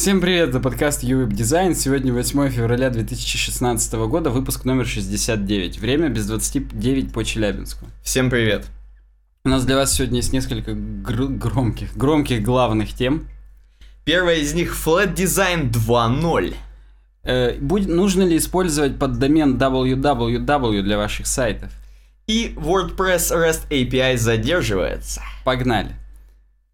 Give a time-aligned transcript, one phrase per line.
[0.00, 1.74] Всем привет, это подкаст UWeb Design.
[1.74, 5.78] Сегодня 8 февраля 2016 года, выпуск номер 69.
[5.78, 7.84] Время без 29 по Челябинску.
[8.02, 8.64] Всем привет.
[9.44, 13.28] У нас для вас сегодня есть несколько гр- громких, громких главных тем.
[14.06, 16.54] Первая из них Flat Design 2.0.
[17.24, 21.70] Э, будет, нужно ли использовать поддомен www для ваших сайтов?
[22.26, 25.20] И WordPress REST API задерживается.
[25.44, 25.94] Погнали.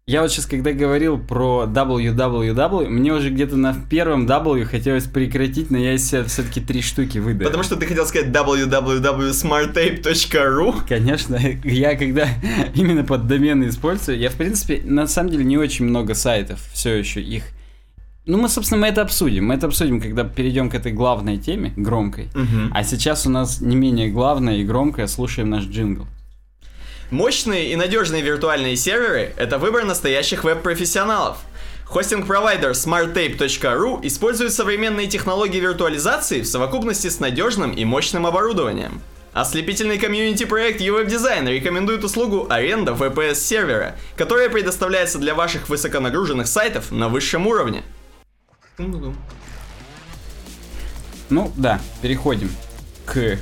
[0.09, 5.69] Я вот сейчас, когда говорил про www, мне уже где-то на первом W хотелось прекратить,
[5.69, 7.43] но я из себя все-таки три штуки выдал.
[7.43, 10.75] Потому что ты хотел сказать www.smarttape.ru.
[10.87, 12.29] Конечно, я когда
[12.73, 16.95] именно под домены использую, я в принципе на самом деле не очень много сайтов все
[16.95, 17.43] еще их.
[18.25, 19.47] Ну, мы, собственно, мы это обсудим.
[19.47, 22.29] Мы это обсудим, когда перейдем к этой главной теме, громкой.
[22.33, 22.71] Мгм.
[22.73, 26.07] А сейчас у нас не менее главное и громкое, слушаем наш джингл.
[27.09, 31.37] Мощные и надежные виртуальные серверы– это выбор настоящих веб-профессионалов.
[31.85, 39.01] Хостинг-провайдер smarttape.ru использует современные технологии виртуализации в совокупности с надежным и мощным оборудованием.
[39.31, 47.07] Ослепительный комьюнити-проект UWeb Design рекомендует услугу аренда VPS-сервера, которая предоставляется для ваших высоконагруженных сайтов на
[47.07, 47.83] высшем уровне.
[51.29, 52.51] Ну, да, переходим
[53.05, 53.37] к...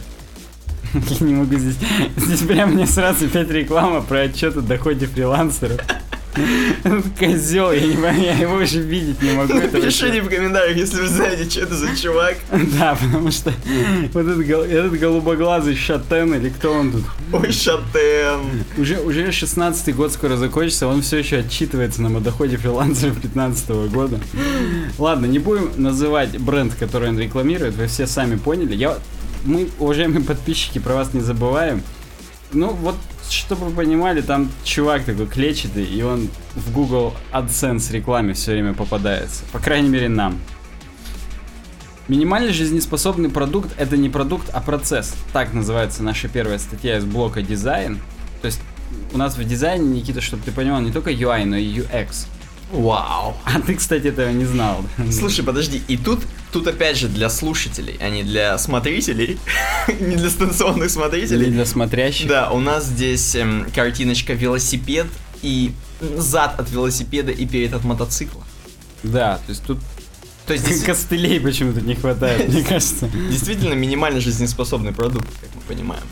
[0.95, 1.75] Я не могу здесь...
[2.17, 5.79] Здесь прям мне сразу опять реклама про отчет о доходе фрилансеров.
[7.19, 9.53] Козел, я не я его уже видеть не могу.
[9.53, 12.35] Напишите в комментариях, если вы знаете, что это за чувак.
[12.77, 13.53] Да, потому что
[14.13, 18.63] вот этот, гол- этот голубоглазый шатен или кто он тут, Ой, шатен.
[18.77, 23.69] уже, уже 16 год скоро закончится, он все еще отчитывается нам о доходе фрилансеров 15
[23.91, 24.19] года.
[24.97, 28.75] Ладно, не будем называть бренд, который он рекламирует, вы все сами поняли.
[28.75, 28.97] Я,
[29.45, 31.81] мы, уважаемые подписчики, про вас не забываем.
[32.51, 32.95] Ну, вот,
[33.29, 38.73] чтобы вы понимали, там чувак такой клетчатый, и он в Google AdSense рекламе все время
[38.73, 39.43] попадается.
[39.51, 40.39] По крайней мере, нам.
[42.07, 45.15] Минимально жизнеспособный продукт– это не продукт, а процесс.
[45.33, 47.99] Так называется наша первая статья из блока «Дизайн».
[48.41, 48.59] То есть
[49.11, 52.27] у нас в дизайне, Никита, чтобы ты понимал, не только UI, но и UX.
[52.71, 53.35] Вау.
[53.45, 54.83] А ты, кстати, этого не знал.
[55.11, 56.21] Слушай, подожди, и тут,
[56.51, 59.37] тут опять же для слушателей, а не для смотрителей,
[59.99, 61.51] не для станционных Или смотрителей.
[61.51, 62.27] для смотрящих.
[62.27, 65.07] Да, у нас здесь эм, картиночка велосипед
[65.41, 65.73] и
[66.17, 68.43] зад от велосипеда и перед от мотоцикла.
[69.03, 69.77] Да, то есть тут
[70.47, 73.07] То есть здесь костылей почему-то не хватает, мне кажется.
[73.29, 76.03] действительно минимально жизнеспособный продукт, как мы понимаем.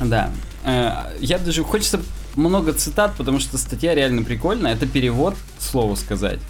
[0.00, 0.30] Да.
[0.64, 2.00] Э, Я даже хочется
[2.36, 4.74] много цитат, потому что статья реально прикольная.
[4.74, 6.40] Это перевод, слову сказать.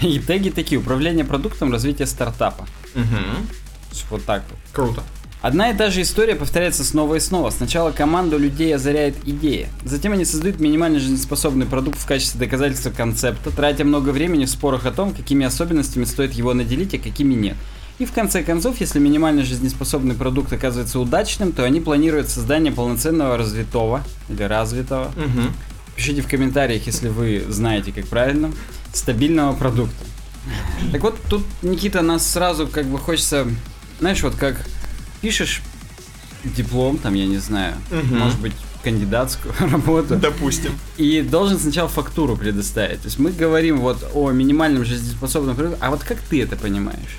[0.00, 0.80] И теги такие.
[0.80, 2.66] Управление продуктом, развитие стартапа.
[2.94, 4.06] Угу.
[4.10, 4.58] Вот так вот.
[4.72, 5.02] Круто.
[5.44, 7.50] Одна и та же история повторяется снова и снова.
[7.50, 9.68] Сначала команду людей озаряет идея.
[9.84, 14.86] Затем они создают минимально жизнеспособный продукт в качестве доказательства концепта, тратя много времени в спорах
[14.86, 17.56] о том, какими особенностями стоит его наделить, а какими нет.
[17.98, 23.36] И в конце концов, если минимально жизнеспособный продукт оказывается удачным, то они планируют создание полноценного
[23.36, 25.06] развитого или развитого.
[25.16, 25.42] Угу.
[25.96, 28.50] Пишите в комментариях, если вы знаете, как правильно,
[28.92, 29.94] стабильного продукта.
[30.92, 33.46] Так вот, тут, Никита, нас сразу как бы хочется,
[34.00, 34.56] знаешь, вот как
[35.22, 35.62] пишешь
[36.44, 38.18] диплом, там, я не знаю, Мгм.
[38.18, 40.72] может быть, кандидатскую работу, Допустим.
[40.98, 43.00] и должен сначала фактуру предоставить.
[43.00, 47.18] То есть мы говорим вот о минимальном жизнеспособном продукте, а вот как ты это понимаешь?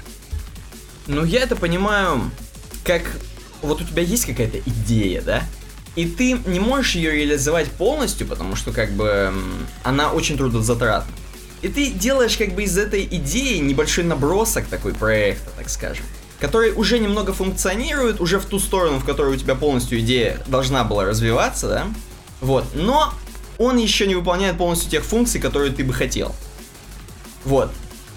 [1.08, 2.32] Ну, я это понимаю,
[2.84, 3.04] как
[3.62, 5.44] вот у тебя есть какая-то идея, да?
[5.96, 9.34] И ты не можешь ее реализовать полностью, потому что как бы
[9.84, 11.12] она очень трудозатратна.
[11.62, 16.06] И ты делаешь как бы из этой идеи небольшой набросок такой проекта, так скажем,
[16.40, 20.84] который уже немного функционирует, уже в ту сторону, в которой у тебя полностью идея должна
[20.84, 21.88] была развиваться, да?
[22.42, 23.14] Вот, но
[23.58, 26.36] он еще не выполняет полностью тех функций, которые ты бы хотел.
[27.46, 27.72] Вот.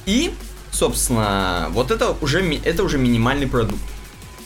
[0.04, 0.34] И,
[0.70, 3.80] собственно, вот это уже, это уже минимальный продукт.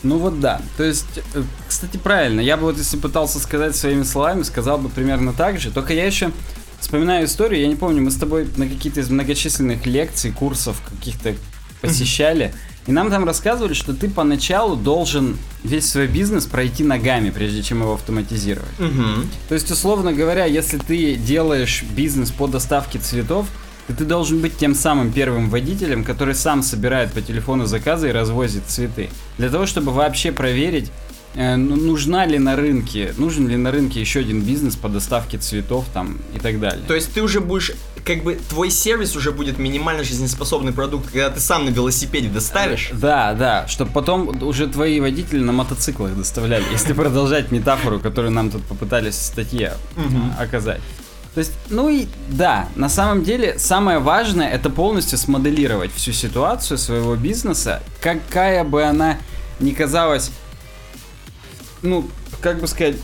[0.02, 0.60] Ну вот да.
[0.76, 2.40] То есть, э, кстати, правильно.
[2.40, 5.70] Я бы вот если пытался сказать своими словами, сказал бы примерно так же.
[5.70, 6.32] Только я еще
[6.80, 11.34] вспоминаю историю, я не помню, мы с тобой на какие-то из многочисленных лекций, курсов каких-то
[11.80, 12.52] посещали.
[12.86, 17.82] И нам там рассказывали, что ты поначалу должен весь свой бизнес пройти ногами, прежде чем
[17.82, 18.78] его автоматизировать.
[18.80, 19.26] Угу.
[19.48, 23.46] То есть, условно говоря, если ты делаешь бизнес по доставке цветов,
[23.88, 28.12] то ты должен быть тем самым первым водителем, который сам собирает по телефону заказы и
[28.12, 29.10] развозит цветы.
[29.38, 30.90] Для того, чтобы вообще проверить,
[31.34, 35.38] э, ну, нужна ли на рынке, нужен ли на рынке еще один бизнес по доставке
[35.38, 36.84] цветов там и так далее.
[36.86, 37.72] То есть ты уже будешь,
[38.04, 42.90] как бы, твой сервис уже будет минимально жизнеспособный продукт, когда ты сам на велосипеде доставишь.
[42.92, 48.50] Да, да, чтобы потом уже твои водители на мотоциклах доставляли, если продолжать метафору, которую нам
[48.50, 50.34] тут попытались в статье Мгм.
[50.38, 50.80] оказать.
[51.34, 56.76] То есть, ну и да, на самом деле самое важное это полностью смоделировать всю ситуацию
[56.76, 59.18] своего бизнеса, какая бы она
[59.58, 60.30] ни казалась,
[61.80, 62.06] ну,
[62.40, 62.96] как бы сказать,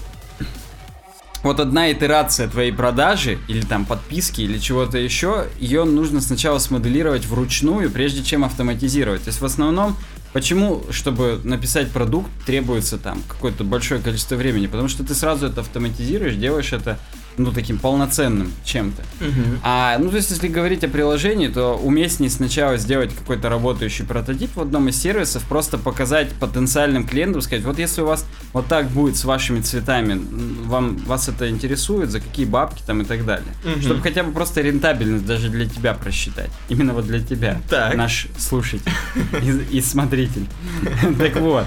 [1.42, 7.25] вот одна итерация твоей продажи, или там подписки, или чего-то еще, ее нужно сначала смоделировать
[7.25, 9.25] вручную, прежде чем автоматизировать.
[9.25, 9.96] То есть в основном
[10.32, 14.66] Почему, чтобы написать продукт, требуется там какое-то большое количество времени?
[14.66, 16.98] Потому что ты сразу это автоматизируешь, делаешь это
[17.38, 19.02] ну, таким полноценным чем-то.
[19.25, 19.61] Мгм.
[19.62, 24.56] А, ну, то есть, если говорить о приложении, то уместнее сначала сделать какой-то работающий прототип
[24.56, 28.88] в одном из сервисов, просто показать потенциальным клиентам, сказать, вот если у вас вот так
[28.88, 30.20] будет с вашими цветами,
[30.64, 33.49] вам, вас это интересует, за какие бабки там и так далее.
[33.64, 33.82] Мгм.
[33.82, 36.50] Чтобы хотя бы просто рентабельность даже для тебя просчитать.
[36.69, 37.94] Именно вот для тебя, Так.
[37.96, 38.93] наш слушатель
[39.70, 40.46] и, и смотритель.
[41.19, 41.64] Так вот.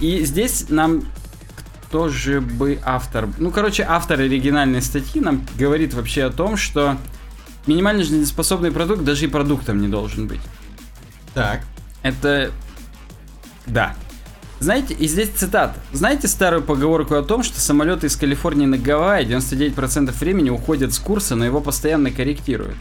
[0.00, 1.02] И здесь нам
[1.92, 3.28] кто же бы автор...
[3.36, 6.96] Ну, короче, автор оригинальной статьи нам говорит вообще о том, что
[7.66, 10.40] минимально жизнеспособный продукт даже и продуктом не должен быть.
[11.34, 11.60] Так.
[12.02, 12.50] Это...
[13.66, 13.94] Да.
[14.58, 15.78] Знаете, и здесь цитата.
[15.92, 20.98] Знаете старую поговорку о том, что самолеты из Калифорнии на Гавайи 99% времени уходят с
[20.98, 22.76] курса, но его постоянно корректируют?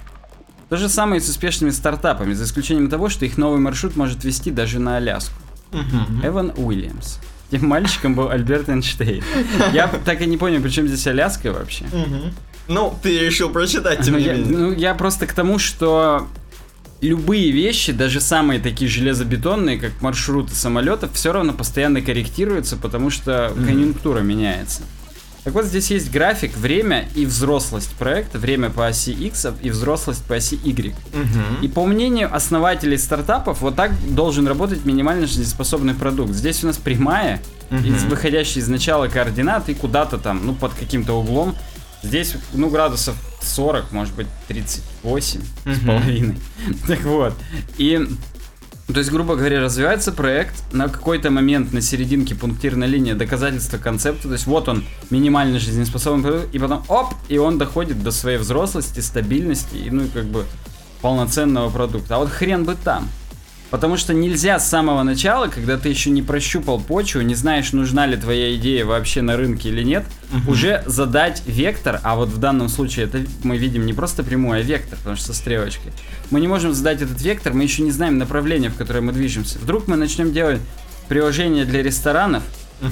[0.69, 4.23] То же самое и с успешными стартапами, за исключением того, что их новый маршрут может
[4.23, 5.35] вести даже на Аляску.
[6.23, 7.17] Эван Уильямс.
[7.51, 9.23] Тем мальчиком был Альберт Эйнштейн.
[9.73, 11.85] Я так и не понял, при чем здесь Аляска вообще.
[12.67, 14.45] Ну, ты решил прочитать, тем Ну не менее.
[14.57, 16.27] ну, я просто к тому, что
[17.01, 23.51] любые вещи, даже самые такие железобетонные, как маршруты самолетов, все равно постоянно корректируются, потому что
[23.55, 24.83] конъюнктура меняется.
[25.43, 30.23] Так вот, здесь есть график, время и взрослость проекта, время по оси X и взрослость
[30.25, 30.93] по оси Y.
[31.13, 31.61] Мгм.
[31.63, 36.33] И по мнению основателей стартапов, вот так должен работать минимально жизнеспособный продукт.
[36.33, 37.41] Здесь у нас прямая,
[37.71, 41.55] из, выходящая из начала координаты куда-то там, ну, под каким-то углом.
[42.03, 45.85] Здесь, ну, градусов 40, может быть, 38 с Мгм.
[45.87, 46.35] половиной.
[46.87, 47.33] Так вот.
[47.77, 48.07] И
[48.93, 54.23] то есть, грубо говоря, развивается проект, на какой-то момент на серединке пунктирная линия доказательства концепта,
[54.23, 58.37] то есть вот он минимально жизнеспособный продукт, и потом оп, и он доходит до своей
[58.37, 60.45] взрослости, стабильности и ну как бы
[61.01, 62.15] полноценного продукта.
[62.15, 63.09] А вот хрен бы там.
[63.71, 68.05] Потому что нельзя с самого начала, когда ты еще не прощупал почву, не знаешь, нужна
[68.05, 70.49] ли твоя идея вообще на рынке или нет, Мгм.
[70.49, 74.61] уже задать вектор, а вот в данном случае это мы видим не просто прямой, а
[74.61, 75.93] вектор, потому что со стрелочкой.
[76.31, 79.57] Мы не можем задать этот вектор, мы еще не знаем направление, в которое мы движемся.
[79.59, 80.59] Вдруг мы начнем делать
[81.07, 82.43] приложение для ресторанов,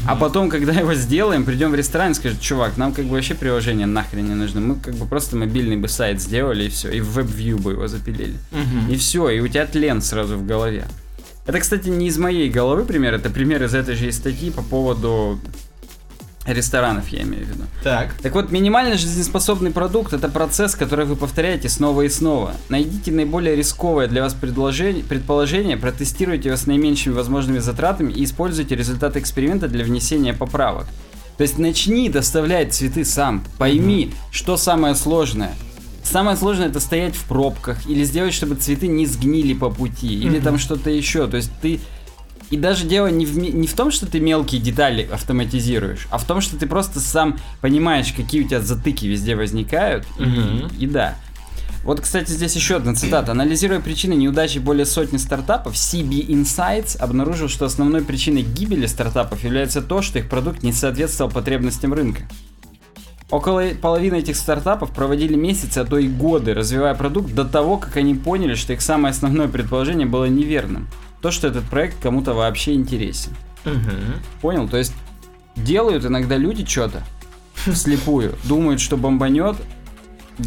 [0.07, 3.33] а потом, когда его сделаем, придем в ресторан и скажем, чувак, нам как бы вообще
[3.36, 4.62] приложение нахрен не нужно.
[4.62, 7.88] Мы как бы просто мобильный бы сайт сделали и все, и в WebView бы его
[7.88, 8.36] запилили.
[8.89, 10.86] И все, и у тебя тлен сразу в голове.
[11.45, 15.39] Это, кстати, не из моей головы пример, это пример из этой же статьи по поводу
[16.54, 17.63] ресторанов, я имею в виду.
[17.84, 18.13] Так.
[18.22, 22.54] Так вот, минимально жизнеспособный продукт это процесс, который вы повторяете снова и снова.
[22.69, 28.75] Найдите наиболее рисковое для вас предложение, предположение, протестируйте его с наименьшими возможными затратами и используйте
[28.75, 30.86] результаты эксперимента для внесения поправок.
[31.38, 33.44] То есть начни доставлять цветы сам.
[33.57, 35.54] Пойми, что самое сложное.
[36.04, 40.38] Самое сложное это стоять в пробках или сделать, чтобы цветы не сгнили по пути, или
[40.38, 40.42] Мгм.
[40.42, 41.28] там что-то еще.
[41.28, 41.80] То есть ты
[42.50, 46.25] и даже дело не в, не в том, что ты мелкие детали автоматизируешь, а в
[46.25, 50.06] том, что ты просто сам понимаешь, какие у тебя затыки везде возникают.
[50.18, 50.72] и- Мгм.
[50.80, 51.16] И, да.
[51.86, 53.31] Вот, кстати, здесь еще одна цитата.
[53.31, 59.82] Анализируя причины неудачи более сотни стартапов, CB Insights обнаружил, что основной причиной гибели стартапов является
[59.82, 62.24] то, что их продукт не соответствовал потребностям рынка.
[63.29, 67.96] Около половины этих стартапов проводили месяцы, а то и годы, развивая продукт до того, как
[67.98, 70.88] они поняли, что их самое основное предположение было неверным.
[71.21, 73.33] То, что этот проект кому-то вообще интересен.
[73.65, 74.21] Мгм.
[74.41, 74.67] Понял?
[74.67, 74.93] То есть
[75.55, 77.03] делают иногда люди что-то
[77.55, 79.57] вслепую, думают, что бомбанет,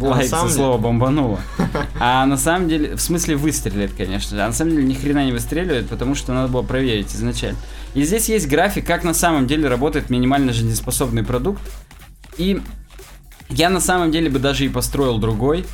[0.01, 1.39] А лайк за слово бомбануло.
[1.99, 4.41] А на самом деле, в смысле выстрелит, конечно же.
[4.41, 7.59] А на самом деле ни хрена не выстреливает, потому что надо было проверить изначально.
[7.93, 11.61] И здесь есть график, как на самом деле работает минимально жизнеспособный продукт.
[12.37, 12.59] И
[13.49, 15.65] я на самом деле бы даже и построил другой.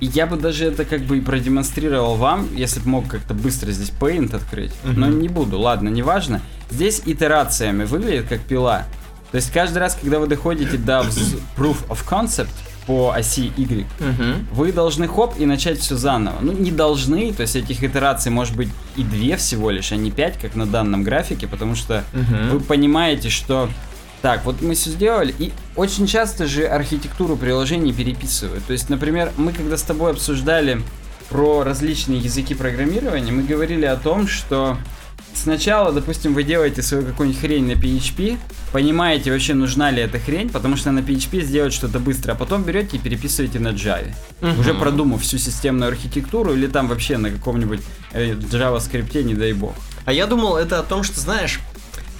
[0.00, 3.70] И я бы даже это как бы и продемонстрировал вам, если бы мог как-то быстро
[3.70, 4.72] здесь Paint открыть.
[4.84, 5.20] Но Мгм.
[5.20, 6.40] не буду, ладно, неважно.
[6.70, 8.84] Здесь итерациями выглядит как пила.
[9.30, 11.00] То есть каждый раз, когда вы доходите до
[11.56, 12.48] Proof of Concept
[12.86, 14.46] по оси Y, Мгм.
[14.52, 16.36] вы должны хоп и начать все заново.
[16.40, 20.10] Ну, не должны, то есть этих итераций может быть и две всего лишь, а не
[20.10, 22.50] пять, как на данном графике, потому что Мгм.
[22.50, 23.68] вы понимаете, что
[24.22, 28.64] так, вот мы все сделали, и очень часто же архитектуру приложений переписывают.
[28.66, 30.82] То есть, например, мы когда с тобой обсуждали
[31.30, 34.76] про различные языки программирования, мы говорили о том, что
[35.32, 38.36] сначала, допустим, вы делаете свою какую-нибудь хрень на PHP,
[38.72, 42.62] понимаете вообще нужна ли эта хрень, потому что на PHP сделать что-то быстро, а потом
[42.62, 44.12] берете и переписываете на Java.
[44.40, 44.60] Мгм.
[44.60, 47.80] Уже продумав всю системную архитектуру или там вообще на каком-нибудь
[48.12, 49.74] э, JavaScript, не дай бог.
[50.04, 51.60] А я думал, это о том, что, знаешь,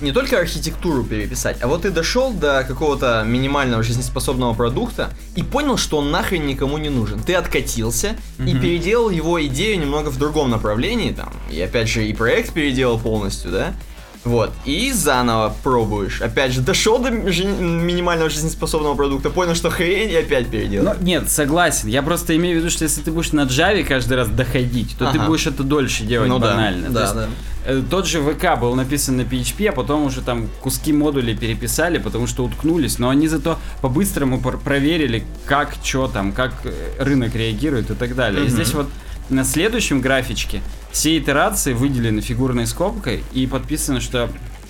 [0.00, 5.76] не только архитектуру переписать, а вот ты дошел до какого-то минимального жизнеспособного продукта и понял,
[5.76, 7.20] что он нахрен никому не нужен.
[7.20, 8.60] Ты откатился и Мгм.
[8.60, 13.50] переделал его идею немного в другом направлении, там, и опять же и проект переделал полностью,
[13.50, 13.74] да?
[14.22, 16.20] Вот, и заново пробуешь.
[16.20, 20.94] Опять же, дошел до жи- минимального жизнеспособного продукта, понял, что хрень, и опять переделал.
[20.94, 21.88] Ну, нет, согласен.
[21.88, 25.10] Я просто имею в виду, что если ты будешь на Java каждый раз доходить, то
[25.10, 25.26] ты Ага.
[25.26, 26.88] будешь это дольше делать Ну да, банально.
[26.88, 27.28] То да, есть, да.
[27.66, 31.98] Э, Тот же ВК был написан на PHP, а потом уже там куски модулей переписали,
[31.98, 37.34] потому что уткнулись, но они зато по-быстрому пр- проверили, как, что там, как э, рынок
[37.34, 38.40] реагирует и так далее.
[38.42, 38.54] И Мгм.
[38.54, 38.88] здесь вот
[39.28, 44.28] на следующем графичке все итерации выделены фигурной скобкой и подписано, что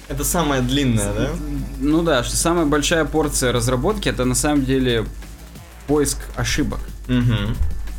[0.09, 1.31] Это самое длинное, да?
[1.79, 5.07] ну да, что самая большая порция разработки это на самом деле
[5.87, 6.81] поиск ошибок.
[7.09, 7.55] Угу.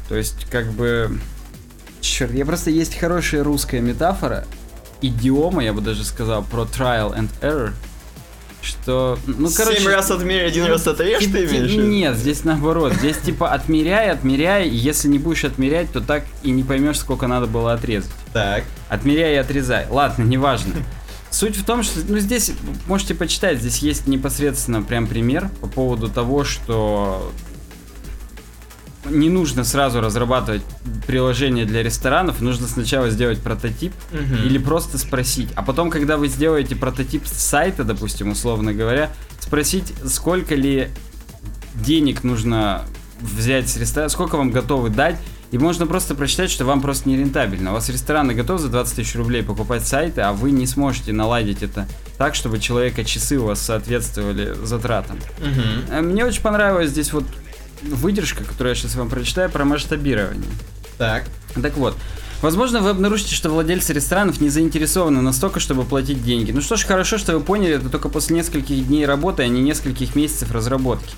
[0.10, 1.19] То есть, как бы...
[2.01, 2.69] Черт, я просто...
[2.69, 4.45] Есть хорошая русская метафора,
[5.01, 7.74] идиома, я бы даже сказал, про trial and error,
[8.62, 9.17] что...
[9.25, 9.79] Ну, короче...
[9.79, 11.72] Семь раз отмерь, один раз отрежь, ты имеешь?
[11.72, 12.93] Нет, здесь наоборот.
[12.93, 17.27] Здесь типа отмеряй, отмеряй, и если не будешь отмерять, то так и не поймешь, сколько
[17.27, 18.12] надо было отрезать.
[18.34, 18.63] Так.
[18.89, 19.88] Отмеряй и отрезай.
[19.89, 20.74] Ладно, неважно.
[21.31, 22.51] Суть в том, что, ну, здесь
[22.88, 27.31] можете почитать, здесь есть непосредственно прям пример по поводу того, что
[29.10, 30.62] не нужно сразу разрабатывать
[31.08, 34.46] приложение для ресторанов, нужно сначала сделать прототип Мгм.
[34.46, 35.50] или просто спросить.
[35.55, 40.89] А потом, когда вы сделаете прототип сайта, допустим, условно говоря, спросить, сколько ли
[41.75, 42.84] денег нужно
[43.20, 45.15] взять с ресторана, сколько вам готовы дать,
[45.51, 47.72] и можно просто прочитать, что вам просто не рентабельно.
[47.72, 51.62] У вас рестораны готовы за 20 тысяч рублей покупать сайты, а вы не сможете наладить
[51.62, 55.20] это так, чтобы человека часы у вас соответствовали затратам.
[55.89, 57.25] Э, Мне очень понравилась здесь вот
[57.83, 60.50] выдержка, которую я сейчас вам прочитаю, про масштабирование.
[60.97, 61.25] Так.
[61.61, 61.97] Так вот,
[62.41, 66.51] возможно, вы обнаружите, что владельцы ресторанов не заинтересованы настолько, чтобы платить деньги.
[66.51, 69.61] Ну что ж, хорошо, что вы поняли это только после нескольких дней работы, а не
[69.61, 71.15] нескольких месяцев разработки.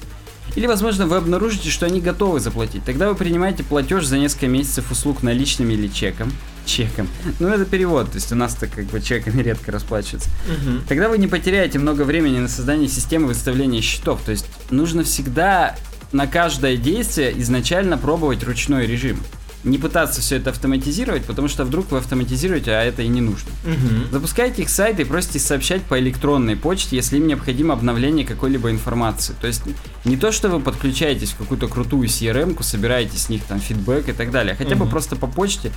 [0.56, 2.84] Или, возможно, вы обнаружите, что они готовы заплатить.
[2.86, 6.32] Тогда вы принимаете платеж за несколько месяцев услуг наличным или чеком.
[6.66, 7.10] Чеком.
[7.40, 10.30] Ну, это перевод, то есть у нас-то как бы чеками редко расплачиваются.
[10.48, 10.84] Мгм.
[10.88, 14.22] Тогда вы не потеряете много времени на создание системы выставления счетов.
[14.24, 15.76] То есть нужно всегда
[16.14, 19.20] на каждое действие изначально пробовать ручной режим.
[19.64, 23.50] Не пытаться все это автоматизировать, потому что вдруг вы автоматизируете, а это и не нужно.
[23.66, 24.10] Мгм.
[24.12, 29.34] Запускайте их сайты и просите сообщать по электронной почте, если им необходимо обновление какой-либо информации.
[29.40, 29.62] То есть
[30.04, 34.14] не то, что вы подключаетесь в какую-то крутую CRM-ку, собираете с них там фидбэк и
[34.14, 34.90] так далее, хотя бы Мгм.
[34.92, 35.72] просто по почте,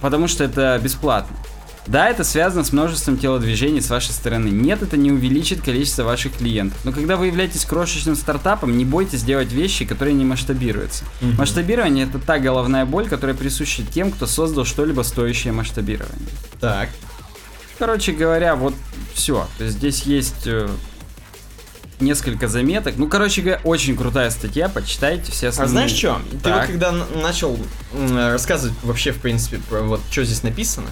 [0.00, 1.36] потому что это бесплатно.
[1.86, 4.48] Да, это связано с множеством телодвижений с вашей стороны.
[4.48, 6.78] Нет, это не увеличит количество ваших клиентов.
[6.84, 11.04] Но когда вы являетесь крошечным стартапом, не бойтесь делать вещи, которые не масштабируются.
[11.20, 11.36] Мгм.
[11.38, 16.28] Масштабирование это та головная боль, которая присуща тем, кто создал что-либо стоящее масштабирование.
[16.60, 16.88] Так.
[17.78, 18.74] Короче говоря, вот
[19.14, 19.48] все.
[19.58, 20.68] То есть здесь есть э,
[21.98, 22.94] несколько заметок.
[22.96, 25.72] Ну, короче говоря, очень крутая статья, почитайте все А основные.
[25.72, 26.20] знаешь что?
[26.44, 27.58] Ты вот когда начал
[28.14, 30.86] рассказывать вообще, в принципе, про вот что здесь написано,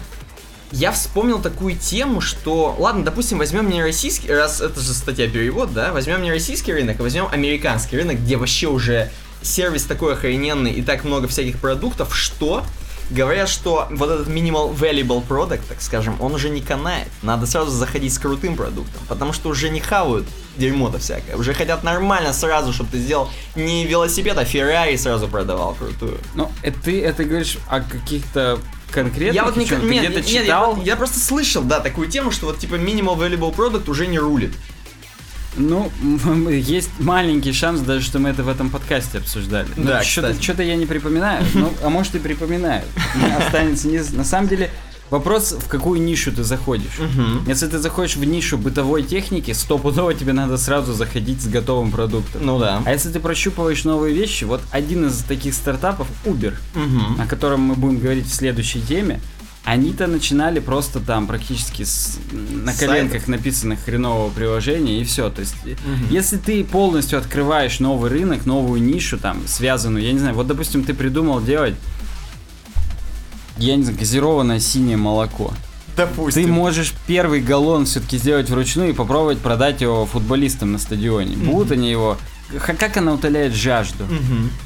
[0.71, 5.73] я вспомнил такую тему, что, ладно, допустим, возьмем не российский, раз это же статья перевод,
[5.73, 9.11] да, возьмем не российский рынок, а возьмем американский рынок, где вообще уже
[9.41, 12.63] сервис такой охрененный и так много всяких продуктов, что
[13.09, 17.07] говорят, что вот этот minimal valuable product, так скажем, он уже не канает.
[17.21, 20.25] Надо сразу заходить с крутым продуктом, потому что уже не хавают
[20.57, 21.35] дерьмо-то всякое.
[21.35, 26.17] Уже хотят нормально сразу, чтобы ты сделал не велосипед, а Феррари сразу продавал крутую.
[26.35, 28.59] Ну, э, ты это говоришь о каких-то
[28.91, 30.75] конкретных Я вот не, нет, нет, я читал?
[30.75, 34.19] вот- я, просто слышал, да, такую тему, что вот типа minimal valuable product уже не
[34.19, 34.53] рулит.
[35.57, 35.91] Ну,
[36.49, 39.67] есть маленький шанс даже, что мы это в этом подкасте обсуждали.
[39.75, 41.45] Ну, Да, что-то, я не припоминаю.
[41.53, 42.83] Ну, а может и припоминаю.
[43.37, 43.99] Останется не...
[44.15, 44.71] На самом деле,
[45.11, 46.97] вопрос, в какую нишу ты заходишь.
[46.99, 47.43] Мгм.
[47.47, 52.45] Если ты заходишь в нишу бытовой техники, стопудово тебе надо сразу заходить с готовым продуктом.
[52.45, 52.81] Ну да.
[52.85, 57.21] А если ты прощупываешь новые вещи, вот один из таких стартапов, Uber, Мгм.
[57.21, 59.19] о котором мы будем говорить в следующей теме,
[59.63, 65.29] они-то начинали просто там практически с, на С коленках написанных хренового приложения и все.
[65.29, 66.07] То есть, Мгм.
[66.09, 70.83] если ты полностью открываешь новый рынок, новую нишу, там, связанную, я не знаю, вот, допустим,
[70.83, 71.75] ты придумал делать,
[73.65, 75.53] я не знаю, газированное синее молоко.
[75.95, 76.45] Допустим.
[76.45, 81.35] Ты можешь первый галлон все-таки сделать вручную и попробовать продать его футболистам на стадионе.
[81.35, 82.17] Будут они его
[82.59, 84.05] как она утоляет жажду.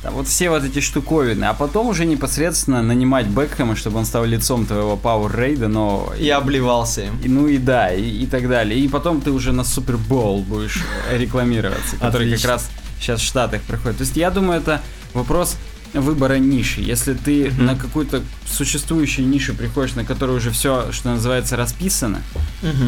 [0.01, 4.25] Там вот все вот эти штуковины, а потом уже непосредственно нанимать Бекхэма, чтобы он стал
[4.25, 6.13] лицом твоего Power Рейда нового.
[6.15, 7.19] Я обливался им.
[7.23, 8.79] И, ну и да, и, и так далее.
[8.79, 13.61] И потом ты уже на Супер Боул будешь рекламироваться, который как раз сейчас в Штатах
[13.61, 13.97] проходит.
[13.97, 14.81] То есть я думаю, это
[15.13, 15.57] вопрос
[16.01, 16.81] выбора ниши.
[16.81, 17.65] Если ты Мгм.
[17.65, 22.21] на какую-то существующую нишу приходишь, на которой уже все, что называется, расписано,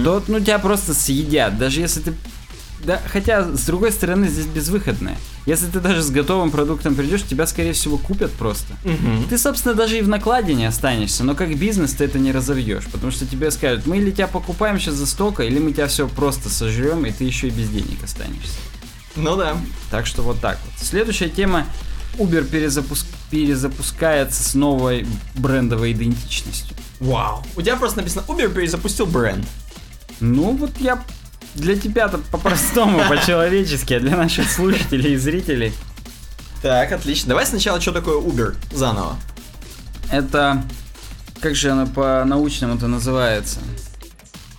[0.03, 1.57] то ну, тебя просто съедят.
[1.57, 2.13] Даже если ты...
[2.83, 5.17] Да, хотя, с другой стороны, здесь безвыходное.
[5.47, 8.73] Если ты даже с готовым продуктом придешь, тебя, скорее всего, купят просто.
[8.83, 9.25] Мгм.
[9.29, 12.85] Ты, собственно, даже и в накладе не останешься, но как бизнес ты это не разовьешь,
[12.91, 16.07] потому что тебе скажут, мы или тебя покупаем сейчас за столько, или мы тебя все
[16.07, 18.57] просто сожрем, и ты еще и без денег останешься.
[19.15, 19.57] Ну да.
[19.89, 20.85] Так что вот так вот.
[20.85, 21.65] Следующая тема.
[22.17, 25.05] Uber перезапуск- перезапускается с новой
[25.35, 26.75] брендовой идентичностью.
[26.99, 27.43] Вау.
[27.55, 29.45] У тебя просто написано Uber перезапустил бренд.
[30.19, 31.03] Ну вот я
[31.55, 35.73] для тебя-то по-простому, по-человечески, а для наших слушателей и зрителей
[36.61, 37.29] Так, отлично.
[37.29, 39.17] Давай сначала, что такое Uber заново.
[40.11, 40.63] это...
[41.39, 43.59] Как же оно по-научному это называется?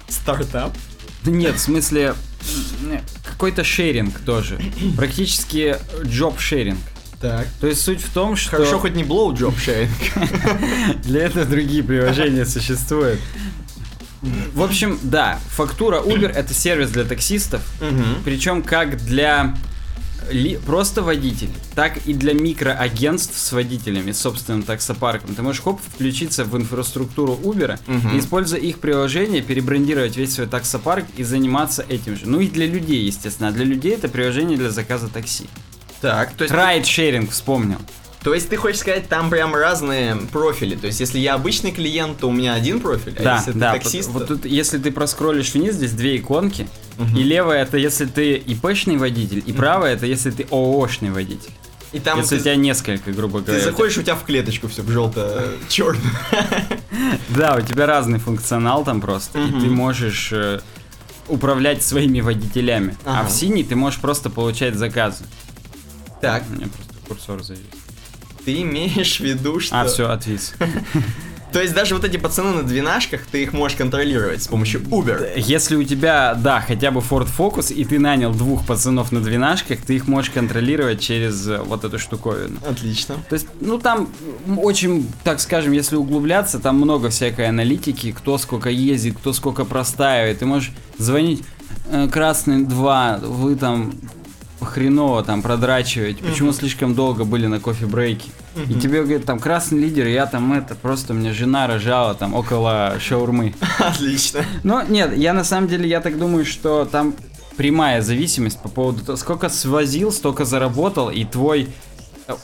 [0.09, 0.77] Стартап.
[1.25, 2.15] Нет, в смысле,
[3.25, 4.61] какой-то шеринг тоже.
[4.97, 6.79] Практически джоб шеринг.
[7.21, 7.47] Так.
[7.61, 11.03] То есть суть в том, что Хорошо, хоть не blowjob sharing.
[11.03, 13.21] для этого другие приложения существуют.
[14.55, 18.23] В общем, да, фактура Uber это сервис для таксистов, Мгм.
[18.25, 19.57] причем как для
[20.31, 25.35] ли- просто водителей, так и для микроагентств с водителями, с собственным таксопарком.
[25.37, 27.79] Ты можешь хоп включиться в инфраструктуру Uber
[28.15, 32.27] и, используя их приложение, перебрендировать весь свой таксопарк и заниматься этим же.
[32.27, 33.49] Ну и для людей, естественно.
[33.49, 35.49] А для людей это приложение для заказа такси.
[36.01, 37.79] Так, то есть, Райд-шеринг вспомнил.
[38.23, 40.77] то есть ты хочешь сказать, там прям разные профили.
[40.77, 43.59] То есть, если я обычный клиент, то у меня один профиль, а да, если ты
[43.59, 43.73] да.
[43.73, 46.69] таксист, Вот, то- вот тут, если ты проскроллишь вниз, здесь две иконки.
[46.99, 47.17] Мгм.
[47.17, 51.51] И левая это если ты ИПшный водитель, и правая это если ты ООшный водитель.
[51.93, 53.65] и там если ты, у тебя несколько, грубо ты говоря.
[53.65, 56.01] заходишь, у тебя в клеточку все в желто-черно.
[57.29, 60.61] Да, у тебя разный функционал там просто, и ты можешь э,
[61.29, 62.97] управлять своими водителями.
[63.05, 65.25] А в синий ты можешь просто получать заказы.
[66.21, 67.63] Так, У меня просто курсор завис.
[68.45, 69.81] ты имеешь в виду, что...
[69.81, 70.55] А, все, отвис.
[71.53, 75.33] То есть даже вот эти пацаны на двенашках, ты их можешь контролировать с помощью Uber.
[75.37, 79.81] Если у тебя, да, хотя бы Ford Focus, и ты нанял двух пацанов на двенашках,
[79.81, 82.59] ты их можешь контролировать через э, вот эту штуковину.
[82.69, 83.17] Отлично.
[83.31, 84.09] То есть, ну там
[84.59, 90.41] очень, так скажем, если углубляться, там много всякой аналитики, кто сколько ездит, кто сколько простаивает.
[90.41, 91.43] Ты можешь звонить
[91.91, 93.95] э, Красный 2, вы там
[94.65, 96.59] хреново там продрачиваете, почему Мгм.
[96.59, 98.31] слишком долго были на кофе-брейке.
[98.57, 98.81] И Мгм.
[98.81, 102.95] тебе говорят, там красный лидер, я там это, просто у меня жена рожала там около
[103.01, 103.55] шаурмы.
[103.79, 104.45] Отлично.
[104.65, 107.15] Но нет, я на самом деле, я так думаю, что там
[107.57, 111.69] прямая зависимость по поводу того, сколько свозил, столько заработал, и твой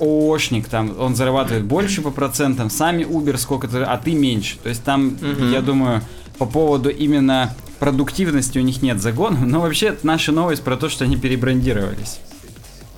[0.01, 4.57] ООшник там, он зарабатывает больше по процентам, сами Uber сколько-то, а ты меньше.
[4.63, 5.53] То есть там, Мгм.
[5.53, 6.01] я думаю,
[6.39, 10.89] по поводу именно продуктивности у них нет загонов, но вообще это наша новость про то,
[10.89, 12.19] что они перебрандировались.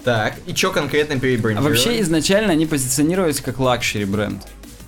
[0.05, 1.69] Так, и что конкретно А перебрендировали?
[1.75, 4.43] вообще изначально они позиционировались как luxury бренд.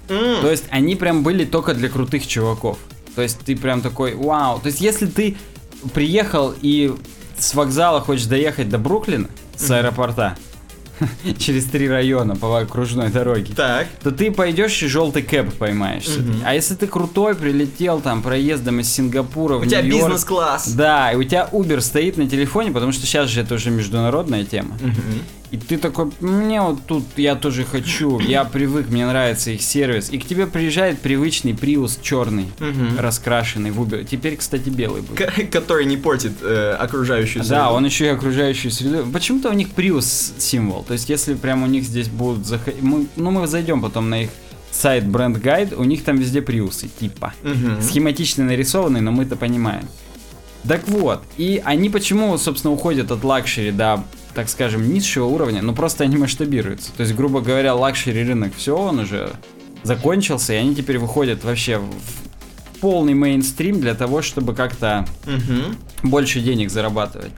[0.08, 2.78] М, То есть они прям были только для крутых чуваков.
[3.16, 4.60] То есть ты прям такой, вау.
[4.60, 5.36] То есть если ты
[5.92, 6.94] приехал и
[7.36, 10.36] с вокзала хочешь доехать до Бруклина, с аэропорта,
[11.38, 13.86] через три района по окружной дороге, Так.
[14.02, 16.08] то ты пойдешь и желтый cab поймаешь.
[16.08, 16.42] Мгм.
[16.44, 20.68] А если ты крутой, прилетел там проездом из Сингапура в У тебя бизнес-класс.
[20.72, 24.44] Да, и у тебя Uber стоит на телефоне, потому что сейчас же это уже международная
[24.44, 24.76] тема.
[24.80, 24.94] Мгм.
[25.50, 30.10] И ты такой, мне вот тут я тоже хочу, я привык, мне нравится их сервис.
[30.10, 32.98] И к тебе приезжает привычный Prius черный, Мгм.
[32.98, 34.04] раскрашенный в Uber.
[34.04, 35.18] Теперь, кстати, белый будет.
[35.18, 37.48] К- Который не портит э, окружающую среду.
[37.48, 39.06] Да, он еще и окружающую среду.
[39.12, 40.84] Почему-то у них Prius символ.
[40.84, 42.82] То есть, если прям у них здесь будут заходить...
[42.82, 44.30] Мы, ну, мы зайдем потом на их
[44.70, 47.32] сайт бренд гайд, у них там везде приусы, типа.
[47.42, 47.80] Мгм.
[47.80, 49.88] Схематично нарисованные, но мы это понимаем.
[50.68, 54.04] Так вот, и они почему, собственно, уходят от лакшери до,
[54.38, 56.92] так скажем, низшего уровня, ну просто они масштабируются.
[56.96, 59.32] То есть, грубо говоря, luxury рынок, все, он уже
[59.82, 65.76] закончился, и они теперь выходят вообще в полный мейнстрим для того, чтобы как-то Мгм.
[66.04, 67.32] больше денег зарабатывать.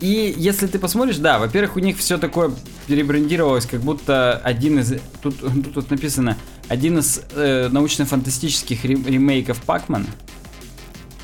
[0.00, 2.50] И если ты посмотришь, да, во-первых, у них все такое
[2.88, 4.94] перебрендировалось, как будто один из...
[5.22, 10.06] Тут, тут, тут написано, один из э, научно-фантастических ре- ремейков Пакмана.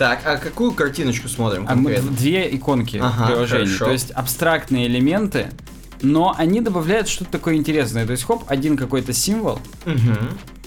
[0.00, 3.66] Так, а какую картиночку смотрим А мы- две иконки Ага, приложения.
[3.66, 3.84] хорошо.
[3.84, 5.48] То есть абстрактные элементы,
[6.00, 8.06] но они добавляют что-то такое интересное.
[8.06, 10.16] То есть, хоп, один какой-то символ, Мгм.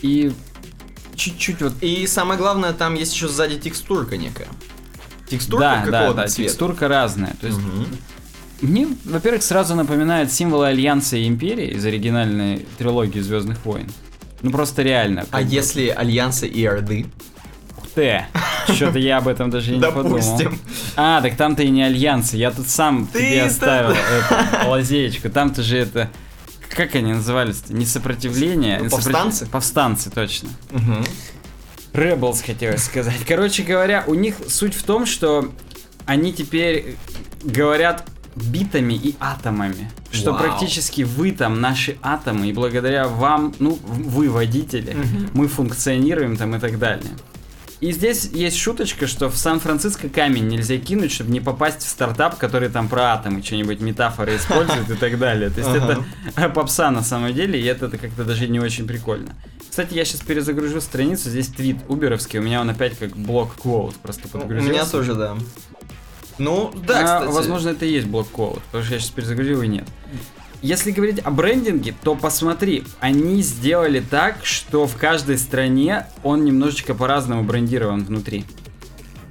[0.03, 0.31] и
[1.15, 1.73] чуть-чуть вот...
[1.81, 4.49] И самое главное, там есть еще сзади текстурка некая.
[5.27, 6.49] Текстурка да, да, какого-то да, цвета.
[6.49, 7.35] текстурка разная.
[7.41, 7.87] То есть Мгм.
[8.61, 13.87] Мне, во-первых, сразу напоминает символы Альянса и Империи из оригинальной трилогии Звездных войн.
[14.43, 15.25] Ну просто реально.
[15.31, 17.07] А если Альянса и Орды?
[17.95, 18.25] Ты!
[18.69, 20.03] Что-то я об этом даже и не подумал.
[20.19, 20.59] Допустим.
[20.95, 22.37] А, так там-то и не Альянсы.
[22.37, 25.29] Я тут сам Ты тебе оставил эту лазеечку.
[25.29, 26.09] Там-то же это...
[26.75, 27.73] Как они назывались-то?
[27.73, 28.79] Не сопротивление?
[28.81, 29.45] Ну, повстанцы?
[29.45, 30.49] Повстанцы, точно.
[30.71, 31.03] Мгм.
[31.93, 33.19] Rebels, хотелось сказать.
[33.27, 35.51] Короче говоря, у них суть в том, что
[36.07, 36.95] они теперь
[37.43, 39.91] говорят битами и атомами.
[40.11, 40.41] Что Вау.
[40.41, 45.29] практически вы там наши атомы, и благодаря вам, ну, вы водители, Мгм.
[45.33, 47.11] мы функционируем там и так далее.
[47.83, 52.37] И здесь есть шуточка, что в Сан-Франциско камень нельзя кинуть, чтобы не попасть в стартап,
[52.37, 55.49] который там про атомы что-нибудь метафоры использует и так далее.
[55.49, 56.05] То есть Ага.
[56.33, 59.35] это попса на самом деле, и это как-то даже не очень прикольно.
[59.69, 63.95] Кстати, я сейчас перезагружу страницу, здесь твит уберовский, у меня он опять как блок квоут
[63.97, 64.71] просто У подгрузился.
[64.71, 65.35] меня тоже, да.
[66.37, 67.33] Ну, да, А, кстати.
[67.35, 69.89] Возможно, это и есть блок квоут, потому что я сейчас перезагрузил и нет.
[70.63, 76.93] Если говорить о брендинге, то посмотри, они сделали так, что в каждой стране он немножечко
[76.95, 78.45] по-разному брендирован внутри.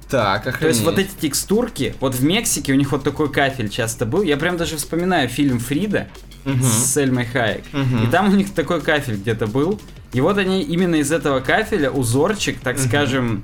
[0.09, 0.81] Так, То есть охренеть.
[0.85, 4.21] вот эти текстурки, вот в Мексике у них вот такой кафель часто был.
[4.21, 6.07] Я прям даже вспоминаю фильм Фрида
[6.45, 6.61] Мгм.
[6.61, 7.63] с Сельмой Хайек.
[7.73, 8.03] Мгм.
[8.03, 9.81] И там у них такой кафель где-то был.
[10.11, 12.87] И вот они именно из этого кафеля узорчик, так Мгм.
[12.87, 13.43] скажем,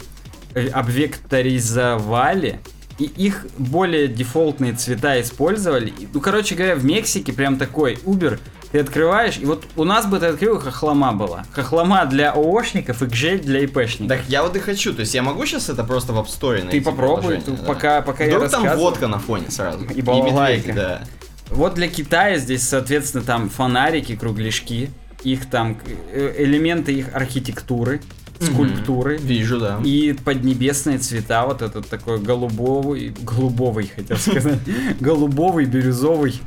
[0.54, 2.60] э, обвекторизовали.
[3.00, 5.94] И их более дефолтные цвета использовали.
[6.14, 8.40] Ну, короче говоря, в Мексике прям такой Uber
[8.72, 11.44] ты открываешь, и вот у нас бы ты открыл, хохлома была.
[11.52, 14.08] Хохлома для ООшников и гжель для ИПшников.
[14.10, 16.64] Так я вот и хочу, то есть я могу сейчас это просто в App Store
[16.64, 16.80] найти?
[16.80, 17.64] Ты попробуй, ты да?
[17.64, 18.92] пока, пока я Вдруг там рассказываю.
[18.92, 19.86] водка на фоне сразу.
[19.96, 20.74] И балалайка.
[20.74, 21.02] да.
[21.50, 24.92] Вот для Китая здесь, соответственно, там фонарики, кругляшки,
[25.24, 25.80] их там
[26.12, 28.02] э, элементы их архитектуры,
[28.40, 29.18] скульптуры.
[29.18, 29.80] Вижу, да.
[29.84, 34.60] И поднебесные цвета, вот этот такой голубовый, голубовый, хотел сказать,
[35.00, 36.40] голубовый, бирюзовый,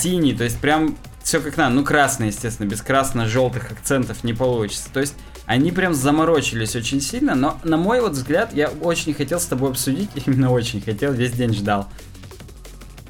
[0.00, 1.74] синий, то есть прям все как надо.
[1.74, 4.88] Ну, красный, естественно, без красно-желтых акцентов не получится.
[4.92, 5.14] То есть
[5.46, 9.70] они прям заморочились очень сильно, но, на мой вот взгляд, я очень хотел с тобой
[9.70, 11.88] обсудить, именно очень хотел, весь день ждал.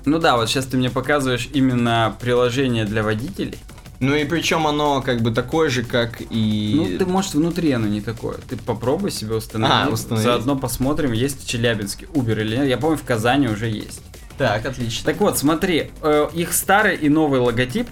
[0.07, 3.59] Ну да, вот сейчас ты мне показываешь именно приложение для водителей.
[4.01, 6.73] Ну и причем оно как бы такое же, как и...
[6.75, 8.39] Ну, ты, может, внутри оно не такое.
[8.49, 9.89] Ты попробуй себе установить.
[9.89, 10.25] А, установить.
[10.25, 12.67] Заодно посмотрим, есть в Челябинске Uber или нет.
[12.67, 14.01] Я помню, в Казани уже есть.
[14.39, 15.05] Так, отлично.
[15.05, 17.89] Так вот, смотри, э, их старый и новый логотип.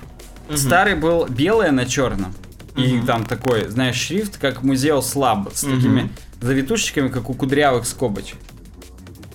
[0.49, 0.57] Мгм.
[0.57, 2.35] Старый был белое на черном.
[2.75, 3.07] И Мгм.
[3.07, 5.77] там такой, знаешь, шрифт, как Музео Слаб, с Мгм.
[5.77, 6.09] такими
[6.41, 8.39] завитушечками, как у кудрявых скобочек.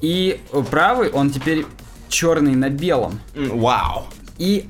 [0.01, 0.39] И
[0.71, 1.67] правый, он теперь
[2.09, 3.19] черный на белом.
[3.35, 4.07] Вау.
[4.39, 4.67] И,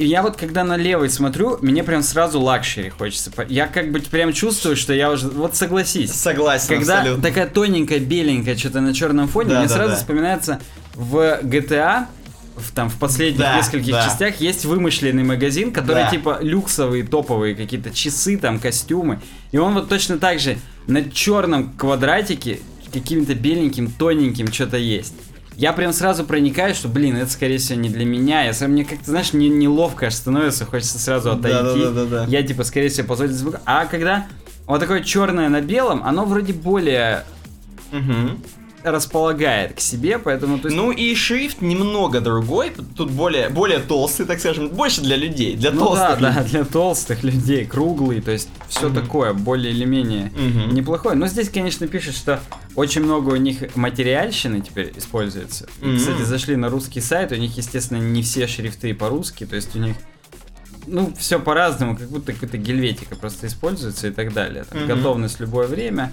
[0.00, 3.30] и я вот когда на левый смотрю, мне прям сразу luxury хочется.
[3.50, 5.28] Я как бы прям чувствую, что я уже...
[5.28, 6.10] Вот согласись.
[6.14, 7.22] Согласен Когда абсолютно.
[7.22, 9.96] такая тоненькая, беленькая, что-то на черном фоне, Да, мне да, сразу да.
[9.96, 10.58] вспоминается
[10.94, 12.06] в GTA,
[12.56, 14.06] в, там в последних Да, нескольких да.
[14.06, 16.10] частях есть вымышленный магазин, который Да.
[16.10, 19.20] типа люксовые, топовые какие-то часы, там костюмы.
[19.52, 22.60] И он вот точно так же на черном квадратике
[22.90, 25.12] каким-то беленьким, тоненьким что-то есть.
[25.60, 28.44] Я прям сразу проникаю, что, блин, это, скорее всего, не для меня.
[28.44, 31.52] Я сам, мне как-то, знаешь, не, неловко аж становится, хочется сразу отойти.
[31.54, 32.24] Да-да-да-да-да.
[32.28, 33.56] Я, типа, скорее всего, позволить звук.
[33.66, 34.26] А когда
[34.64, 37.24] вот такое черное на белом, оно вроде более
[37.92, 38.40] Мгм.
[38.82, 44.24] Располагает к себе, поэтому, то есть, Ну и шрифт немного другой, тут более, более толстый,
[44.26, 46.50] так скажем, больше для людей, для ну да, толстых да, людей.
[46.50, 48.94] для толстых людей, круглый, то есть все Мгм.
[49.02, 50.74] такое, более или менее Мгм.
[50.74, 51.14] неплохое.
[51.14, 52.40] Но здесь, конечно, пишет, что
[52.74, 55.66] очень много у них материальщины теперь используется.
[55.82, 55.96] И, Мгм.
[55.98, 59.78] кстати, зашли на русский сайт, у них, естественно, не все шрифты по-русски, то есть у
[59.78, 59.96] них
[60.86, 64.64] ну, все по-разному, как будто какая-то гельветика просто используется и так далее.
[64.64, 64.88] Там, Мгм.
[64.88, 66.10] Готовность в любое время.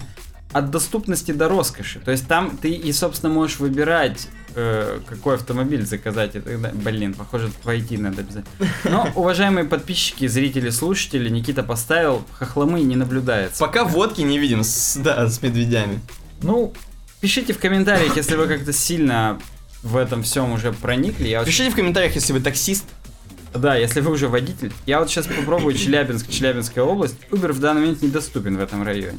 [0.52, 2.00] От доступности до роскоши.
[2.00, 6.80] То есть там ты и, собственно, можешь выбирать, э, какой автомобиль заказать и так далее.
[6.82, 8.68] Блин, похоже, войти надо обязательно.
[8.84, 13.62] Но, уважаемые подписчики, зрители, слушатели, Никита поставил, хохломы не наблюдается.
[13.62, 16.00] Пока водки не видим с, да, с медведями.
[16.42, 16.72] Ну,
[17.20, 19.38] пишите в комментариях, если вы как-то сильно
[19.82, 21.28] в этом всем уже проникли.
[21.28, 22.84] Я Пишите в комментариях, если вы таксист.
[23.54, 24.72] Да, если вы уже водитель.
[24.86, 27.16] Я вот сейчас попробую Челябинск, Челябинская область.
[27.30, 29.18] Uber в данный момент недоступен в этом районе.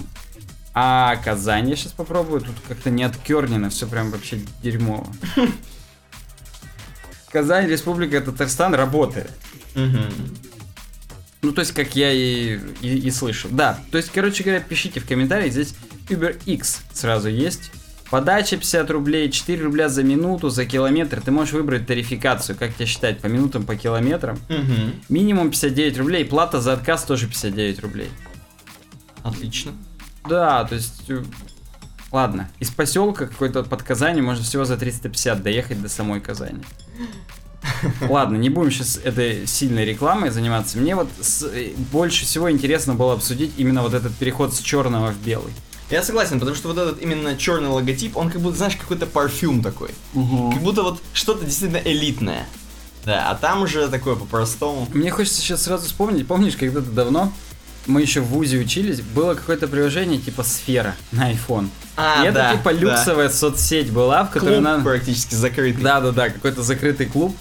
[0.82, 2.39] А Казань я сейчас попробую.
[2.39, 5.12] Тут как-то не откернено, все прям вообще дерьмово.
[7.34, 9.30] Казань, Республика Татарстан работает.
[9.76, 13.50] Ну, то есть, как я и, и, и слышал.
[13.52, 15.76] Да, то есть, короче говоря, пишите в комментариях, здесь
[16.08, 17.72] Uber X сразу есть.
[18.10, 21.20] Подача 50 рублей, 4 рубля за минуту, за километр.
[21.20, 24.39] Ты можешь выбрать тарификацию, как тебе считать, по минутам, по километрам.
[25.10, 28.10] Минимум 59 рублей, плата за отказ тоже 59 рублей.
[29.24, 29.74] Отлично.
[30.28, 31.10] Да, то есть...
[31.10, 31.24] э,
[32.12, 36.64] Ладно, из поселка какой-то под Казани можно всего за 350 доехать до самой Казани.
[38.10, 40.78] Ладно, не будем сейчас этой сильной рекламой заниматься.
[40.80, 45.12] Мне вот с- э, больше всего интересно было обсудить именно вот этот переход с черного
[45.12, 45.54] в белый.
[45.92, 49.62] Я согласен, потому что вот этот именно черный логотип, он как будто, знаешь, какой-то парфюм
[49.62, 49.90] такой.
[50.14, 52.48] Как будто вот что-то действительно элитное.
[53.06, 54.88] Да, а там уже такое по-простому.
[54.94, 57.32] Мне хочется сейчас сразу вспомнить, помнишь, когда-то давно
[57.88, 61.70] мы еще в ВУЗе учились, было какое-то приложение типа Сфера на iPhone.
[61.96, 62.80] А, и это да, типа да.
[62.80, 64.84] люксовая соцсеть была, в которой Клуб надо...
[64.84, 65.84] практически закрытый.
[65.84, 67.36] Да, да, да, какой-то закрытый клуб.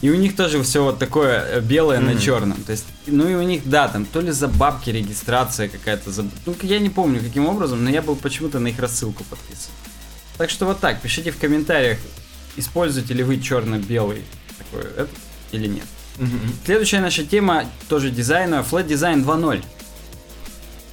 [0.00, 2.20] И у них тоже все вот такое э, белое на Мгм.
[2.20, 2.62] черном.
[2.62, 6.10] То есть, ну и у них, да, там то ли за бабки регистрация какая-то.
[6.10, 6.24] За...
[6.44, 9.70] Ну, я не помню каким образом, но я был почему-то на их рассылку подписан.
[10.38, 11.98] Так что вот так, пишите в комментариях,
[12.56, 14.24] используете ли вы черно-белый
[14.58, 15.10] такой этот
[15.52, 15.84] или нет.
[16.18, 16.52] Мгм.
[16.64, 18.64] Следующая наша тема тоже дизайна.
[18.68, 19.62] Flat Design 2.0.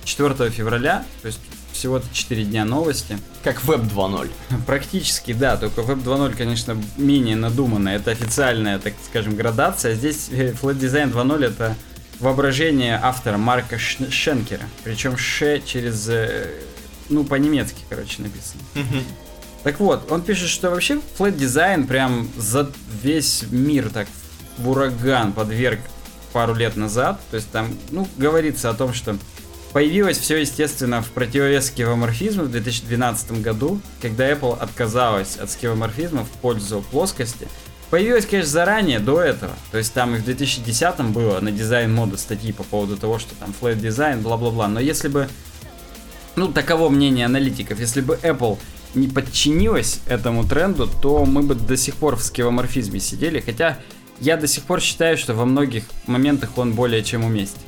[0.08, 1.40] 4 февраля, то есть
[1.74, 3.20] всего-то 4 дня новости.
[3.44, 4.32] Как Web 2.0.
[4.66, 7.90] Практически, да, только Web 2.0, конечно, менее надуманно.
[7.90, 9.94] Это официальная, так скажем, градация.
[9.94, 11.76] Здесь э, Flat Design 2.0 это
[12.20, 14.64] воображение автора Марка Шенкера.
[14.84, 16.52] Причем Ше через, э,
[17.10, 18.62] ну, по-немецки, короче, написано.
[19.64, 22.72] Так вот, он пишет, что вообще Flat Design прям за
[23.04, 24.08] весь мир так
[24.58, 25.82] в ураган подверг
[26.32, 27.20] пару лет назад.
[27.30, 29.18] То есть там, ну, говорится о том, что
[29.74, 36.30] появилось все, естественно, в противовес скевоморфизму в 2012 году, когда Apple отказалась от скевоморфизма в
[36.42, 37.48] пользу плоскости.
[37.90, 39.54] Появилось, конечно, заранее, до этого.
[39.72, 43.34] То есть там и в 2010 было на дизайн мода статьи по поводу того, что
[43.36, 44.68] там flat дизайн, бла-бла-бла.
[44.68, 45.30] Но если бы
[46.38, 47.80] ну, таково мнение аналитиков.
[47.80, 48.58] Если бы Apple
[48.94, 53.80] не подчинилась этому тренду, то мы бы до сих пор в скевоморфизме сидели, хотя
[54.20, 57.67] я до сих пор считаю, что во многих моментах он более чем уместен.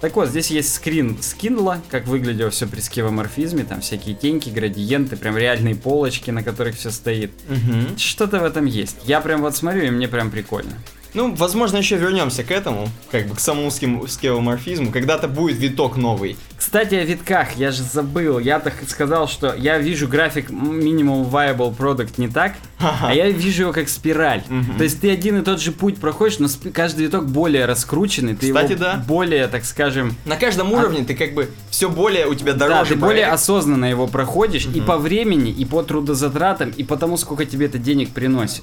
[0.00, 4.48] Так вот, здесь есть скрин с Kindle, как выглядело все при скевоморфизме, там всякие теньки,
[4.48, 7.32] градиенты, прям реальные полочки, на которых все стоит.
[7.48, 7.98] Мгм.
[7.98, 8.96] Что-то в этом есть.
[9.04, 10.72] Я прям вот смотрю, и мне прям прикольно.
[11.14, 14.90] Ну, возможно, еще вернемся к этому, как бы к самому скевоморфизму.
[14.92, 16.36] Когда-то будет виток новый.
[16.56, 18.38] Кстати, о витках, я же забыл.
[18.38, 23.62] Я так сказал, что я вижу график Minimum Viable Product не так, а я вижу
[23.62, 24.42] его как спираль.
[24.76, 28.48] То есть ты один и тот же путь проходишь, но каждый виток более раскрученный, ты
[28.48, 29.04] Кстати, его да.
[29.06, 32.82] более, так скажем, На каждом уровне ты как бы все более у тебя дороже.
[32.82, 37.16] да, ты более осознанно его проходишь и по времени, и по трудозатратам, и по тому,
[37.16, 38.62] сколько тебе это денег приносит.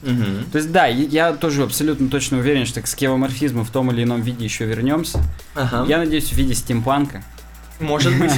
[0.52, 4.22] То есть да, я тоже абсолютно точно уверен, что к скевоморфизму в том или ином
[4.22, 5.20] виде еще вернемся.
[5.56, 5.86] Ага.
[5.88, 7.24] Я надеюсь, в виде стимпанка.
[7.80, 8.32] Может быть.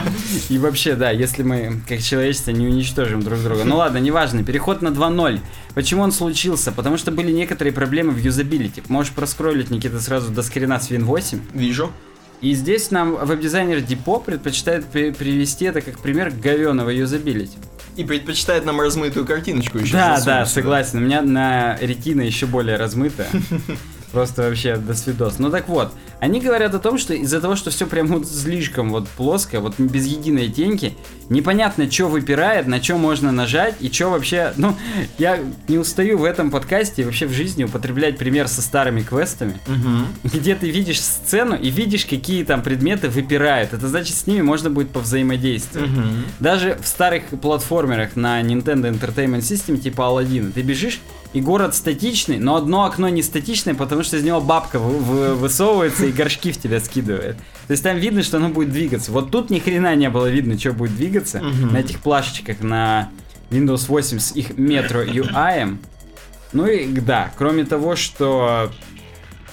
[0.48, 3.64] И вообще, да, если мы, как человечество, не уничтожим друг друга.
[3.64, 5.40] Ну ладно, неважно, переход на 2.0.
[5.74, 6.70] Почему он случился?
[6.70, 8.82] Потому что были некоторые проблемы в юзабилити.
[8.88, 11.40] Можешь проскроллить, Никита, сразу до скрина с Win8.
[11.54, 11.90] Вижу.
[12.40, 17.56] И здесь нам веб-дизайнер Дипо предпочитает при- привести это как пример говеного юзабилити.
[17.96, 19.92] И предпочитает нам размытую картиночку еще.
[19.92, 20.98] Да, да, согласен.
[20.98, 23.28] У меня на ретина еще более размытая.
[24.14, 25.40] Просто вообще до свидос.
[25.40, 28.90] Ну так вот, они говорят о том, что из-за того, что все прям вот слишком
[28.90, 30.94] вот плоско, вот без единой теньки,
[31.28, 34.52] непонятно, что выпирает, на что можно нажать и что вообще...
[34.64, 34.76] Ну,
[35.18, 39.58] я не устаю в этом подкасте и вообще в жизни употреблять пример со старыми квестами,
[39.66, 40.06] Мгм.
[40.22, 43.72] где ты видишь сцену и видишь, какие там предметы выпирают.
[43.72, 45.90] Это значит, с ними можно будет повзаимодействовать.
[45.90, 46.24] Мгм.
[46.38, 51.00] Даже в старых платформерах на Nintendo Entertainment System типа Aladdin ты бежишь,
[51.34, 55.34] и город статичный, но одно окно не статичное, потому что из него бабка вы- вы-
[55.34, 57.36] высовывается и горшки в тебя скидывает.
[57.66, 59.10] То есть там видно, что оно будет двигаться.
[59.12, 61.72] Вот тут ни хрена не было видно, что будет двигаться Мгм.
[61.72, 63.10] на этих плашечках на
[63.50, 65.76] Windows 8 с их Metro UI.
[66.52, 68.70] Ну и да, кроме того, что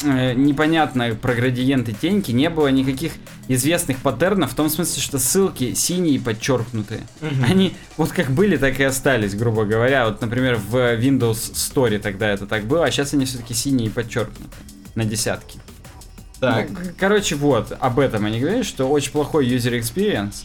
[0.04, 3.14] э, непонятно про градиенты теньки, не было никаких
[3.48, 7.02] известных паттернов, в том смысле, что ссылки синие подчеркнутые.
[7.22, 7.44] Мгм.
[7.44, 10.06] Они вот как были, так и остались, грубо говоря.
[10.06, 13.90] Вот, например, в Windows Store тогда это так было, а сейчас они все-таки синие и
[13.90, 14.56] подчеркнуты
[14.96, 15.60] на десятки.
[16.40, 16.70] Так.
[16.70, 20.44] Ну, короче, вот, об этом они говорят, что очень плохой user experience.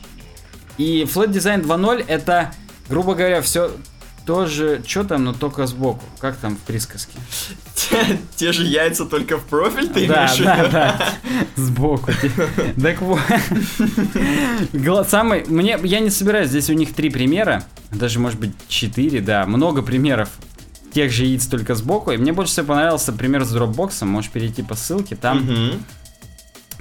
[0.76, 2.52] И Flat Design 2.0 это,
[2.88, 3.70] грубо говоря, все
[4.26, 6.04] тоже, что там, но только сбоку.
[6.18, 7.16] Как там в присказке?
[7.74, 11.14] Те, те же яйца только в профиль ты да, имеешь да, да,
[11.54, 12.10] сбоку.
[12.82, 13.20] Так вот,
[15.08, 17.62] самый, мне, я не собираюсь, здесь у них три примера,
[17.92, 20.28] даже может быть четыре, да, много примеров
[20.92, 24.62] тех же яиц только сбоку, и мне больше всего понравился пример с дропбоксом, можешь перейти
[24.62, 25.48] по ссылке, там.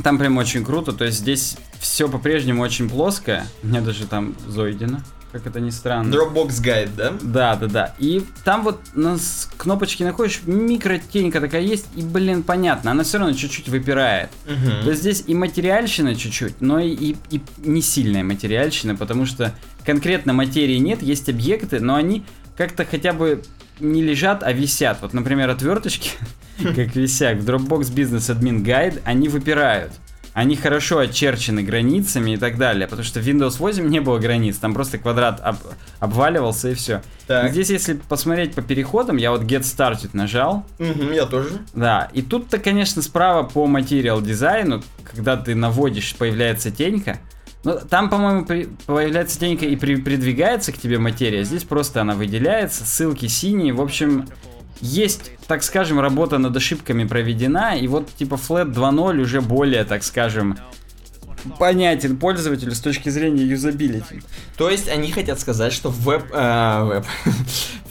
[0.03, 3.47] Там прям очень круто, то есть здесь все по-прежнему очень плоское.
[3.63, 4.99] У меня даже там зойдено,
[5.35, 6.13] как это ни странно.
[6.13, 7.13] Dropbox Guide, да?
[7.21, 7.95] Да, да, да.
[7.99, 9.17] И там вот на
[9.57, 14.29] кнопочки находишь, микротенька такая есть, и, блин, понятно, она все равно чуть-чуть выпирает.
[14.45, 14.83] Мгм.
[14.83, 19.53] То есть здесь и материальщина чуть-чуть, но и, и, и не сильная материальщина, потому что
[19.85, 22.23] конкретно материи нет, есть объекты, но они
[22.55, 23.43] как-то хотя бы
[23.81, 24.99] не лежат, а висят.
[25.01, 26.11] Вот, например, отверточки,
[26.63, 29.91] как висят в Dropbox Business Admin Guide, они выпирают.
[30.35, 34.57] Они хорошо очерчены границами и так далее, потому что в Windows 8 не было границ,
[34.57, 35.55] там просто квадрат об,
[36.01, 37.01] обваливался и все.
[37.25, 37.51] Так.
[37.51, 41.61] Здесь, если посмотреть по переходам, я вот Get Started нажал, Мгм, я тоже.
[41.73, 47.17] да, и тут-то, конечно, справа по материал дизайну, когда ты наводишь, появляется тенька.
[47.63, 51.45] Ну, там, по-моему, при- появляется тенька и при- придвигается к тебе материя.
[51.45, 53.71] Здесь просто она выделяется, ссылки синие.
[53.73, 54.27] В общем,
[54.81, 57.77] есть, так скажем, работа над ошибками проведена.
[57.77, 60.57] И вот типа Flat 2.0 уже более, так скажем,
[61.59, 64.21] понятен пользователю с точки зрения юзабилити.
[64.57, 66.25] То есть они хотят сказать, что веб...
[66.33, 67.05] э, веб.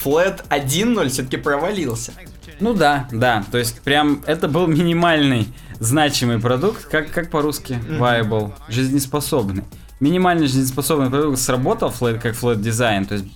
[0.04, 2.12] Flat 1.0 все-таки провалился.
[2.60, 3.44] Ну да, да.
[3.50, 5.48] То есть прям это был минимальный
[5.80, 9.64] значимый продукт, как, как по-русски viable, жизнеспособный.
[10.00, 13.26] Минимальный жизнеспособный продукт сработал flat, как flat дизайн, то есть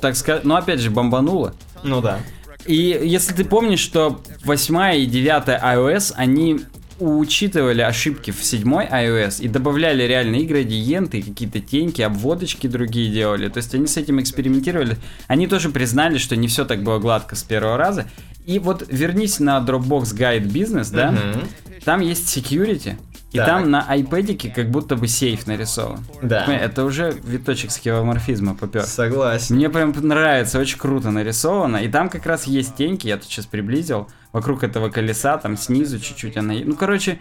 [0.00, 1.54] так сказать, но опять же бомбануло.
[1.82, 2.20] Ну да.
[2.66, 6.60] И если ты помнишь, что 8 и 9 iOS, они
[6.98, 13.48] учитывали ошибки в 7 iOS и добавляли реальные градиенты, какие-то теньки, обводочки другие делали.
[13.48, 14.96] То есть они с этим экспериментировали.
[15.26, 18.06] Они тоже признали, что не все так было гладко с первого раза.
[18.46, 21.10] И вот вернись на Dropbox Guide Business, да?
[21.10, 21.48] Мгм.
[21.84, 22.96] Там есть security,
[23.36, 23.46] и Так.
[23.46, 26.00] там на iPad как будто бы сейф нарисован.
[26.22, 26.44] Да.
[26.46, 28.82] Это уже виточек скевоморфизма попер.
[28.82, 29.56] Согласен.
[29.56, 31.76] Мне прям нравится, очень круто нарисовано.
[31.78, 35.98] И там как раз есть теньки, я тут сейчас приблизил, вокруг этого колеса, там снизу
[36.00, 36.54] чуть-чуть она...
[36.54, 37.18] Ну, короче,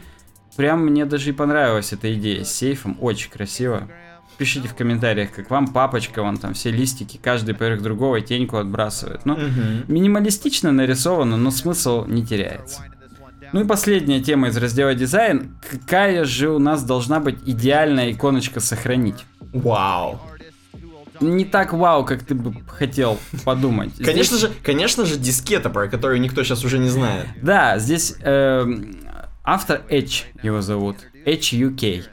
[0.55, 3.87] прям мне даже и понравилась эта идея с сейфом, очень красиво.
[4.37, 9.25] Пишите в комментариях, как вам папочка, вон там все листики, каждый поверх другого теньку отбрасывает.
[9.25, 9.85] Ну, Мгм.
[9.87, 12.81] минималистично нарисовано, но смысл не теряется.
[13.55, 15.57] Ну и последняя тема из раздела дизайн.
[15.71, 19.23] Какая же у нас должна быть идеальная иконочка сохранить?
[19.53, 20.19] Вау.
[21.21, 23.93] Не так вау, как ты бы хотел подумать.
[24.03, 27.27] Конечно Здесь- же, конечно же, дискета, про которую никто сейчас уже не знает.
[27.41, 30.97] Да, здесь автор Edge его зовут.
[31.25, 32.03] Edge UK.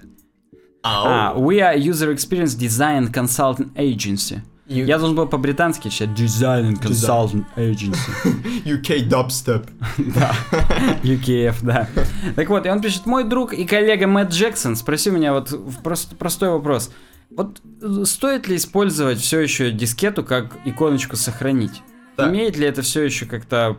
[0.85, 4.43] А, we are User Experience Design Consulting Agency.
[4.69, 8.65] You- Я должен был по-британски читать Design and Consulting Agency.
[8.65, 9.69] UK dubstep.
[10.15, 10.35] Да,
[11.03, 11.89] UKF, да.
[12.37, 15.51] Так вот, и он пишет, мой друг и коллега Мэтт Джексон спросил меня вот
[15.83, 16.91] прост- простой вопрос.
[17.31, 17.61] Вот
[18.05, 21.83] стоит ли использовать все еще дискету как иконочку сохранить?
[22.17, 22.29] Так.
[22.31, 23.79] Имеет ли это все еще как-то...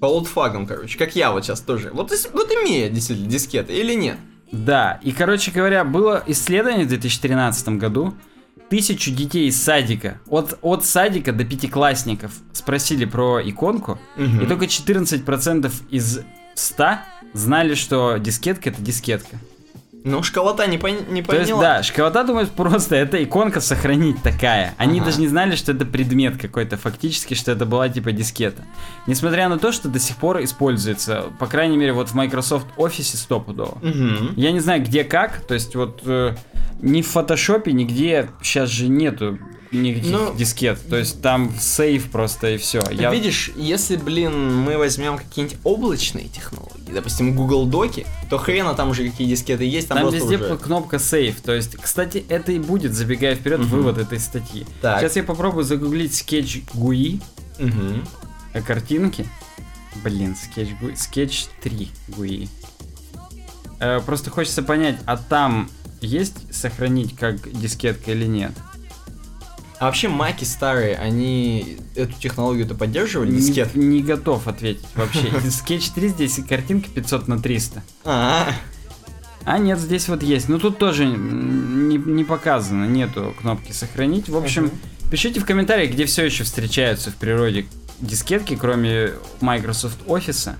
[0.00, 1.90] По олдфагам, короче, как я вот сейчас тоже.
[1.92, 4.16] Вот, вот имеет действительно дискеты или нет?
[4.50, 8.14] Да, и, короче говоря, было исследование в 2013 году.
[8.72, 14.40] Тысячу детей из садика, от, от садика до пятиклассников спросили про иконку, Мгм.
[14.40, 16.20] и только 14% из
[16.54, 17.00] 100
[17.34, 19.36] знали, что дискетка это дискетка.
[20.04, 21.62] Ну, школота не, пон- не То есть, поняла.
[21.76, 24.74] да, школота думает просто, это иконка сохранить такая.
[24.78, 25.06] Они Ага.
[25.06, 28.64] даже не знали, что это предмет какой-то, фактически, что это была типа дискета.
[29.06, 33.16] Несмотря на то, что до сих пор используется, по крайней мере, вот в Microsoft Office
[33.16, 33.78] стопудово.
[33.82, 34.34] Мгм.
[34.36, 36.34] Я не знаю, где как, то есть вот э,
[36.80, 39.38] ни в фотошопе, нигде сейчас же нету
[39.70, 40.78] никаких Ну, дискет.
[40.90, 42.80] То есть там save просто и все.
[42.82, 48.90] Ты видишь, если, блин, мы возьмем какие-нибудь облачные технологии, допустим, Google Доки, то хрена там
[48.90, 50.56] уже какие дискеты есть, там, Там везде уже...
[50.58, 51.40] кнопка save.
[51.40, 53.68] То есть, кстати, это и будет, забегая вперед, Мгм.
[53.68, 54.66] вывод этой статьи.
[54.80, 55.00] Так.
[55.00, 57.20] Сейчас я попробую загуглить Sketch GUI.
[57.58, 58.06] Мгм.
[58.54, 59.26] А картинки?
[60.04, 62.48] Блин, Sketch, GUI, Sketch 3 GUI.
[63.80, 65.68] Э, просто хочется понять, а там
[66.00, 68.52] есть сохранить как дискетка или нет?
[69.82, 73.74] А вообще маки старые, они эту технологию-то поддерживали, Не- дискет?
[73.74, 75.28] Не, готов ответить вообще.
[75.50, 77.82] Скетч 3 здесь и картинка 500 на 300.
[78.04, 78.46] А,
[79.44, 80.48] А нет, здесь вот есть.
[80.48, 84.28] Ну тут тоже не, не показано, нету кнопки сохранить.
[84.28, 84.70] В общем,
[85.10, 87.66] пишите в комментариях, где все еще встречаются в природе
[87.98, 90.52] дискетки, кроме Microsoft Office.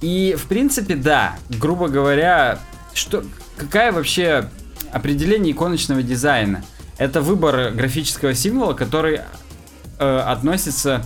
[0.00, 2.58] И в принципе, да, грубо говоря,
[2.94, 3.22] что
[3.58, 4.48] какая вообще
[4.92, 6.64] определение иконочного дизайна?
[6.98, 9.20] Это выбор графического символа, который
[9.98, 11.04] э, относится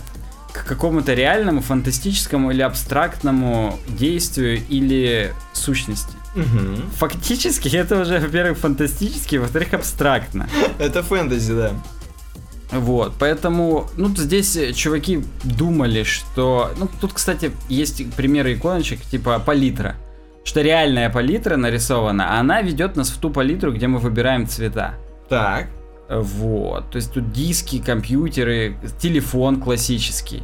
[0.53, 6.15] к какому-то реальному, фантастическому или абстрактному действию или сущности.
[6.35, 6.89] Мгм.
[6.97, 10.49] Фактически это уже, во-первых, фантастически, во-вторых, абстрактно.
[10.79, 11.71] Это фэнтези, да.
[12.71, 16.71] Вот, поэтому, ну, здесь чуваки думали, что...
[16.77, 19.95] Ну, тут, кстати, есть примеры иконочек, типа палитра.
[20.45, 24.95] Что реальная палитра нарисована, а она ведет нас в ту палитру, где мы выбираем цвета.
[25.27, 25.67] Так.
[26.11, 30.43] Вот, то есть тут диски, компьютеры, телефон классический.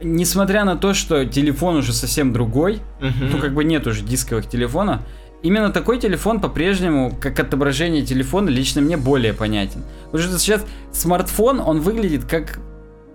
[0.00, 3.30] Несмотря на то, что телефон уже совсем другой, Мгм.
[3.32, 5.00] ну как бы нет уже дисковых телефонов,
[5.42, 9.82] именно такой телефон по-прежнему, как отображение телефона, лично мне более понятен.
[10.10, 12.58] Потому что сейчас смартфон, он выглядит как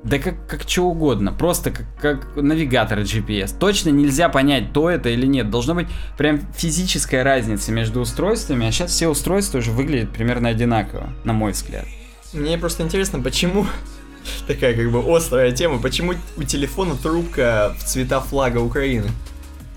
[0.03, 3.57] Да как, как что угодно, просто как, как навигаторы GPS.
[3.57, 5.49] Точно нельзя понять, то это или нет.
[5.49, 5.87] Должна быть
[6.17, 11.53] прям физическая разница между устройствами, а сейчас все устройства уже выглядят примерно одинаково, на мой
[11.53, 11.85] взгляд.
[12.33, 13.65] Мне просто интересно, почему
[14.47, 19.09] такая как бы острая тема, почему у телефона трубка в цвета флага Украины?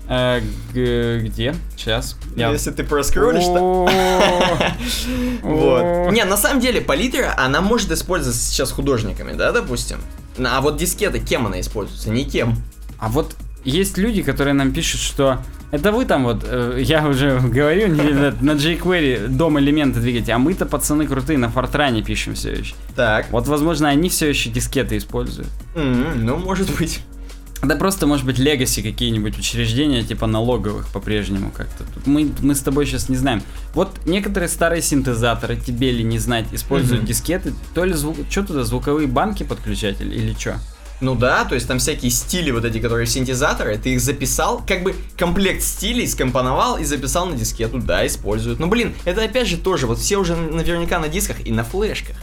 [0.09, 0.41] Э,
[0.73, 1.53] где?
[1.75, 2.17] Сейчас.
[2.35, 2.49] Я...
[2.51, 3.89] Если ты проскроллишь, то...
[5.41, 6.11] Вот.
[6.11, 9.97] Не, на самом деле, палитра, она может использоваться сейчас художниками, да, допустим?
[10.43, 12.09] А вот дискеты, кем она используется?
[12.09, 12.55] Никем.
[12.99, 15.39] А вот есть люди, которые нам пишут, что
[15.71, 20.31] это вы там вот, э, я уже говорю, не- на на jQuery дом элементы двигаете,
[20.33, 22.75] а мы-то пацаны крутые, на Фортране пишем все еще.
[22.95, 23.29] Так.
[23.31, 25.49] Вот, возможно, они все еще дискеты используют.
[25.75, 27.01] М, Ну, может быть.
[27.63, 31.85] Да просто, может быть, легаси какие-нибудь учреждения, типа налоговых по-прежнему как-то.
[32.05, 33.41] Мы, мы с тобой сейчас не знаем.
[33.73, 37.07] Вот некоторые старые синтезаторы, тебе ли не знать, используют Мгм.
[37.07, 37.53] дискеты.
[37.73, 38.17] То ли звук...
[38.29, 40.59] Что туда, звуковые банки подключать или, или что?
[40.99, 44.81] Ну да, то есть там всякие стили вот эти, которые синтезаторы, ты их записал, как
[44.81, 48.59] бы комплект стилей скомпоновал и записал на дискету, да, используют.
[48.59, 52.15] Ну блин, это опять же тоже, вот все уже наверняка на дисках и на флешках.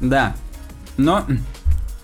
[0.00, 0.34] Да.
[0.96, 1.24] Но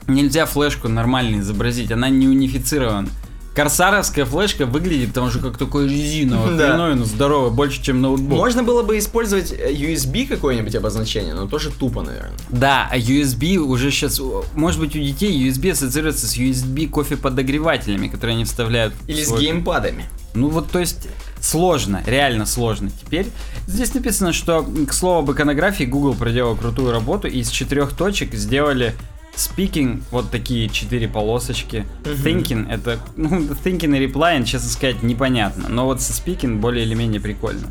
[0.09, 3.09] нельзя флешку нормально изобразить, она не унифицирована.
[3.55, 6.73] Корсаровская флешка выглядит там уже как такой резиновый, Да.
[6.73, 8.37] хреновина, здоровая, больше, чем ноутбук.
[8.37, 12.37] Можно было бы использовать э, USB какое-нибудь обозначение, но тоже тупо, наверное.
[12.51, 14.21] Да, а USB уже сейчас,
[14.55, 18.93] может быть, у детей USB ассоциируется с USB кофе-подогревателями, которые они вставляют.
[19.07, 20.05] Или с геймпадами.
[20.35, 21.09] Ну вот, то есть,
[21.41, 22.91] сложно, реально сложно.
[22.91, 23.27] Теперь
[23.67, 28.35] здесь написано, что, к слову об иконографии, Google проделал крутую работу и из четырех точек
[28.35, 28.95] сделали
[29.37, 31.87] Speaking, вот такие четыре полосочки.
[32.05, 32.13] Мгм.
[32.15, 35.69] Thinking, это, ну, thinking и replying, честно сказать, непонятно.
[35.69, 37.69] Но вот со speaking более или менее прикольно.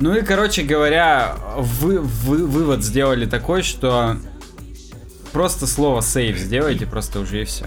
[0.00, 4.16] Ну и, короче говоря, вы, вы- вывод сделали такой, что
[5.32, 7.66] просто слово save сделайте, просто уже и все.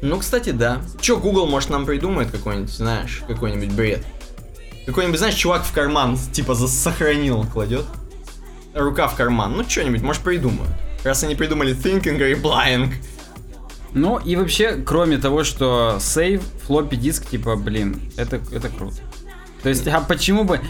[0.00, 0.80] Ну, кстати, да.
[1.00, 4.04] Чё, Google, может, нам придумает какой-нибудь, знаешь, какой-нибудь бред?
[4.86, 7.86] Какой-нибудь, знаешь, чувак в карман, типа, за- сохранил, кладет.
[8.74, 9.56] Рука в карман.
[9.56, 10.70] Ну, что-нибудь, может, придумают.
[11.04, 12.92] Раз они придумали thinking и replying.
[13.92, 18.96] Ну и вообще, кроме того, что сейв, флоппи диск, типа, блин, это, это круто.
[19.62, 20.60] То есть, а почему бы...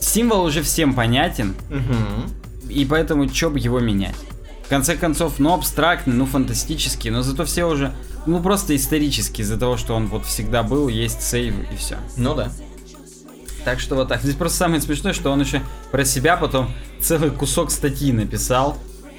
[0.00, 2.30] Символ уже всем понятен, Мгм.
[2.68, 4.14] и поэтому чё бы его менять?
[4.64, 7.92] В конце концов, ну абстрактный, ну фантастический, но зато все уже,
[8.26, 11.96] ну просто исторический, из-за того, что он вот всегда был, есть сейв и все.
[12.16, 12.52] Ну да.
[13.64, 14.22] Так что вот так.
[14.22, 16.70] Здесь просто самое смешное, что он еще про себя потом
[17.00, 18.78] целый кусок статьи написал.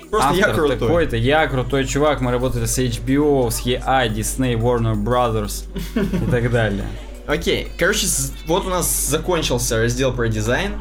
[0.10, 0.78] Просто я Автор крутой.
[0.78, 6.52] такой-то, я крутой чувак, мы работали с HBO, с EA, Disney, Warner Brothers и так
[6.52, 6.86] далее.
[7.28, 8.08] Окей, короче,
[8.48, 10.74] вот у нас закончился раздел про дизайн.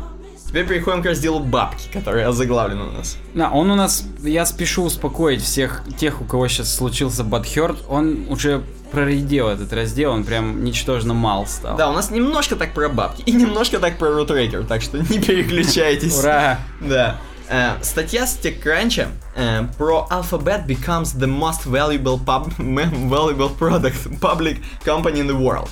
[0.46, 3.18] Теперь переходим к разделу бабки, который озаглавлен у нас.
[3.34, 8.24] Да, он у нас, я спешу успокоить всех тех, у кого сейчас случился Бадхерт, он
[8.30, 11.76] уже проредел этот раздел, он прям ничтожно мал стал.
[11.76, 15.18] Да, у нас немножко так про бабки и немножко так про рутрекер, так что не
[15.20, 16.18] переключайтесь.
[16.18, 16.58] Ура!
[16.80, 17.18] Да.
[17.50, 24.58] Э, статья с TechCrunch э, про Alphabet becomes the most valuable, pub- valuable product public
[24.84, 25.70] company in the world.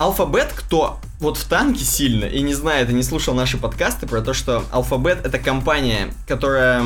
[0.00, 4.20] Alphabet, кто вот в танке сильно и не знает и не слушал наши подкасты про
[4.22, 6.82] то, что Alphabet это компания, которая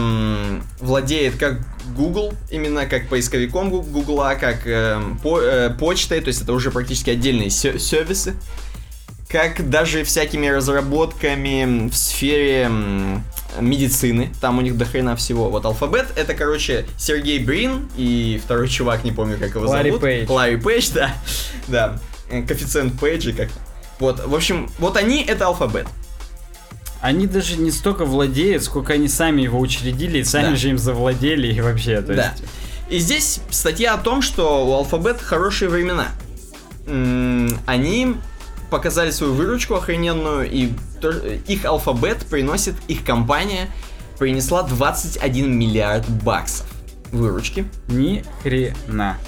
[0.80, 1.60] владеет как
[1.94, 6.70] Google, именно как поисковиком Гу- Гугла, как эм, по- э, почтой, то есть это уже
[6.70, 8.34] практически отдельные сервисы,
[9.28, 12.70] как даже всякими разработками в сфере
[13.60, 15.50] медицины, там у них до хрена всего.
[15.50, 20.02] Вот алфабет это, короче, Сергей Брин и второй чувак, не помню, как его Ларри зовут.
[20.02, 20.30] Пейдж.
[20.30, 21.14] Ларри Пейдж, да.
[21.68, 21.98] Да.
[22.30, 23.48] Э, Коэффициент Пейджа как.
[23.98, 25.86] Вот, в общем, вот они это алфабет.
[27.00, 30.56] Они даже не столько владеют, сколько они сами его учредили, и сами Да.
[30.56, 32.30] же им завладели и вообще, то Да.
[32.32, 32.44] есть...
[32.88, 36.08] И здесь статья о том, что у алфабет хорошие времена.
[36.86, 38.16] М, Они
[38.72, 40.70] показали свою выручку охрененную, и
[41.46, 43.68] их алфабет приносит, их компания
[44.18, 46.66] принесла 21 миллиард баксов
[47.12, 47.66] выручки.
[47.88, 49.18] Ни хрена.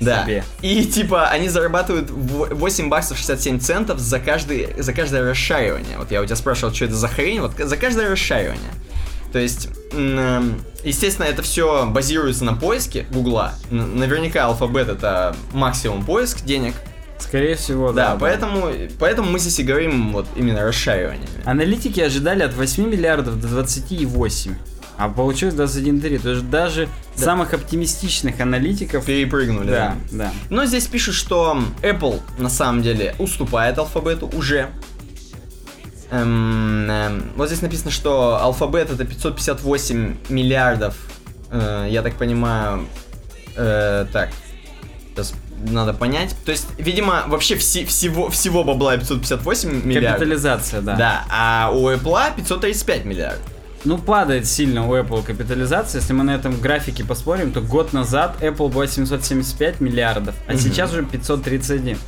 [0.00, 0.24] Да.
[0.24, 0.42] себе.
[0.62, 5.98] И типа они зарабатывают в- 8 баксов 67 центов за, каждый, за каждое расшаривание.
[5.98, 8.72] Вот я у тебя спрашивал, что это за хрень, вот за каждое расшаривание.
[9.32, 13.52] То есть, эм, естественно, это все базируется на поиске Гугла.
[13.70, 16.74] Наверняка алфабет это максимум поиск денег.
[17.24, 18.18] Скорее всего, Да, да.
[18.20, 21.26] поэтому, поэтому мы здесь и говорим вот именно расшариваниями.
[21.44, 24.54] Аналитики ожидали от 8 миллиардов до 20,8.
[24.96, 26.18] А получилось 21,3.
[26.18, 27.24] То есть даже Да.
[27.24, 29.06] самых оптимистичных аналитиков...
[29.06, 29.96] Перепрыгнули, да.
[30.12, 30.32] Да, да.
[30.50, 34.68] Но здесь пишут, что Apple на самом деле уступает алфабету уже.
[36.10, 40.94] Эм, эм, вот здесь написано, что алфабет это 558 миллиардов,
[41.50, 42.86] э, я так понимаю,
[43.56, 44.30] Э, так,
[45.14, 45.32] сейчас
[45.70, 46.34] надо понять.
[46.44, 50.12] То есть, видимо, вообще все, всего, всего бабла 558 миллиардов.
[50.18, 50.96] Капитализация, да.
[50.96, 53.42] Да, а у Apple 535 миллиардов.
[53.84, 56.00] Ну, падает сильно у Apple капитализация.
[56.00, 60.60] Если мы на этом графике поспорим, то год назад Apple было 775 миллиардов, а Мгм.
[60.60, 61.98] сейчас уже 531.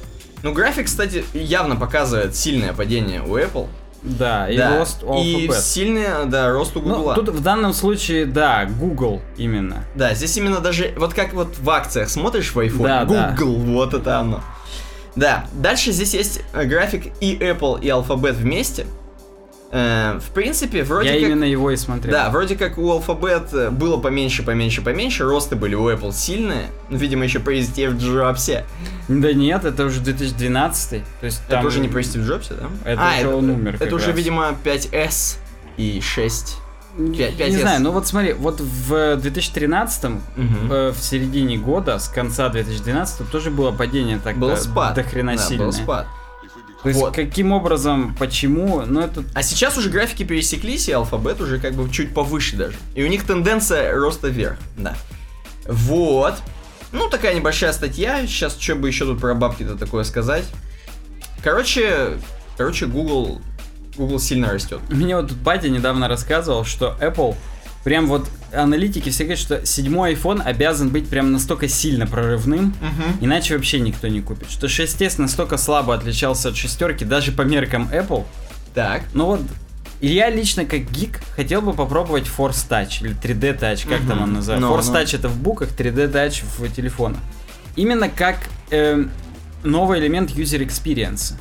[0.43, 3.69] Ну, график, кстати, явно показывает сильное падение у Apple.
[4.03, 7.15] Да, и Да, рост у И сильный, да, рост у Ну, Google.
[7.15, 9.85] тут в данном случае, да, Google именно.
[9.95, 13.37] Да, здесь именно даже, вот как вот в акциях смотришь в iPhone, Да, да.
[13.39, 14.43] Google, вот это оно.
[15.17, 18.87] Да, дальше здесь есть э, график и Apple, и Alphabet вместе.
[19.73, 21.23] Э, в принципе, вроде Я как...
[21.23, 22.13] именно его и смотрел.
[22.13, 26.69] Да, вроде как у Alphabet э, было поменьше, поменьше, поменьше, росты были у Apple сильные,
[26.89, 28.65] ну, видимо, еще при Стив Джобсе.
[29.09, 31.03] Да нет, это уже 2012.
[31.21, 31.59] То есть там...
[31.61, 32.69] Это уже не при Стив Джобсе, да?
[32.91, 34.17] Это а, уже это, он умер Это уже, раз.
[34.17, 35.39] видимо, 5S
[35.77, 36.57] и 6.
[36.99, 37.61] Не, пять- пять не S.
[37.61, 40.73] знаю, ну вот смотри, вот в 2013 Мгм.
[40.73, 44.95] э, в середине года, с конца 2012 тоже было падение так Был спад.
[44.95, 45.67] до хрена да, сильное.
[45.67, 46.07] был спад.
[46.87, 47.15] То есть Вот.
[47.17, 51.91] каким образом, почему, ну это А сейчас уже графики пересеклись, и алфабет уже как бы
[51.91, 52.77] чуть повыше даже.
[52.95, 54.95] И у них тенденция роста вверх, да.
[55.67, 56.35] Вот.
[56.93, 58.25] Ну, такая небольшая статья.
[58.29, 60.45] Сейчас, что бы еще тут про бабки-то такое сказать.
[61.43, 62.19] Короче,
[62.57, 63.41] короче, Google,
[63.97, 64.79] Google сильно растет.
[64.89, 67.35] Мне вот тут батя недавно рассказывал, что Apple
[67.87, 72.75] прям вот аналитики все говорят, что седьмой iPhone обязан быть прям настолько сильно прорывным,
[73.21, 74.51] иначе вообще никто не купит.
[74.51, 78.25] Что 6s настолько слабо отличался от шестерки даже по меркам Apple.
[78.75, 79.03] Так.
[79.15, 79.41] Но вот
[80.01, 84.23] я лично как гик хотел бы попробовать Force Touch или 3D Touch, как там Мгм.
[84.23, 84.69] он называется.
[84.69, 84.99] Ну, Force ну.
[84.99, 87.21] Touch это в буквах, 3D Touch в телефонах.
[87.77, 89.13] Именно как эм,
[89.65, 91.35] новый элемент user experience.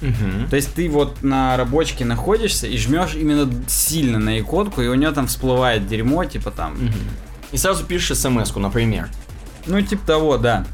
[0.49, 4.93] То есть ты вот на рабочке находишься и жмешь именно сильно на иконку, и у
[4.95, 6.78] нее там всплывает дерьмо, типа там.
[7.51, 9.09] И сразу пишешь смс-ку, например.
[9.68, 10.66] Ну, типа того, да.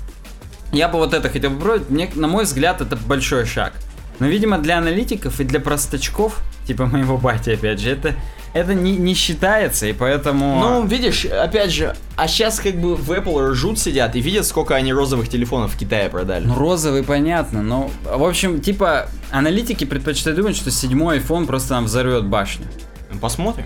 [0.71, 1.89] Я бы вот это хотел попробовать.
[1.89, 3.73] Мне, на мой взгляд, это большой шаг.
[4.19, 6.37] Но, видимо, для аналитиков и для простачков,
[6.71, 8.13] типа моего бати, опять же, это,
[8.53, 10.59] это не, не считается, и поэтому...
[10.61, 14.75] Ну, видишь, опять же, а сейчас как бы в Apple ржут сидят и видят, сколько
[14.75, 16.45] они розовых телефонов в Китае продали.
[16.45, 21.85] Ну, розовый, понятно, но, в общем, типа, аналитики предпочитают думать, что седьмой iPhone просто нам
[21.85, 22.65] взорвет башню.
[23.11, 23.65] Ну, Посмотрим.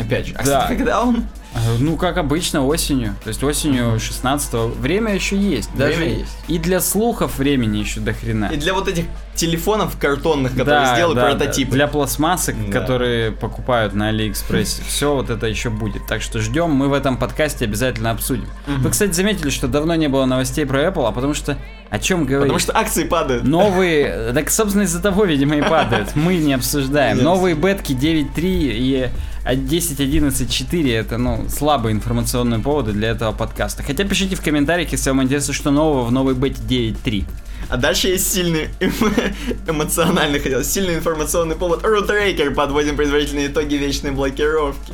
[0.00, 0.34] Опять же.
[0.34, 0.60] А, Да.
[0.62, 1.24] кстати, когда он?
[1.56, 3.14] А, Ну, как обычно, осенью.
[3.24, 5.70] То есть осенью 16 Время еще есть.
[5.74, 6.36] Даже Время есть.
[6.48, 8.50] И для слухов времени еще до хрена.
[8.52, 9.04] И для вот этих
[9.34, 11.70] телефонов картонных, которые сделают да, прототипы.
[11.70, 11.76] да.
[11.76, 12.80] Для пластмассок, Да.
[12.80, 14.82] которые покупают на Алиэкспрессе.
[14.88, 16.06] Все вот это еще будет.
[16.06, 18.48] Так что ждем, мы в этом подкасте обязательно обсудим.
[18.66, 21.56] Вы, кстати, заметили, что давно не было новостей про Apple, а потому что
[21.90, 22.52] о чем говорить?
[22.52, 23.44] Потому что акции падают.
[23.44, 26.10] Новые, так, собственно, из-за того, видимо, и падают.
[26.16, 27.22] Мы не обсуждаем.
[27.22, 29.08] Новые бетки 9.3 и
[29.54, 33.82] 10.11.4 это, ну, слабые информационные поводы для этого подкаста.
[33.82, 37.24] Хотя пишите в комментариях, если вам интересно, что нового в новой бете 9.3.
[37.68, 39.34] А дальше есть сильный эмо-
[39.68, 41.84] эмоциональный, хотел, сильный информационный повод.
[41.84, 44.92] Рутрекер подводим предварительные итоги вечной блокировки.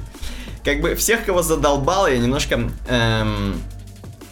[0.65, 2.71] Как бы всех, кого задолбало, я немножко...
[2.89, 3.55] эм,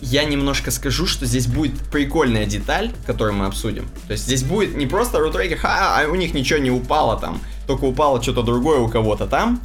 [0.01, 3.89] я немножко скажу, что здесь будет прикольная деталь, которую мы обсудим.
[4.07, 7.41] То есть здесь будет не просто рутрекер, ха, а у них ничего не упало там,
[7.67, 9.61] только упало что-то другое у кого-то там.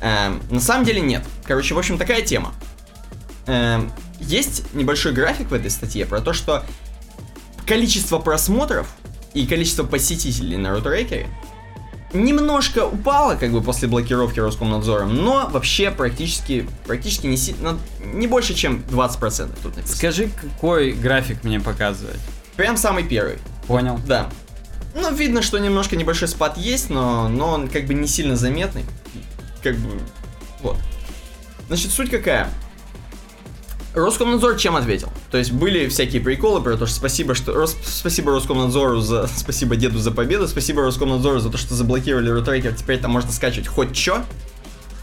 [0.00, 1.22] Эм, на самом деле нет.
[1.44, 2.52] Короче, в общем, такая тема.
[3.46, 3.90] Эм,
[4.20, 6.64] есть небольшой график в этой статье про то, что
[7.66, 8.86] количество просмотров
[9.32, 11.28] и количество посетителей на рутрекере
[12.12, 18.28] немножко упало, как бы после блокировки Роскомнадзором, но вообще практически, практически не, си- на- не
[18.28, 19.96] больше, чем 20% тут написано.
[19.96, 22.20] Скажи, какой график мне показывать?
[22.56, 23.98] Прям самый первый, Понял.
[24.06, 24.30] да.
[24.94, 28.84] Ну, видно, что немножко небольшой спад есть, но, но он как бы не сильно заметный.
[29.64, 29.98] Как бы,
[30.60, 30.76] вот.
[31.66, 32.48] Значит, суть какая?
[33.94, 35.10] Роскомнадзор чем ответил?
[35.30, 39.76] То есть были всякие приколы про то, что спасибо, что Рос- спасибо Роскомнадзору за спасибо
[39.76, 43.94] деду за победу, спасибо Роскомнадзору за то, что заблокировали рутрекер, теперь там можно скачивать хоть
[43.94, 44.22] чё.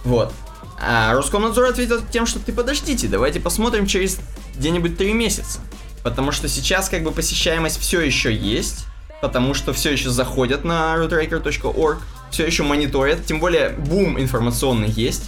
[0.04, 0.34] Вот.
[0.80, 4.20] А Роскомнадзор ответил тем, что ты подождите, давайте посмотрим через
[4.56, 5.60] где-нибудь три месяца.
[6.04, 8.86] Потому что сейчас как бы посещаемость все еще есть,
[9.22, 12.00] потому что все еще заходят на rootrecker.org,
[12.32, 15.24] все еще мониторят, тем более бум информационный есть.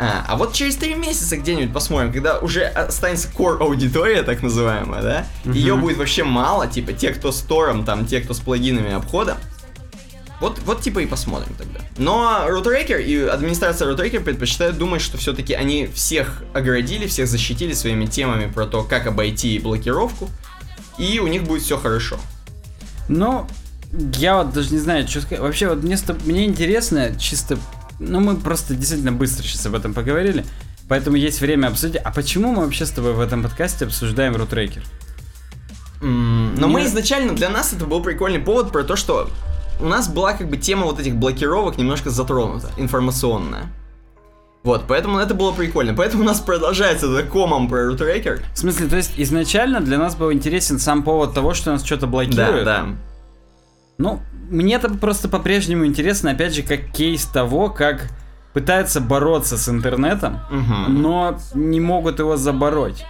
[0.00, 5.02] А, а вот через три месяца где-нибудь посмотрим, когда уже останется core аудитория, так называемая,
[5.02, 5.26] да?
[5.52, 5.82] Ее Мгм.
[5.82, 9.38] будет вообще мало, типа те, кто с тором, там, те, кто с плагинами обхода.
[10.40, 11.80] Вот, вот типа и посмотрим тогда.
[11.96, 18.06] Но Rootrecker и администрация Rootrecker предпочитают думать, что все-таки они всех оградили, всех защитили своими
[18.06, 20.30] темами про то, как обойти блокировку,
[20.96, 22.18] и у них будет все хорошо.
[23.08, 23.48] Ну,
[23.92, 25.40] я вот даже не знаю, что сказать.
[25.40, 27.58] Вообще, вот мне, мне интересно, чисто...
[27.98, 30.44] Ну, мы просто действительно быстро сейчас об этом поговорили.
[30.88, 31.96] Поэтому есть время обсудить.
[32.02, 34.82] А почему мы вообще с тобой в этом подкасте обсуждаем рутрекер?
[36.00, 39.28] М, Но Не- мы изначально, для нас это был прикольный повод про то, что
[39.80, 43.66] у нас была как бы тема вот этих блокировок немножко затронута, информационная.
[44.64, 45.94] Вот, поэтому это было прикольно.
[45.94, 48.42] Поэтому у нас продолжается этот комом про рутрекер.
[48.54, 52.02] В смысле, то есть изначально для нас был интересен сам повод того, что нас что-то
[52.02, 52.64] Да, блокирует.
[52.64, 52.86] да.
[53.98, 58.08] Ну, мне это просто по-прежнему интересно, опять же, как кейс того, как
[58.52, 61.02] пытаются бороться с интернетом, Мгм.
[61.02, 63.04] но не могут его забороть.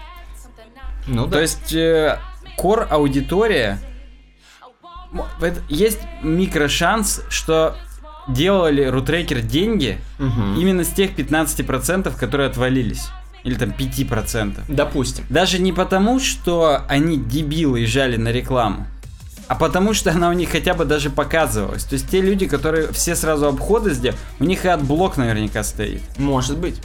[1.07, 1.32] Ну да.
[1.32, 2.18] То есть э,
[2.59, 3.78] core аудитория
[5.68, 7.76] есть микрошанс, что
[8.28, 10.57] делали рутрекер деньги Мгм.
[10.59, 13.09] именно с тех 15%, которые отвалились.
[13.45, 14.64] Или там 5%.
[14.68, 15.24] Допустим.
[15.30, 18.86] Даже не потому, что они дебилы и жали на рекламу,
[19.49, 21.85] а потому что она у них хотя бы даже показывалась.
[21.85, 26.03] То есть те люди, которые все сразу обходы сделали, у них и AdBlock наверняка стоит.
[26.19, 26.77] Может быть.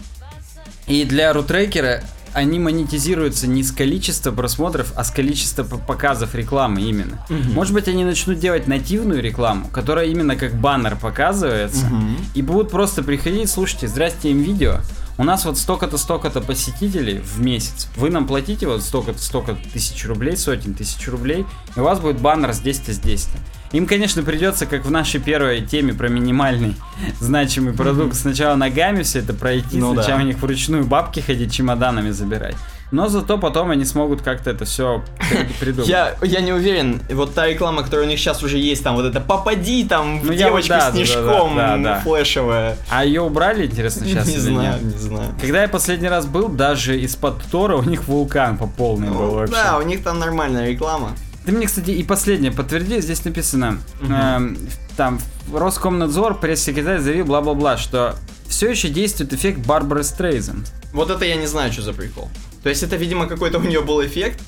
[0.88, 2.04] И для рутрекера
[2.34, 7.24] они монетизируются не с количества просмотров, а с количества показов рекламы именно.
[7.30, 7.54] Мгм.
[7.54, 12.18] Может быть, они начнут делать нативную рекламу, которая именно как баннер показывается, Мгм.
[12.34, 14.78] и будут просто приходить, слушайте, здрасте, им видео.
[15.18, 17.88] У нас вот столько-то, столько-то посетителей в месяц.
[17.96, 21.46] Вы нам платите вот столько-то, столько тысяч рублей, сотен тысяч рублей,
[21.76, 23.38] и у вас будет баннер здесь-то, здесь-то.
[23.74, 26.76] Им, конечно, придется, как в нашей первой теме про минимальный
[27.20, 30.24] значимый продукт, сначала ногами все это пройти, Ну сначала да.
[30.24, 32.56] у них вручную бабки ходить, чемоданами забирать.
[32.94, 35.04] Но зато потом они смогут как-то это все
[35.60, 35.90] придумать.
[35.90, 39.06] Я, я не уверен, вот та реклама, которая у них сейчас уже есть, там вот
[39.06, 42.00] это попади, там в Ну, я вот- девочку да, да, снежком да, да, да.
[42.02, 42.78] флешевая.
[42.92, 44.94] А ее убрали, интересно, сейчас не знаю, нет?
[44.94, 45.34] не знаю.
[45.42, 49.32] Когда я последний раз был, даже из-под Тора у них вулкан по полной был Ну,
[49.32, 49.56] вообще.
[49.56, 51.14] да, у них там нормальная реклама.
[51.48, 54.56] Ты мне, кстати, и последнее подтверди, здесь написано, эм,
[54.96, 55.20] там,
[55.52, 58.16] Роскомнадзор, пресс-секретарь заявил, бла-бла-бла, что
[58.48, 60.64] все еще действует эффект Барбары Стрейзен.
[60.94, 62.30] Вот это я не знаю, что за прикол.
[62.64, 64.40] То есть это, видимо, какой-то у нее был эффект,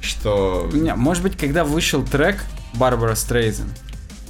[0.00, 0.68] что...
[0.72, 2.42] Не, Может быть, когда вышел трек
[2.74, 3.68] Барбара Стрейзен,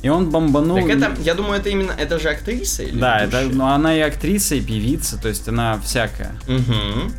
[0.03, 0.77] и он бомбанул...
[0.77, 2.99] Так это, я думаю, это именно, это же актриса или?
[2.99, 3.57] Да, это, ведущая?
[3.59, 6.33] ну, она и актриса, и певица, то есть она всякая.
[6.49, 7.13] Мгм.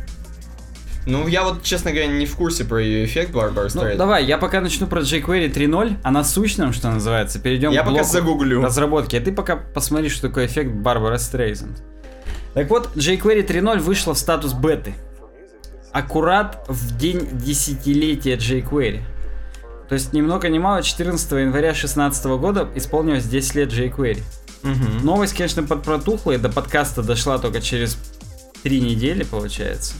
[1.06, 3.98] Ну, я вот, честно говоря, не в курсе про ее эффект Барбара Ну, Стрейзен.
[3.98, 8.04] давай, я пока начну про jQuery 3.0, а насущном, что называется, перейдем Я к пока
[8.04, 8.62] загуглю.
[8.62, 11.82] разработки, а ты пока посмотри, что такое эффект Барбара Стрейзенд.
[12.54, 14.92] Так вот, jQuery 3.0 вышла в статус беты.
[15.92, 19.02] Аккурат в день десятилетия jQuery.
[19.88, 24.22] То есть, ни много ни мало, 14 января 2016 года исполнилось 10 лет jQuery.
[24.62, 25.04] Мгм.
[25.04, 27.98] Новость, конечно, подпротухла, и до подкаста дошла только через
[28.62, 29.94] три недели, получается.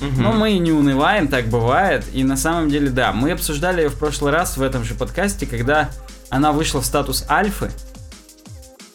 [0.00, 0.22] Мгм.
[0.22, 2.04] Но мы не унываем, так бывает.
[2.12, 5.46] И на самом деле, да, мы обсуждали ее в прошлый раз в этом же подкасте,
[5.46, 5.90] когда
[6.28, 7.70] она вышла в статус альфы.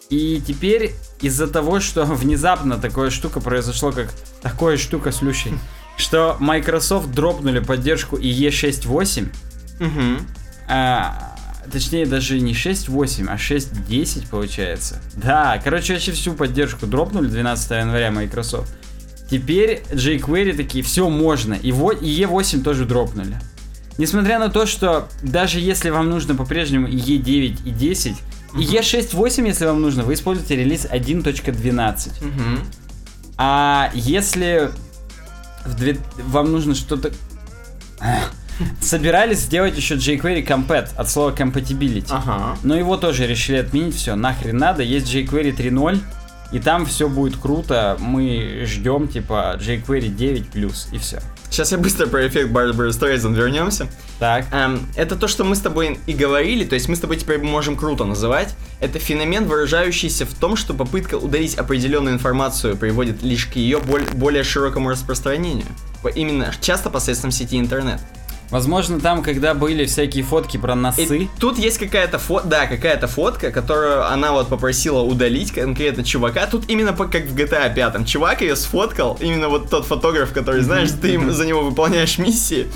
[0.09, 4.09] И теперь из-за того, что внезапно такое штука произошло, как
[4.41, 5.53] такое штука с Люшей,
[5.97, 9.27] что Microsoft дропнули поддержку IE 6.8,
[9.79, 10.19] Мгм.
[10.69, 11.35] а,
[11.71, 15.01] точнее даже не 6.8, а 6.10 получается.
[15.15, 18.71] Да, короче, вообще всю поддержку дропнули 12 января Microsoft.
[19.29, 21.53] Теперь jQuery такие, все можно.
[21.55, 23.37] И, во- и E8 тоже дропнули.
[23.97, 28.15] Несмотря на то, что даже если вам нужно по-прежнему и E9 и 10,
[28.55, 32.23] и E6.8, если вам нужно, вы используете релиз 1.12.
[32.23, 32.59] Мгм.
[33.37, 34.69] А если
[35.67, 37.11] в две- вам нужно что-то...
[38.81, 42.07] Собирались сделать еще jQuery Compet от слова compatibility.
[42.09, 42.57] Ага.
[42.63, 45.99] Но его тоже решили отменить, все, нахрен надо, есть jQuery 3.0,
[46.51, 51.21] и там все будет круто, мы ждем типа jQuery 9+, и все.
[51.49, 53.87] Сейчас я быстро про эффект Барбара Стрейзен вернемся.
[54.19, 57.17] Так, Эм, это то, что мы с тобой и говорили, то есть мы с тобой
[57.17, 58.53] теперь можем круто называть.
[58.79, 64.43] Это феномен, выражающийся в том, что попытка удалить определенную информацию приводит лишь к ее более
[64.43, 65.67] широкому распространению.
[66.15, 68.01] Именно часто посредством сети интернет.
[68.49, 73.07] Возможно там, когда были всякие фотки про И носы, тут есть какая-то фото, да, какая-то
[73.07, 76.45] фотка, которую она вот попросила удалить конкретно чувака.
[76.47, 78.05] Тут именно по- как в GTA 5.
[78.07, 82.67] Чувак ее сфоткал, именно вот тот фотограф, который, знаешь, ты им- за него выполняешь миссии.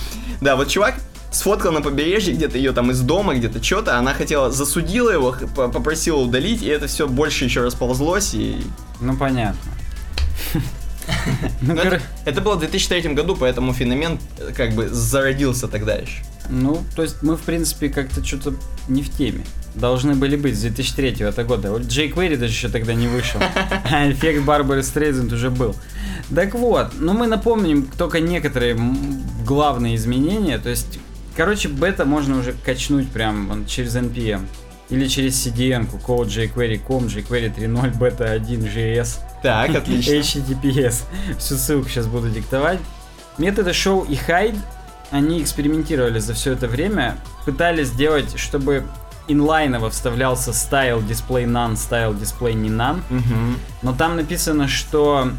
[0.41, 0.95] Да, вот чувак
[1.31, 6.17] сфоткал на побережье, где-то ее там из дома, где-то что-то, она хотела, засудила его, попросила
[6.17, 8.57] удалить, и это все больше еще расползлось, и...
[8.99, 9.57] ну понятно.
[11.61, 16.23] Ну, это, это было в 2003 году, поэтому феномен э, как бы зародился тогда еще.
[16.49, 18.53] Ну, то есть мы, в принципе, как-то что-то
[18.87, 19.45] не в теме.
[19.75, 21.71] Должны были быть с 2003 это года.
[21.71, 23.39] Вот jQuery даже еще тогда не вышел.
[23.91, 25.75] А эффект Барбары Стрейзенд уже был.
[26.33, 28.77] Так вот, ну мы напомним только некоторые
[29.45, 30.57] главные изменения.
[30.57, 30.99] То есть,
[31.37, 34.45] короче, бета можно уже качнуть прям вон через NPM.
[34.91, 40.11] Или через CDN, code jQuery.com, jQuery 3.0, beta 1, JS, Так, отлично.
[40.13, 41.03] HTTPS.
[41.39, 42.79] Всю ссылку сейчас буду диктовать.
[43.39, 44.57] Методы show и hide,
[45.09, 48.85] они экспериментировали за все это время, пытались сделать, чтобы
[49.27, 53.57] инлайново вставлялся style display none, style display не none, Мгм.
[53.81, 55.31] но там написано, что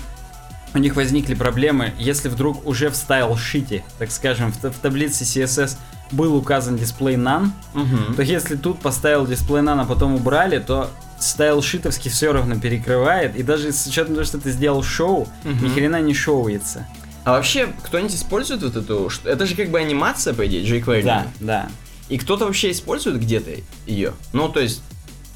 [0.74, 5.24] у них возникли проблемы, если вдруг уже в style шите, так скажем, в, в таблице
[5.24, 5.76] CSS
[6.12, 8.14] был указан display none, Мгм.
[8.14, 13.36] то если тут поставил display none, а потом убрали, то стайл шитовский все равно перекрывает,
[13.36, 15.64] и даже с учетом того, что ты сделал шоу, Мгм.
[15.64, 16.86] ни хрена не шоуется.
[17.24, 19.08] А вообще, кто-нибудь использует вот эту...
[19.24, 21.04] Это же как бы анимация, по идее, jQuery.
[21.04, 21.68] Да, да.
[22.08, 23.50] И кто-то вообще использует где-то
[23.86, 24.12] ее?
[24.32, 24.82] Ну, то есть,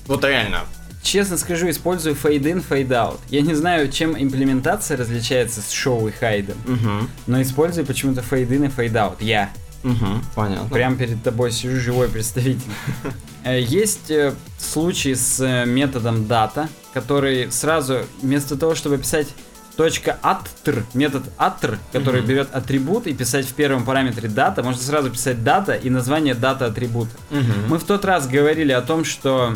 [0.08, 0.62] вот реально.
[1.02, 3.20] Честно скажу, использую fade in, fade out.
[3.30, 7.08] Я не знаю, чем имплементация различается с шоу и хайдом, Угу.
[7.28, 9.16] но использую почему-то fade in и fade out.
[9.20, 9.50] Я.
[9.86, 10.06] Угу.
[10.34, 10.68] Понятно.
[10.68, 12.70] Прям перед тобой сижу живой представитель.
[13.44, 19.28] Э, Есть э, случаи с э, методом data, который сразу вместо того, чтобы писать
[19.76, 22.28] точка attr, метод attr, который Мгм.
[22.28, 26.66] берет атрибут и писать в первом параметре дата, можно сразу писать дата и название дата
[26.66, 27.12] атрибута.
[27.30, 27.68] Мгм.
[27.68, 29.54] Мы в тот раз говорили о том, что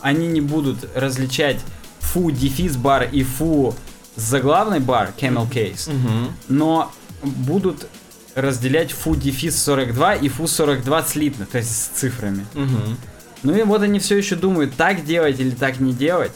[0.00, 1.60] они не будут различать
[2.00, 3.74] фу дефис бар и фу
[4.16, 6.28] заглавный бар, camel case, Мгм.
[6.48, 6.90] но
[7.22, 7.86] будут
[8.34, 12.46] разделять фу дефис 42 и фу 42 слитно, то есть с цифрами.
[12.54, 12.96] Мгм.
[13.42, 16.32] Ну и вот они все еще думают, так делать или так не делать.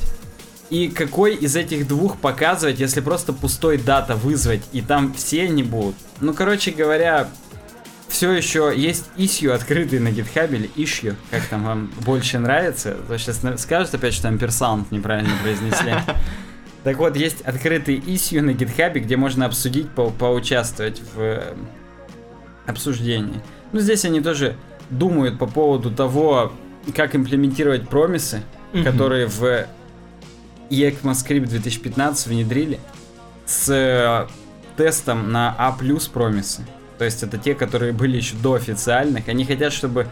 [0.70, 5.62] И какой из этих двух показывать, если просто пустой дата вызвать, и там все они
[5.62, 5.96] будут.
[6.20, 7.28] Ну, короче говоря,
[8.08, 12.96] все еще есть issue открытый на GitHub или issue, как там вам больше нравится.
[13.08, 15.94] То сейчас скажут опять, что амперсаунд неправильно произнесли.
[16.84, 21.54] Так вот, есть открытый issue на GitHub, где можно обсудить, по поучаствовать в
[22.68, 23.40] обсуждении.
[23.72, 24.56] Ну, здесь они тоже
[24.90, 26.52] думают по поводу того,
[26.94, 28.42] как имплементировать промисы,
[28.72, 28.84] Мгм.
[28.84, 29.66] которые в
[30.70, 32.78] ECMAScript 2015 внедрили
[33.46, 34.26] с э,
[34.76, 35.74] тестом на A+,
[36.12, 36.62] промисы.
[36.98, 39.28] То есть это те, которые были еще до официальных.
[39.28, 40.06] Они хотят, чтобы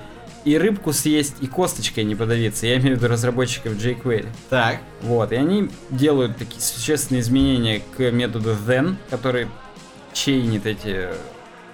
[0.45, 2.67] и рыбку съесть, и косточкой не подавиться.
[2.67, 4.27] Я имею в виду разработчиков jQuery.
[4.49, 4.79] Так.
[5.03, 9.49] Вот, и они делают такие существенные изменения к методу then, который
[10.13, 11.09] чейнит эти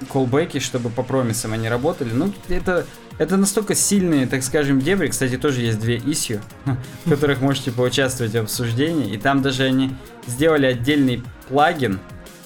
[0.09, 2.11] колбеки, чтобы по промисам они работали.
[2.13, 2.87] Ну, это,
[3.19, 5.09] это настолько сильные, так скажем, дебри.
[5.09, 6.41] Кстати, тоже есть две issue,
[7.05, 9.13] в которых можете поучаствовать в обсуждении.
[9.13, 9.95] И там даже они
[10.27, 12.01] сделали отдельный плагин,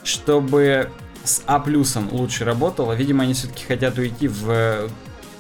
[0.05, 0.91] чтобы
[1.25, 2.93] с А плюсом лучше работало.
[2.93, 4.89] Видимо, они все-таки хотят уйти в э,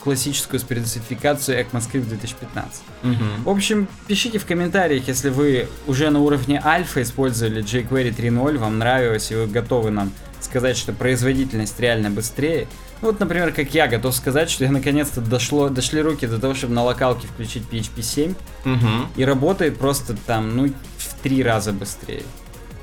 [0.07, 2.83] классическую спецификацию ECMAScript 2015.
[3.03, 3.17] Мгм.
[3.45, 8.79] В общем, пишите в комментариях, если вы уже на уровне альфа использовали jQuery 3.0, вам
[8.79, 12.66] нравилось, и вы готовы нам сказать, что производительность реально быстрее.
[13.03, 16.55] Ну, Вот, например, как я готов сказать, что я наконец-то дошло, дошли руки до того,
[16.55, 18.34] чтобы на локалке включить PHP 7,
[18.64, 19.09] Мгм.
[19.16, 22.22] и работает просто там, ну, в три раза быстрее.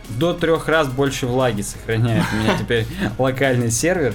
[0.09, 2.85] До трех раз больше влаги сохраняет у меня теперь
[3.17, 4.13] локальный сервер.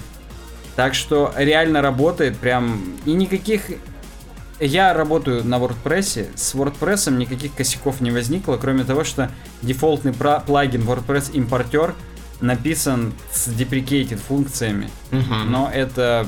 [0.76, 2.80] Так что реально работает прям...
[3.04, 3.62] И никаких...
[4.60, 9.30] Я работаю на WordPress, с WordPress никаких косяков не возникло, кроме того, что
[9.62, 11.94] дефолтный плагин WordPress импортер
[12.40, 15.50] написан с deprecated функциями, Мгм.
[15.50, 16.26] но это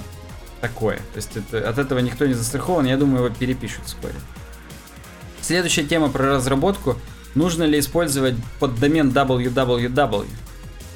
[0.60, 0.96] такое.
[0.96, 4.14] То есть это, от этого никто не застрахован, я думаю, его перепишут вскоре.
[5.40, 6.96] Следующая тема про разработку.
[7.34, 10.26] Нужно ли использовать поддомен www?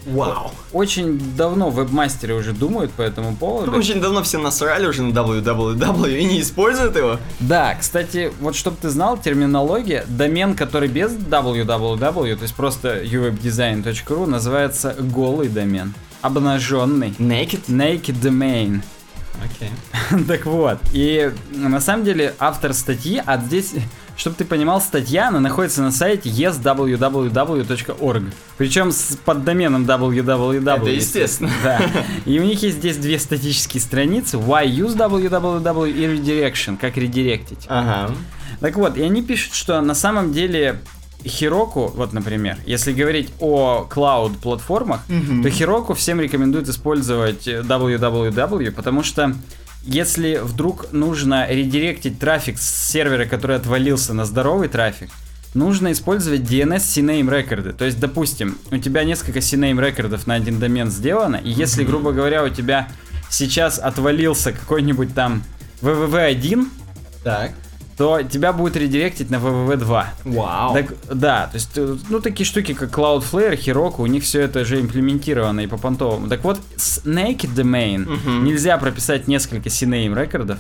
[0.07, 0.51] Вау.
[0.73, 3.73] Очень давно вебмастеры уже думают по этому поводу.
[3.73, 7.19] Очень давно все насрали уже на www и не используют его.
[7.41, 14.27] Да, кстати, вот чтобы ты знал, терминология, домен, который без www, то есть просто uwebdesign.ru,
[14.27, 15.95] называется голый домен.
[16.21, 17.15] Обнаженный.
[17.19, 17.67] Naked?
[17.69, 18.83] Naked domain.
[19.43, 19.71] Окей.
[20.29, 23.73] Так вот, и на самом деле автор статьи, а здесь,
[24.17, 28.23] чтобы ты понимал, статья, она находится на сайте yeswww.org.
[28.57, 30.77] Причем с поддоменом www.
[30.77, 31.51] Это естественно.
[31.63, 31.81] Да.
[32.25, 34.37] И у них есть здесь две статические страницы.
[34.37, 37.67] Why use www и redirection, как редиректить.
[37.69, 38.15] Ага.
[38.61, 40.81] Так вот, и они пишут, что на самом деле
[41.25, 45.43] Heroku, вот, например, если говорить о клауд-платформах, Мгм.
[45.43, 49.35] то Heroku всем рекомендует использовать э, www, потому что
[49.87, 55.11] если вдруг нужно редиректить трафик с сервера, который отвалился на здоровый трафик,
[55.55, 57.73] нужно использовать DNS CNAME рекорды.
[57.73, 62.13] То есть, допустим, у тебя несколько CNAME рекордов на один домен сделано, и если, грубо
[62.13, 62.89] говоря, у тебя
[63.31, 65.43] сейчас отвалился какой-нибудь там
[65.83, 66.67] www1,
[67.23, 67.53] Так.
[67.97, 70.05] То тебя будет редиректить на www2.
[70.25, 70.75] Вау.
[70.75, 71.71] Так, да, то есть,
[72.09, 76.29] ну, такие штуки, как Cloudflare, Heroku, у них все это уже имплементировано и по понтовому.
[76.29, 78.45] Так вот, с Naked Domain Мгм.
[78.45, 80.59] нельзя прописать несколько CNAME рекордов.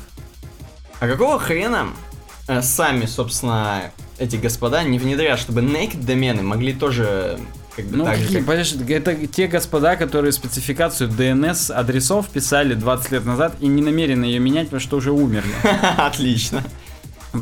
[1.00, 1.88] А какого хрена
[2.46, 7.38] э, сами, собственно, эти господа не внедрят, чтобы naked домены могли тоже
[7.74, 12.28] как бы Ну, так же, какие, как- подожди, это те господа, которые спецификацию DNS адресов
[12.28, 15.50] писали 20 лет назад и не намерены ее менять, потому что уже умерли.
[15.96, 16.62] Отлично.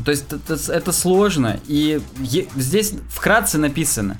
[0.04, 2.00] То есть это, это сложно, и
[2.56, 4.16] здесь вкратце написано,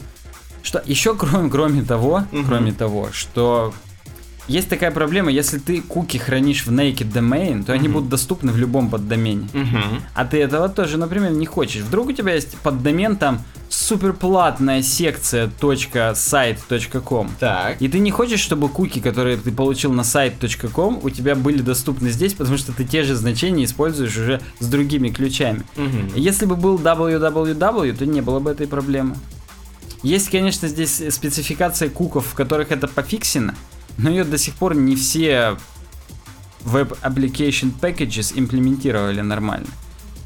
[0.62, 2.46] что еще кроме, кроме того, Мгм.
[2.46, 3.72] кроме того, что
[4.48, 7.92] есть такая проблема, если ты куки хранишь в naked domain, то они Мгм.
[7.94, 9.48] будут доступны в любом поддомене.
[9.52, 10.02] Мгм.
[10.14, 11.82] А ты этого тоже, например, не хочешь.
[11.82, 17.30] Вдруг у тебя есть поддомен там суперплатная секция .site.com.
[17.40, 17.80] Так.
[17.80, 22.10] И ты не хочешь, чтобы куки, которые ты получил на сайт.com, у тебя были доступны
[22.10, 25.62] здесь, потому что ты те же значения используешь уже с другими ключами.
[25.76, 26.10] Мгм.
[26.14, 29.16] Если бы был www, то не было бы этой проблемы.
[30.02, 33.52] Есть, конечно, здесь спецификация куков, в которых это пофиксено,
[33.98, 35.56] но ее до сих пор не все
[36.64, 39.68] Web Application Packages имплементировали нормально.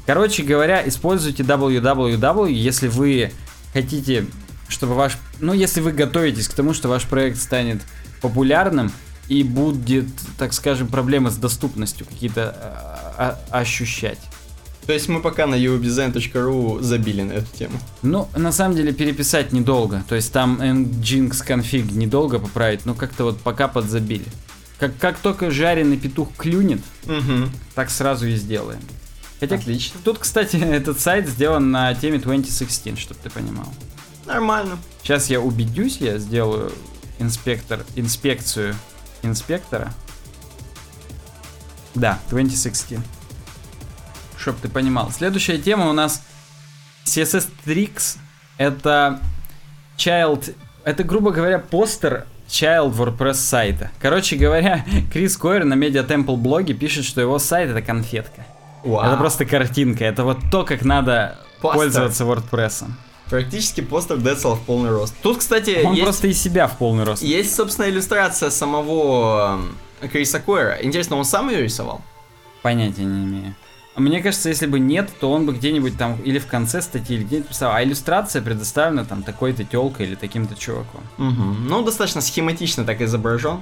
[0.05, 3.31] Короче говоря, используйте www, если вы
[3.73, 4.25] хотите,
[4.69, 5.17] чтобы ваш...
[5.39, 7.81] Ну, если вы готовитесь к тому, что ваш проект станет
[8.21, 8.91] популярным
[9.27, 10.07] и будет,
[10.37, 12.55] так скажем, проблемы с доступностью какие-то
[13.17, 14.19] а, а, ощущать.
[14.87, 17.77] То есть мы пока на uwdesign.ru забили на эту тему.
[18.01, 20.03] Ну, на самом деле переписать недолго.
[20.07, 24.25] То есть там nginx конфиг недолго поправить, но как-то вот пока подзабили.
[24.79, 27.49] Как, как только жареный петух клюнет, Угу.
[27.75, 28.79] так сразу и сделаем.
[29.41, 29.99] Хотя Отлично.
[30.03, 33.67] тут, кстати, этот сайт сделан на теме 2016, чтобы ты понимал.
[34.25, 34.77] Нормально.
[35.03, 36.71] Сейчас я убедюсь, я сделаю
[37.19, 38.75] инспектор, инспекцию
[39.21, 39.93] инспектора.
[41.95, 42.99] Да, 2016.
[44.47, 45.11] Чтоб ты понимал.
[45.11, 46.23] Следующая тема у нас
[47.03, 48.17] CSS Tricks.
[48.57, 49.19] Это
[49.97, 50.55] child...
[50.85, 53.91] Это, грубо говоря, постер child WordPress сайта.
[53.99, 58.45] Короче говоря, Крис Койер на Media Temple блоге пишет, что его сайт это конфетка.
[58.85, 59.05] Вау.
[59.05, 60.05] Это просто картинка.
[60.05, 61.81] Это вот то, как надо Постер.
[61.81, 62.85] пользоваться WordPress.
[63.29, 65.13] Практически постер Децл в полный рост.
[65.21, 67.21] Тут, кстати, Он есть, просто из себя в полный рост.
[67.21, 69.59] есть, собственно, иллюстрация самого
[70.01, 70.77] эм, Криса Койера.
[70.81, 72.01] Интересно, он сам ее рисовал?
[72.61, 73.55] Понятия не имею.
[73.97, 77.23] Мне кажется, если бы нет, то он бы где-нибудь там или в конце статьи, или
[77.23, 81.01] где-нибудь писал, а иллюстрация предоставлена там такой-то телкой или таким-то чуваком.
[81.17, 81.43] Угу.
[81.67, 83.59] Ну, достаточно схематично так изображен.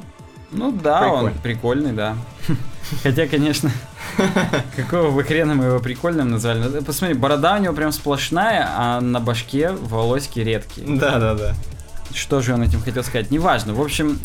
[0.51, 1.41] Ну да, он Прикольно.
[1.41, 2.17] прикольный, да.
[3.03, 3.71] Хотя, конечно,
[4.75, 6.59] какого бы хрена мы его прикольным назвали.
[6.59, 10.87] Ну, Посмотри, борода у него прям сплошная, а на башке волосики редкие.
[10.87, 11.55] Да-да-да.
[12.13, 13.31] Что же он этим хотел сказать?
[13.31, 13.73] Неважно.
[13.73, 14.19] В общем,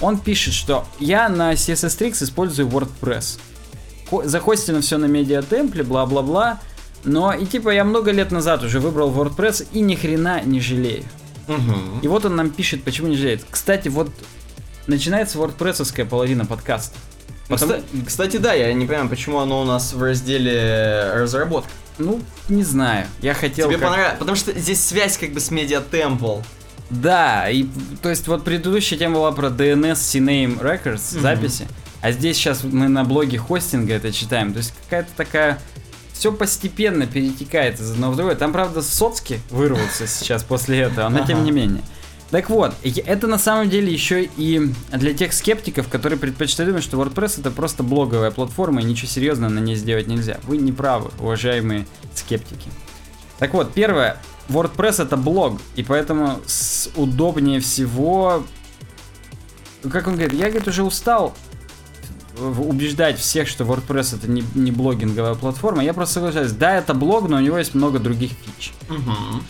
[0.00, 3.38] он пишет, что я на CSS Tricks использую WordPress.
[4.24, 6.60] Захостено все на медиатемпле, бла-бла-бла.
[7.04, 11.04] Но и типа я много лет назад уже выбрал WordPress и ни хрена не жалею.
[11.46, 12.00] Угу.
[12.02, 13.44] И вот он нам пишет, почему не жалеет.
[13.50, 14.10] Кстати, вот
[14.86, 16.96] начинается WordPressовская половина подкаста.
[17.48, 21.70] Потому- Кста- Кстати, да, я не понимаю, почему оно у нас в разделе разработка.
[21.98, 23.06] Ну, не знаю.
[23.22, 23.68] Я хотел...
[23.68, 24.18] Тебе как- понравилось?
[24.18, 26.42] Потому что здесь связь как бы с Media Temple.
[26.90, 27.66] Да, и
[28.02, 31.22] то есть вот предыдущая тема была про DNS CNAME Records, Мгм.
[31.22, 31.68] записи,
[32.00, 35.58] а здесь сейчас мы на блоге хостинга это читаем, то есть какая-то такая...
[36.12, 38.34] Все постепенно перетекает из одного в другое.
[38.34, 41.80] Там, правда, соцки вырвутся сейчас после этого, но тем не менее.
[42.32, 47.00] Так вот, это на самом деле еще и для тех скептиков, которые предпочитают думать, что
[47.00, 50.40] WordPress это просто блоговая платформа и ничего серьезного на ней сделать нельзя.
[50.42, 51.86] Вы не правы, уважаемые
[52.16, 52.68] скептики.
[53.38, 54.18] Так вот, первое,
[54.48, 56.40] WordPress это блог, и поэтому
[56.96, 58.44] удобнее всего...
[59.88, 61.36] Как он говорит, я, говорит, уже устал
[62.40, 65.82] убеждать всех, что WordPress это не, не блогинговая платформа.
[65.84, 68.72] Я просто соглашаюсь, да, это блог, но у него есть много других фич.
[68.88, 69.42] Угу.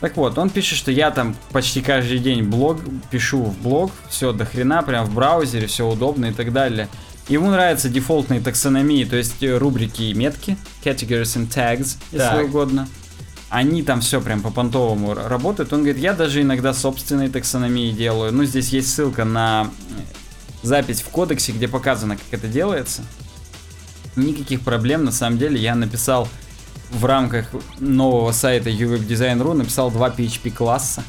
[0.00, 2.78] Так вот, он пишет, что я там почти каждый день блог
[3.10, 6.88] пишу в блог, все до хрена, прям в браузере, все удобно и так далее.
[7.28, 12.44] Ему нравятся дефолтные таксономии, то есть э, рубрики и метки, categories and tags, если Так.
[12.44, 12.86] угодно.
[13.48, 15.72] Они там все прям по понтовому р- работают.
[15.72, 18.32] Он говорит, я даже иногда собственные таксономии делаю.
[18.32, 19.70] Ну, здесь есть ссылка на
[20.66, 23.02] запись в кодексе, где показано, как это делается.
[24.16, 26.28] Никаких проблем, на самом деле, я написал
[26.90, 27.48] в рамках
[27.78, 31.02] нового сайта uwebdesign.ru написал два PHP класса.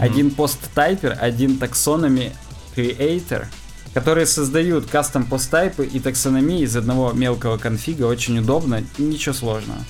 [0.00, 2.32] Один пост-тайпер, один таксономи
[2.76, 3.46] creator,
[3.94, 8.06] которые создают кастом посттайпы и таксономии из одного мелкого конфига.
[8.06, 9.80] Очень удобно, ничего сложного.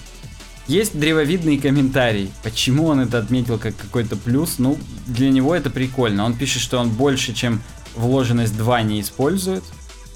[0.66, 2.30] Есть древовидный комментарий.
[2.42, 4.58] Почему он это отметил как какой-то плюс?
[4.58, 6.24] Ну, для него это прикольно.
[6.24, 7.60] Он пишет, что он больше, чем
[7.94, 9.62] вложенность 2 не использует.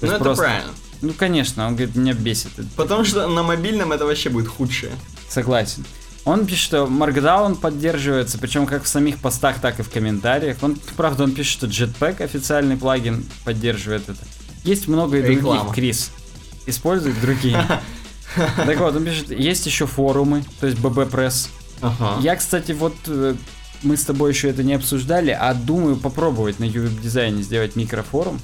[0.01, 0.71] Ну это просто- правильно.
[1.01, 2.49] Ну, конечно, он говорит, меня бесит.
[2.75, 4.91] Потому что на мобильном это вообще будет худшее.
[5.29, 5.85] Согласен.
[6.25, 10.57] Он пишет, что Markdown поддерживается, причем как в самих постах, так и в комментариях.
[10.61, 14.19] Он, правда, он пишет, что Jetpack официальный плагин поддерживает это.
[14.63, 15.73] Есть много и других, Реклама.
[15.73, 16.11] Крис.
[16.65, 17.63] Использует другие.
[18.35, 20.79] Так вот, он пишет, есть еще форумы, то есть
[21.11, 21.49] Пресс.
[21.81, 22.19] Ага.
[22.21, 23.35] Я, кстати, вот э,
[23.83, 28.39] мы с тобой еще это не обсуждали, а думаю попробовать на UWeb дизайне сделать микрофорум.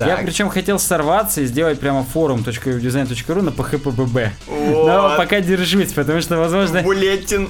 [0.00, 0.24] Я Так.
[0.26, 4.28] причем хотел сорваться и сделать прямо форум.webdesign.ru на PHPBB.
[4.48, 4.86] Вот.
[4.86, 7.48] Но пока держусь, потому что, возможно, Булетин.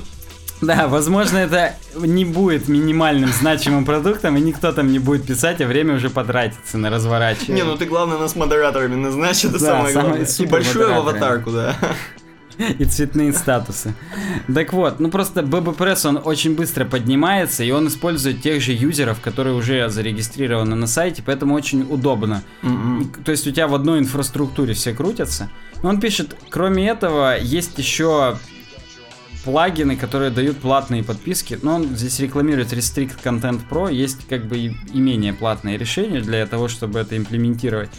[0.61, 5.67] да, возможно, это не будет минимальным значимым продуктом, и никто там не будет писать, а
[5.67, 7.57] время уже потратится на разворачивание.
[7.57, 10.27] Не, ну ты главное нас модераторами назначь, это Да, самое главное.
[10.27, 11.77] И большую аватарку, да.
[12.79, 13.95] и цветные статусы.
[14.53, 18.73] Так вот, ну просто BB Press, он очень быстро поднимается, и он использует тех же
[18.73, 22.43] юзеров, которые уже зарегистрированы на сайте, поэтому очень удобно.
[23.25, 25.51] То есть у тебя в одной инфраструктуре все крутятся.
[25.83, 28.39] Но он пишет, кроме этого, есть еще
[29.45, 31.59] плагины, которые дают платные подписки.
[31.61, 33.93] Но он здесь рекламирует Restrict Content Pro.
[33.93, 37.91] Есть как бы и менее платные решения для того, чтобы это имплементировать.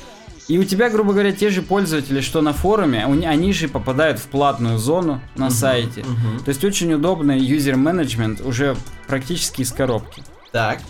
[0.47, 4.23] И у тебя, грубо говоря, те же пользователи, что на форуме, они же попадают в
[4.23, 6.03] платную зону на сайте.
[6.03, 6.43] мгм.
[6.43, 8.77] То есть очень удобный юзер-менеджмент уже
[9.07, 10.23] практически из коробки.
[10.51, 10.81] Так.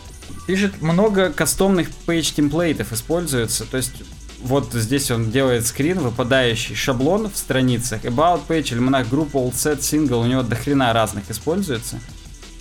[0.45, 3.65] Пишет, много кастомных page темплейтов используется.
[3.65, 4.03] То есть
[4.43, 8.03] вот здесь он делает скрин, выпадающий шаблон в страницах.
[8.03, 11.99] About page, альманах группа, old set, single, у него до хрена разных используется.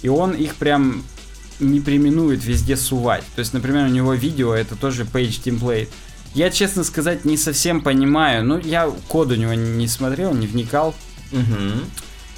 [0.03, 1.03] И он их прям
[1.61, 3.25] не применует везде сувать.
[3.35, 5.89] То есть, например, у него видео это тоже page template.
[6.35, 8.45] Я, честно сказать, не совсем понимаю.
[8.45, 10.95] Ну, я код у него не смотрел, не вникал.
[11.31, 11.85] Мгм.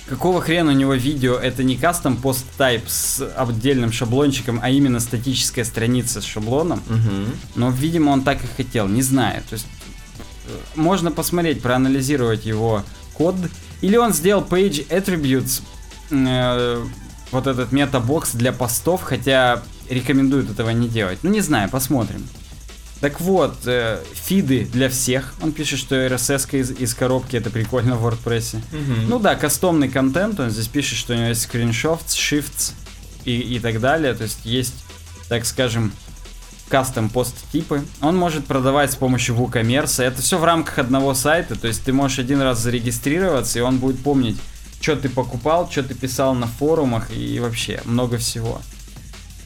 [0.07, 5.01] Какого хрена у него видео это не кастом пост type с отдельным шаблончиком, а именно
[5.01, 6.81] статическая страница с шаблоном?
[6.89, 7.27] Мгм.
[7.57, 9.43] Но, видимо, он так и хотел, не знаю.
[9.49, 9.67] То есть
[10.47, 12.85] э, можно посмотреть, проанализировать его
[13.15, 13.35] код.
[13.81, 15.63] Или он сделал page attributes,
[16.11, 16.85] э,
[17.33, 21.19] вот этот метабокс для постов, хотя рекомендуют этого не делать.
[21.23, 22.27] Ну, не знаю, посмотрим.
[23.07, 25.35] Так вот, э, фиды для всех.
[25.41, 28.57] Он пишет, что RSS из, из коробки это прикольно в WordPress.
[28.73, 29.09] Мгм.
[29.09, 32.73] Ну да, кастомный контент, он здесь пишет, что у него есть скриншотс, shifts
[33.25, 34.75] и, и так далее, то есть есть,
[35.29, 35.93] так скажем,
[36.69, 37.85] кастом пост типы.
[38.01, 41.93] Он может продавать с помощью WooCommerce, это все в рамках одного сайта, то есть ты
[41.93, 44.37] можешь один раз зарегистрироваться, и он будет помнить,
[44.81, 48.61] что ты покупал, что ты писал на форумах и вообще много всего.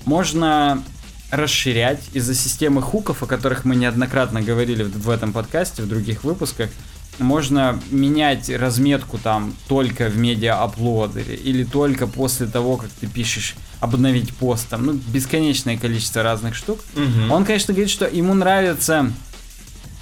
[0.06, 0.82] Можно
[1.30, 6.24] расширять из-за системы хуков, о которых мы неоднократно говорили в, в этом подкасте, в других
[6.24, 6.70] выпусках.
[7.18, 14.34] Можно менять разметку там только в медиа-аплодере или только после того, как ты пишешь обновить
[14.34, 14.68] пост.
[14.68, 16.80] Там, ну, бесконечное количество разных штук.
[16.94, 17.30] Мгм.
[17.30, 19.12] Он, конечно, говорит, что ему нравятся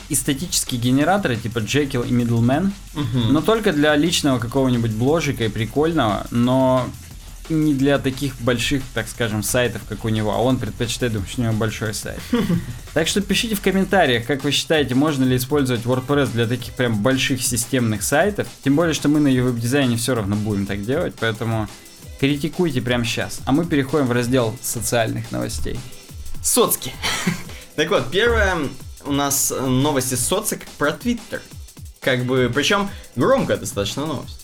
[0.09, 3.33] и статические генераторы, типа Jekyll и Middleman, Мгм.
[3.33, 6.89] но только для личного какого-нибудь бложика и прикольного, но
[7.51, 11.41] не для таких больших, так скажем, сайтов, как у него, а он предпочитает, думаю, что
[11.41, 12.21] у него большой сайт.
[12.95, 17.01] Так что пишите в комментариях, как вы считаете, можно ли использовать WordPress для таких прям
[17.01, 18.49] больших системных сайтов.
[18.65, 21.69] Тем более, что мы на веб-дизайне все равно будем так делать, поэтому
[22.19, 23.41] критикуйте прямо сейчас.
[23.45, 25.79] А мы переходим в раздел социальных новостей.
[26.43, 26.93] Соцки.
[27.77, 28.57] Так вот, первая
[29.05, 31.41] у нас новость из соцек про Твиттер.
[32.01, 34.38] Как бы, причем громкая достаточно новость.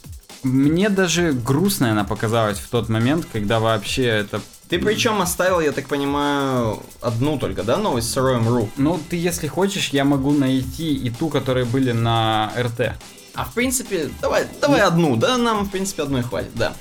[0.44, 4.40] Мне даже грустная она показалась в тот момент, когда вообще это...
[4.68, 8.68] Ты причем оставил, я так понимаю, одну только, да, новость с Роем.ру?
[8.76, 12.94] Ну, ты, если хочешь, я могу найти и ту, которые были на РТ.
[13.34, 16.74] А в принципе, давай, давай одну, да, нам в принципе одной хватит, да.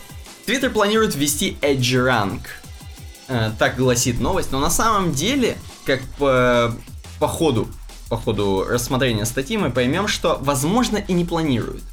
[0.46, 2.42] Твиттер планирует ввести Edge Rank.
[3.28, 6.76] Э, так гласит новость, но на самом деле, как по,
[7.20, 7.68] по ходу,
[8.10, 11.84] по ходу рассмотрения статьи мы поймем, что возможно и не планируют.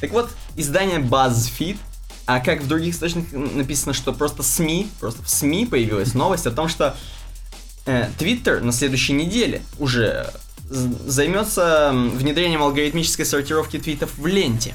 [0.00, 1.76] Так вот, издание BuzzFeed,
[2.26, 6.50] а как в других источниках написано, что просто СМИ, просто в СМИ появилась новость о
[6.50, 6.96] том, что
[7.86, 10.32] э, Twitter на следующей неделе уже
[10.68, 14.74] з- займется внедрением алгоритмической сортировки твитов в ленте.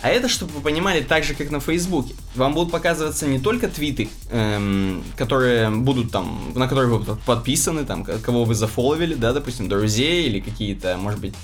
[0.00, 2.14] А это, чтобы вы понимали, так же, как на Фейсбуке.
[2.36, 7.84] Вам будут показываться не только твиты, эм, которые будут там, на которые вы под- подписаны,
[7.84, 11.34] там, кого вы зафоловили, да, допустим, друзей или какие-то, может быть,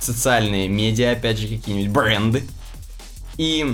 [0.00, 2.44] социальные медиа, опять же, какие-нибудь бренды.
[3.36, 3.66] И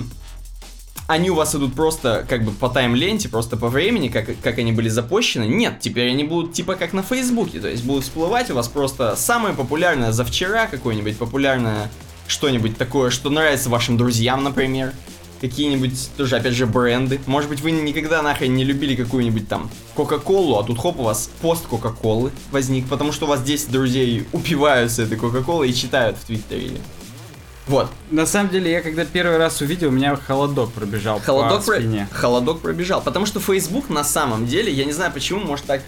[1.07, 4.71] они у вас идут просто как бы по тайм-ленте, просто по времени, как, как они
[4.71, 5.43] были запущены.
[5.43, 9.15] Нет, теперь они будут типа как на Фейсбуке, то есть будут всплывать у вас просто
[9.15, 11.91] самое популярное за вчера, какое-нибудь популярное
[12.27, 14.93] что-нибудь такое, что нравится вашим друзьям, например.
[15.41, 17.19] Какие-нибудь тоже, опять же, бренды.
[17.25, 21.29] Может быть, вы никогда нахрен не любили какую-нибудь там Кока-Колу, а тут хоп, у вас
[21.41, 26.25] пост Кока-Колы возник, потому что у вас 10 друзей упиваются этой Кока-Колой и читают в
[26.25, 26.77] Твиттере.
[27.67, 27.89] Вот.
[28.11, 31.79] На самом деле, я когда первый раз увидел, у меня холодок пробежал Холодок, по про-
[31.79, 32.07] спине.
[32.11, 33.01] холодок пробежал.
[33.01, 35.81] Потому что Facebook на самом деле, я не знаю почему, может так,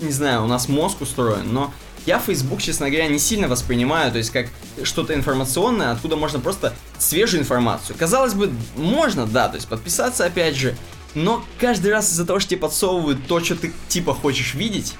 [0.00, 1.72] не знаю, у нас мозг устроен, но
[2.06, 4.46] я Facebook, честно говоря, не сильно воспринимаю, то есть как
[4.82, 7.96] что-то информационное, откуда можно просто свежую информацию.
[7.98, 10.76] Казалось бы, можно, да, то есть подписаться опять же,
[11.14, 14.94] но каждый раз из-за того, что тебе подсовывают то, что ты типа хочешь видеть,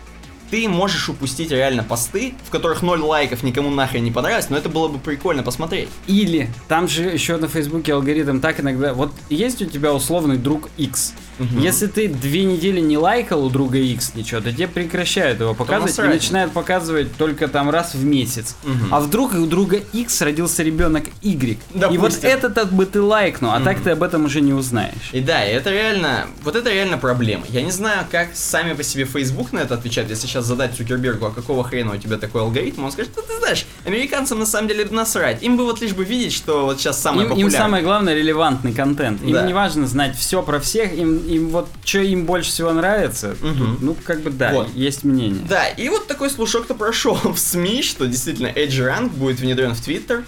[0.51, 4.69] ты можешь упустить реально посты, в которых ноль лайков никому нахрен не понравилось, но это
[4.69, 5.89] было бы прикольно посмотреть.
[6.07, 8.95] Или там же еще на Фейсбуке алгоритм так иногда.
[8.95, 11.15] Вот есть у тебя условный друг X.
[11.39, 11.59] Мгм.
[11.61, 15.99] Если ты две недели не лайкал у друга X ничего, то тебе прекращают его показывать
[15.99, 18.57] и начинают показывать только там раз в месяц.
[18.65, 18.95] Мгм.
[18.95, 21.53] А вдруг у друга X родился ребенок Y.
[21.53, 22.31] И вот Допустим.
[22.31, 23.85] этот бы ты лайкнул, а так Мгм.
[23.85, 25.11] ты об этом уже не узнаешь.
[25.13, 27.45] И да, это реально, вот это реально проблема.
[27.49, 30.11] Я не знаю, как сами по себе Facebook на это отвечает.
[30.11, 33.39] Если сейчас задать Цукербергу, а какого хрена у тебя такой алгоритм, он скажет, ну ты
[33.39, 35.43] знаешь, американцам на самом деле насрать.
[35.43, 37.59] Им бы вот лишь бы видеть, что вот сейчас самое Им, им популярное.
[37.59, 39.23] самое главное релевантный контент.
[39.23, 39.47] Им Да.
[39.47, 43.35] не важно знать все про всех, им, им вот что им больше всего нравится.
[43.41, 44.75] Тут, ну, как бы да, Вот.
[44.75, 45.45] есть мнение.
[45.49, 49.81] Да, и вот такой слушок-то прошел в СМИ, что действительно Edge Rank будет внедрен в
[49.87, 50.25] Twitter.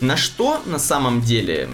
[0.00, 1.68] На что на самом деле?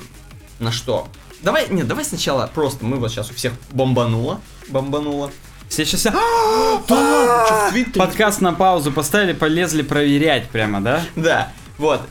[0.61, 1.09] На что?
[1.43, 4.41] Давай, нет, давай сначала просто, мы вот сейчас у всех бомбануло.
[4.69, 5.31] Бомбануло.
[5.69, 6.03] Все сейчас
[7.71, 7.99] Твиттере?
[7.99, 11.03] подкаст на паузу поставили, полезли проверять прямо, да?
[11.17, 12.03] Да, вот.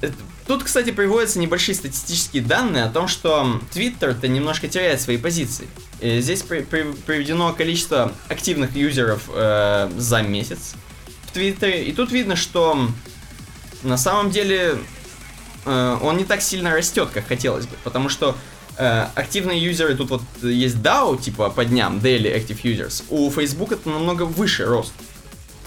[0.51, 5.65] Тут, кстати, приводятся небольшие статистические данные о том, что Twitter-то немножко теряет свои позиции.
[6.01, 10.73] Э, Здесь при- при- приведено количество активных юзеров э, за месяц
[11.27, 11.85] в Твиттере.
[11.85, 12.89] И тут видно, что
[13.83, 14.77] на самом деле
[15.63, 17.77] э, он не так сильно растет, как хотелось бы.
[17.85, 18.35] Потому что
[18.77, 23.05] э, активные юзеры, тут вот есть DAO, типа по дням, Daily Active Users.
[23.07, 24.91] У Facebook это намного выше рост.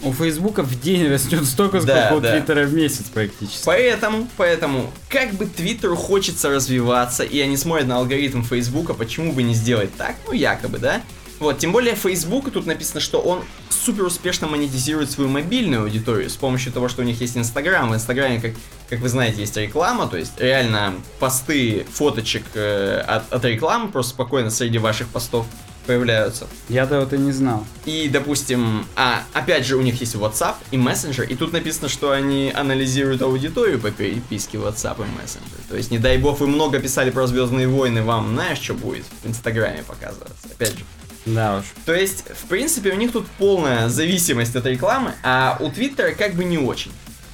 [0.02, 2.32] У Фейсбука в день растет столько, сколько Да, у да.
[2.32, 3.64] Твиттера в месяц практически.
[3.64, 9.42] Поэтому, поэтому, как бы Твиттеру хочется развиваться, и они смотрят на алгоритм Фейсбука, почему бы
[9.42, 11.00] не сделать так, ну якобы, да?
[11.40, 16.36] Вот, тем более Facebook, тут написано, что он супер успешно монетизирует свою мобильную аудиторию с
[16.36, 17.90] помощью того, что у них есть Инстаграм.
[17.90, 18.52] В Инстаграме, как,
[18.88, 24.12] как вы знаете, есть реклама, то есть реально посты фоточек э, от, от рекламы просто
[24.12, 25.46] спокойно среди ваших постов
[25.84, 26.46] появляются.
[26.68, 27.66] Я-то вот и не знал.
[27.84, 32.10] И, допустим, а, опять же, у них есть WhatsApp и Messenger, и тут написано, что
[32.10, 35.68] они анализируют аудиторию по переписке WhatsApp и Messenger.
[35.68, 39.04] То есть, не дай бог, вы много писали про Звездные войны, вам знаешь, что будет
[39.22, 40.48] в Инстаграме показываться.
[40.50, 40.84] Опять же.
[41.26, 41.64] Да уж.
[41.86, 46.34] То есть, в принципе, у них тут полная зависимость от рекламы, а у Твиттера как
[46.34, 46.92] бы не очень.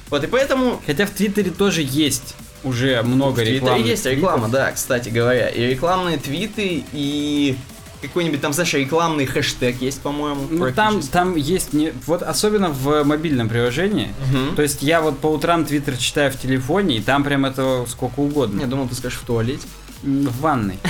[0.09, 3.87] Вот и поэтому Хотя в Твиттере тоже есть уже много в Твиттере рекламы.
[3.87, 5.49] есть реклама, да, кстати говоря.
[5.49, 7.57] И рекламные твиты, и
[8.01, 10.47] какой-нибудь там, знаешь, рекламный хэштег есть, по-моему.
[10.49, 11.93] Ну там, там есть, не...
[12.07, 14.13] вот особенно в мобильном приложении.
[14.31, 14.55] Мгм.
[14.55, 18.19] То есть я вот по утрам Твиттер читаю в телефоне, и там прям этого сколько
[18.19, 18.61] угодно.
[18.61, 19.67] Я думал, ты скажешь в туалете.
[20.03, 20.79] В ванной.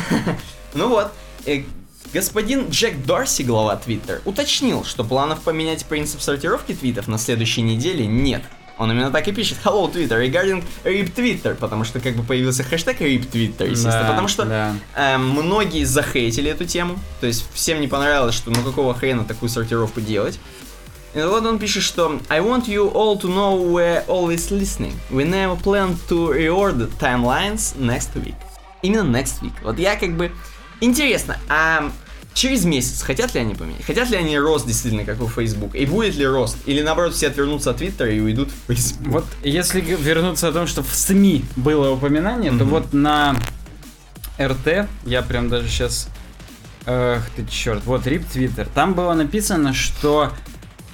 [0.74, 1.12] Ну вот,
[1.46, 1.64] э,
[2.14, 8.08] господин Джек Дорси, глава Твиттер, уточнил, что планов поменять принцип сортировки твитов на следующей неделе
[8.08, 8.42] нет.
[8.82, 12.64] Он именно так и пишет Hello Twitter regarding RIP Twitter, потому что как бы появился
[12.64, 14.74] хэштег RIP Twitter, естественно, Да, потому что да.
[14.96, 19.50] э, многие захейтили эту тему, то есть всем не понравилось, что ну какого хрена такую
[19.50, 20.40] сортировку делать.
[21.14, 24.94] И вот он пишет, что I want you all to know we're always listening.
[25.12, 28.34] We never plan to reorder timelines next week.
[28.82, 29.54] Именно next week.
[29.62, 30.32] Вот я как бы...
[30.80, 31.92] Интересно, а
[32.34, 33.84] через месяц хотят ли они поменять?
[33.86, 35.76] Хотят ли они рост действительно, как у Facebook?
[35.76, 36.58] И будет ли рост?
[36.66, 39.08] Или наоборот все отвернутся от Твиттера и уйдут в Facebook?
[39.08, 42.70] Вот если вернуться о том, что в СМИ было упоминание, то Мгм.
[42.70, 43.36] вот на
[44.40, 46.08] РТ, я прям даже сейчас...
[46.88, 48.68] Эх ты черт, вот Рип Твиттер.
[48.74, 50.32] Там было написано, что...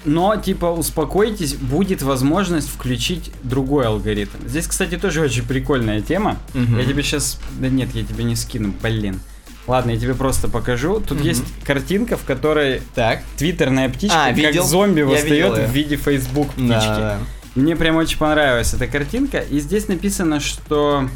[0.05, 4.37] Но, типа, успокойтесь, будет возможность включить другой алгоритм.
[4.47, 6.37] Здесь, кстати, тоже очень прикольная тема.
[6.53, 6.77] Мгм.
[6.77, 7.39] Я тебе сейчас...
[7.59, 9.19] Да нет, я тебе не скину, блин.
[9.67, 11.01] Ладно, я тебе просто покажу.
[11.01, 13.19] Тут есть картинка, в которой Так.
[13.37, 14.63] твиттерная птичка, А, как видел?
[14.65, 15.67] зомби, Я восстает её.
[15.67, 16.67] в виде Facebook птички.
[16.69, 17.17] Да,
[17.55, 19.39] Мне прям очень понравилась эта картинка.
[19.39, 21.09] И здесь написано, что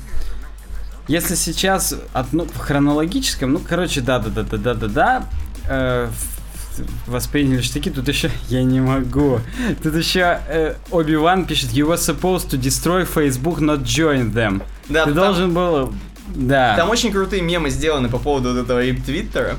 [1.08, 5.24] если сейчас от, ну, в хронологическом, ну, короче, да, да, да, да, да, да, да,
[5.70, 9.40] э, в- восприняли штыки, тут еще я не могу.
[9.84, 14.62] Тут еще э, Оби-Ван пишет, you were supposed to destroy Facebook, not join them.
[14.90, 15.94] Да, Ты там- должен был,
[16.36, 16.76] да.
[16.76, 19.56] Там очень крутые мемы сделаны по поводу вот этого рип Твиттера.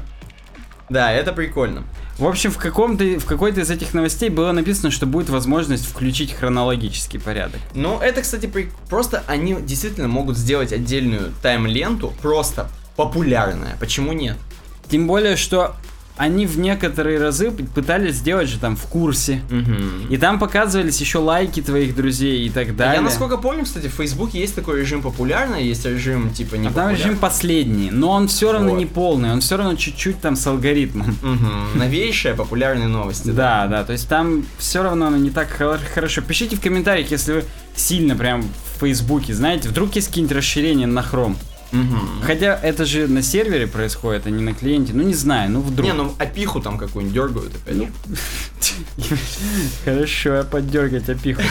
[0.89, 1.85] Да, это прикольно.
[2.19, 6.32] В общем, в каком-то, в какой-то из этих новостей было написано, что будет возможность включить
[6.35, 7.59] хронологический порядок.
[7.74, 13.77] Ну, это, кстати, при- просто они действительно могут сделать отдельную тайм-ленту, просто популярная.
[13.81, 14.36] Почему нет?
[14.90, 15.74] Тем более, что
[16.16, 19.40] они в некоторые разы пытались сделать же там в курсе.
[19.51, 20.09] Мгм.
[20.10, 22.97] И там показывались еще лайки твоих друзей и так далее.
[22.97, 26.70] Я насколько помню, кстати, в Facebook есть такой режим популярный, есть режим типа не А
[26.70, 28.78] там режим последний, но он все равно Вот.
[28.78, 31.16] не полный, он все равно чуть-чуть там с алгоритмом.
[31.22, 31.78] Мгм.
[31.78, 33.28] Новейшие популярные новости.
[33.30, 36.20] Да, да, то есть там все равно оно не так хор- хорошо.
[36.20, 37.44] Пишите в комментариях, если вы
[37.74, 41.36] сильно прям в Фейсбуке, знаете, вдруг есть какие-нибудь расширения на Chrome.
[41.73, 42.20] Мгм.
[42.23, 44.93] Хотя это же на сервере происходит, а не на клиенте.
[44.94, 45.86] Ну не знаю, ну вдруг.
[45.86, 47.77] Не, ну опиху там какую-нибудь дергают опять.
[47.77, 47.89] Ну,
[49.85, 51.43] Хорошо, я поддергать опиху.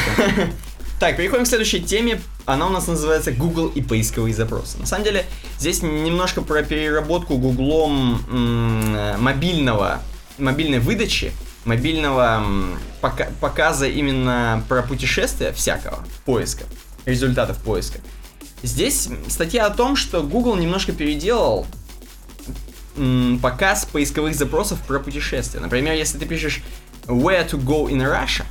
[1.00, 2.22] Так, переходим к следующей теме.
[2.46, 4.78] Она у нас называется Google и поисковые запросы.
[4.78, 5.26] На самом деле,
[5.58, 10.00] здесь немножко про переработку Гуглом э, мобильного,
[10.38, 11.32] мобильной выдачи,
[11.66, 12.46] мобильного
[13.02, 16.66] пока- показа именно про путешествия всякого, поиска,
[17.06, 17.98] результатов поиска.
[18.64, 21.66] Здесь статья о том, что Google немножко переделал
[23.42, 25.60] показ поисковых запросов про путешествия.
[25.60, 26.62] Например, если ты пишешь
[27.08, 28.44] Where to go in Russia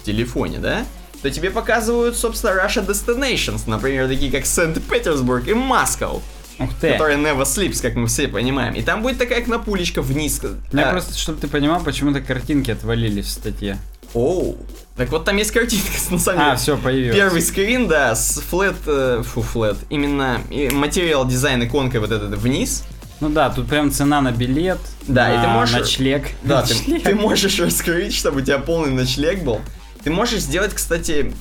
[0.00, 0.84] в телефоне, да?
[1.22, 6.20] То тебе показывают, собственно, Russia Destinations, например, такие как Санкт-Петербург и Москва,
[6.60, 6.92] Ух ты.
[6.92, 8.74] которые never sleeps, как мы все понимаем.
[8.74, 10.40] И там будет такая кнопулечка вниз.
[10.72, 13.78] Меня А, просто, чтобы ты понимал, почему-то картинки отвалились в статье.
[14.14, 14.56] Оу.
[14.96, 16.52] Так вот там есть картинка, на самом деле.
[16.52, 17.16] А, все, появилось.
[17.16, 22.36] Первый скрин, да, с флет, э, фу, флет, именно и материал дизайн иконкой вот этот
[22.38, 22.84] вниз.
[23.20, 26.28] Ну да, тут прям цена на билет, Да, и на ты можешь- ночлег.
[26.42, 27.02] Да, ты, Ночлег.
[27.04, 29.60] ты можешь раскрыть, чтобы у тебя полный ночлег был.
[30.02, 31.32] Ты можешь сделать, кстати,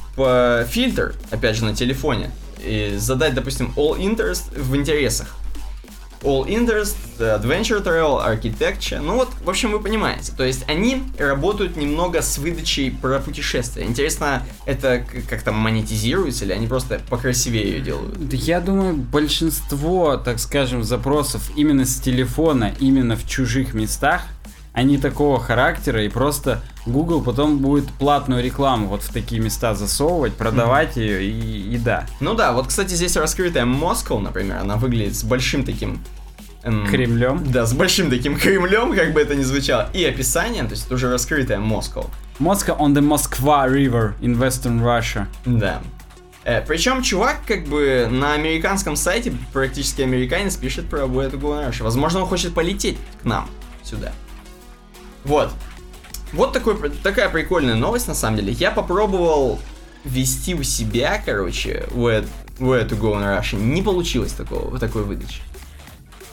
[0.68, 2.30] фильтр, опять же, на телефоне.
[2.98, 5.36] Задать, допустим, all interest в интересах.
[6.22, 8.99] All interest, adventure travel, architecture.
[8.99, 10.34] Ну вот, в общем, вы понимаете.
[10.36, 13.86] То есть они работают немного с выдачей про путешествия.
[13.86, 18.27] Интересно, это к- как-то монетизируется или они просто покрасивее ее делают?
[18.27, 24.23] Да Я думаю, большинство, так скажем, запросов именно с телефона, именно в чужих местах,
[24.74, 30.36] они такого характера, и просто Google потом будет платную рекламу вот в такие места засовывать,
[30.36, 32.06] продавать ее, и, и да.
[32.20, 36.00] Ну да, вот, кстати, здесь раскрытая Москва, например, она выглядит с большим таким...
[36.64, 37.44] эм, Кремлем.
[37.52, 40.96] Да, с большим таким Кремлем, как бы это ни звучало, и описанием, то есть это
[40.96, 42.06] уже раскрытая Москва.
[42.40, 45.26] Moscow on the Moskva River in Western Russia.
[45.46, 45.82] Да.
[46.68, 51.70] причем чувак как бы на американском сайте, практически американец, пишет про Where to go in
[51.70, 51.84] Russia.
[51.84, 53.50] Возможно, он хочет полететь к нам
[53.84, 54.14] сюда.
[55.24, 55.52] Вот.
[56.34, 58.54] Вот такой, такая прикольная новость, на самом деле.
[58.54, 59.60] Я попробовал
[60.04, 62.26] ввести у себя, короче, where,
[62.60, 63.60] where to go in Russia.
[63.60, 65.41] Не получилось такого, такой выдачи.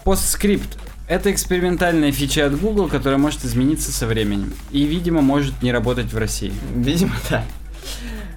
[0.04, 0.78] Постскрипт.
[1.08, 4.52] Это экспериментальная фича от Google, которая может измениться со временем.
[4.72, 6.52] И, видимо, может не работать в России.
[6.74, 7.44] Видимо, да.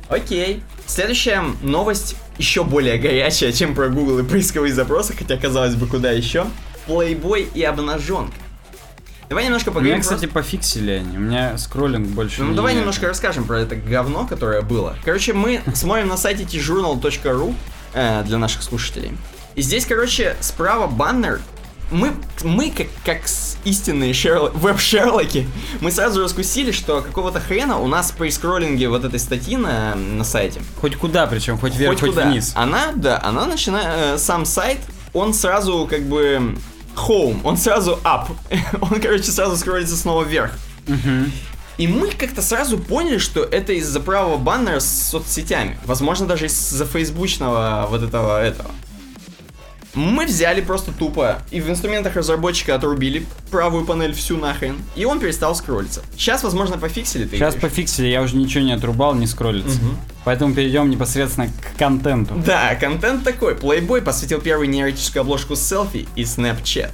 [0.08, 0.64] Окей.
[0.86, 6.12] Следующая новость еще более горячая, чем про Google и поисковые запросы, хотя казалось бы куда
[6.12, 6.48] еще.
[6.88, 8.34] Плейбой и обнаженка.
[9.30, 9.94] Давай немножко поговорим.
[9.94, 11.18] меня, кстати, пофиксили они.
[11.18, 12.56] У меня скроллинг больше Ну не...
[12.56, 14.96] давай немножко расскажем про это говно, которое было.
[15.06, 17.54] Короче, мы смотрим на сайте tjournal.ru
[17.94, 19.12] э, для наших слушателей.
[19.56, 21.42] И здесь, короче, справа баннер.
[21.92, 22.12] Мы,
[22.44, 23.22] мы как, как
[23.66, 25.48] истинные Шерло- веб-шерлоки,
[25.82, 30.24] мы сразу раскусили, что какого-то хрена у нас при скроллинге вот этой статьи на, на
[30.24, 32.30] сайте Хоть куда, причем, хоть вверх, хоть хоть, куда.
[32.30, 32.54] вниз.
[32.56, 34.78] Она, да, она начинает, э, сам сайт,
[35.14, 36.56] он сразу как бы
[37.08, 38.28] home, он сразу up,
[38.82, 40.52] он, короче, сразу скроллится снова вверх.
[41.78, 45.80] И мы как-то сразу поняли, что это из-за правого баннера с соцсетями.
[45.86, 48.70] Возможно, даже из-за фейсбучного вот этого этого.
[50.00, 55.20] Мы взяли просто тупо и в инструментах разработчика отрубили правую панель всю нахрен, и он
[55.20, 56.02] перестал скроллиться.
[56.16, 57.62] Сейчас, возможно, пофиксили ты Сейчас говоришь?
[57.62, 59.78] пофиксили, я уже ничего не отрубал, не скроллится.
[59.78, 59.98] Мгм.
[60.24, 62.36] Поэтому перейдем непосредственно к контенту.
[62.46, 63.56] Да, контент такой.
[63.56, 66.92] Playboy посвятил первую неэротическую обложку селфи и Snapchat.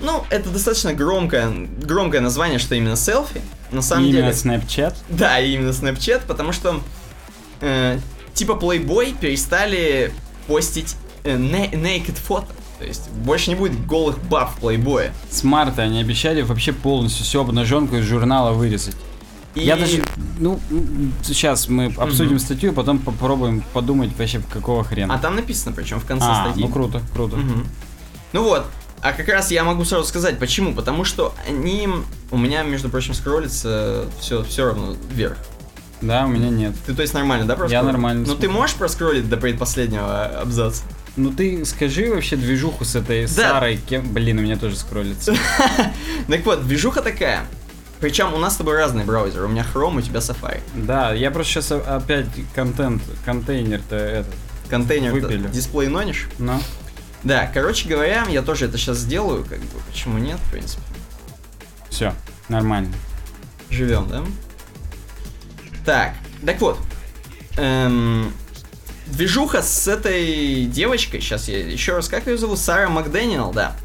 [0.00, 1.48] Ну, это достаточно громкое,
[1.80, 3.40] громкое название, что именно селфи.
[3.70, 4.56] На самом Именно деле...
[4.56, 4.94] Snapchat.
[5.10, 6.80] Да, именно Snapchat, потому что
[7.60, 8.00] э,
[8.34, 10.12] типа Playboy перестали
[10.48, 10.96] постить
[11.34, 12.48] naked фото.
[12.78, 15.10] То есть больше не будет голых баб в Playboy.
[15.30, 18.96] С марта они обещали вообще полностью всю обнаженку из журнала вырезать.
[19.54, 19.60] И...
[19.60, 20.02] Я даже,
[20.38, 20.60] ну,
[21.22, 25.14] сейчас мы обсудим статью, потом попробуем подумать вообще какого хрена.
[25.14, 26.62] А там написано, причем в конце А, статьи.
[26.62, 27.36] ну круто, круто.
[27.36, 27.66] Мгм.
[28.34, 28.66] Ну вот,
[29.00, 30.74] а как раз я могу сразу сказать, почему.
[30.74, 31.88] Потому что они
[32.30, 35.38] у меня, между прочим, скроллится все, все равно вверх.
[36.02, 36.74] Да, у меня нет.
[36.84, 37.86] Ты то есть нормально, да, проскроллил?
[37.86, 40.82] нормально Ну ты можешь проскроллить до предпоследнего абзаца?
[41.16, 43.28] Ну ты скажи вообще движуху с этой Да.
[43.32, 44.12] Сарой, кем...
[44.12, 45.34] Блин, у меня тоже скроллится.
[46.28, 47.46] Так вот, движуха такая.
[48.00, 49.46] Причем у нас с тобой разные браузеры.
[49.46, 50.60] У меня Chrome, у тебя Safari.
[50.74, 54.34] Да, я просто сейчас опять контент, контейнер-то этот.
[54.68, 55.48] Контейнер Выпили.
[55.48, 56.26] дисплей нонишь.
[56.38, 56.60] Ну,
[57.22, 60.82] Да, короче говоря, я тоже это сейчас сделаю, как бы, почему нет, в принципе.
[61.88, 62.12] Все,
[62.48, 62.92] нормально.
[63.70, 64.22] Живем, да?
[65.86, 66.14] Так,
[66.44, 66.78] так вот.
[67.56, 68.32] Эм,
[69.06, 72.58] движуха с этой девочкой, сейчас я еще раз, как ее зовут?
[72.58, 73.76] Сара Макдэниел, да.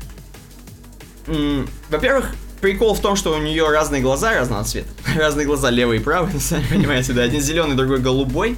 [1.90, 4.90] Во-первых, прикол в том, что у нее разные глаза разного цвета.
[5.16, 7.22] Разные глаза, левый и правый, сами понимаете, да.
[7.24, 8.58] Один зеленый, другой голубой.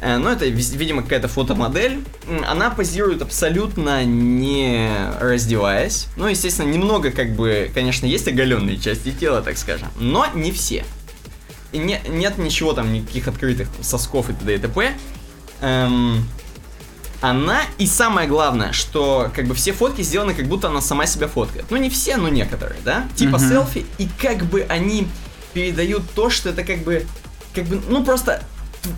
[0.00, 2.00] Э, Ну, это, видимо, какая-то фотомодель.
[2.46, 4.88] Она позирует абсолютно не
[5.20, 6.06] раздеваясь.
[6.16, 10.84] Ну, естественно, немного, как бы, конечно, есть оголенные части тела, так скажем, но не все.
[11.72, 14.54] И не- нет ничего там, никаких открытых сосков и т.д.
[14.54, 14.92] и т.п.
[15.62, 16.24] Эм,
[17.20, 21.28] она, и самое главное, что как бы все фотки сделаны, как будто она сама себя
[21.28, 21.66] фоткает.
[21.70, 23.06] Ну, не все, но некоторые, да?
[23.14, 23.48] Типа Мгм.
[23.48, 25.06] селфи, и как бы они
[25.54, 27.06] передают то, что это как бы,
[27.54, 28.42] как бы, ну просто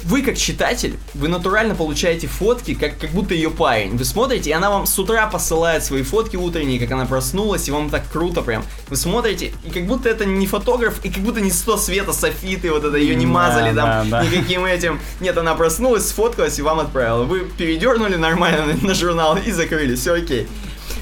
[0.05, 3.97] вы как читатель, вы натурально получаете фотки, как, как будто ее парень.
[3.97, 7.70] Вы смотрите, и она вам с утра посылает свои фотки утренние, как она проснулась, и
[7.70, 8.65] вам так круто прям.
[8.89, 12.70] Вы смотрите, и как будто это не фотограф, и как будто не 100 света софиты,
[12.70, 14.24] вот это ее не Да, мазали там да, да.
[14.24, 15.01] никаким этим.
[15.20, 17.24] Нет, она проснулась, сфоткалась и вам отправила.
[17.24, 20.48] Вы передернули нормально на, на журнал и закрыли, все окей.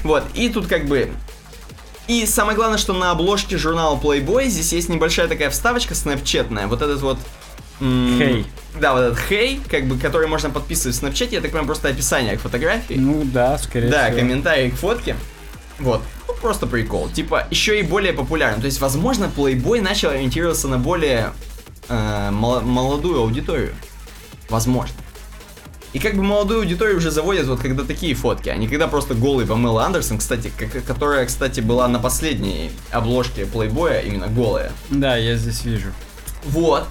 [0.03, 1.09] Вот, и тут как бы
[2.07, 6.67] и самое главное, что на обложке журнала Playboy здесь есть небольшая такая вставочка снэпчатная.
[6.67, 7.17] Вот этот вот...
[8.17, 8.45] Хей.
[8.79, 12.37] Да, вот этот хей, как бы, который можно подписывать в снэпчате, это прям просто описание
[12.37, 12.95] к фотографии.
[12.95, 14.19] Ну да, скорее да, всего.
[14.19, 15.15] комментарий к фотке.
[15.79, 16.01] Вот.
[16.27, 17.09] Ну, просто прикол.
[17.09, 18.61] Типа, еще и более популярным.
[18.61, 21.33] То есть, возможно, Playboy начал ориентироваться на более
[21.89, 23.73] э, молодую аудиторию.
[24.49, 24.95] Возможно.
[25.93, 29.13] И как бы молодую аудиторию уже заводят вот когда такие фотки, а не когда просто
[29.13, 34.71] голый Памела Андерсон, кстати, как- которая, кстати, была на последней обложке Плейбоя, именно голая.
[34.89, 35.89] Да, я здесь вижу.
[36.45, 36.87] Вот.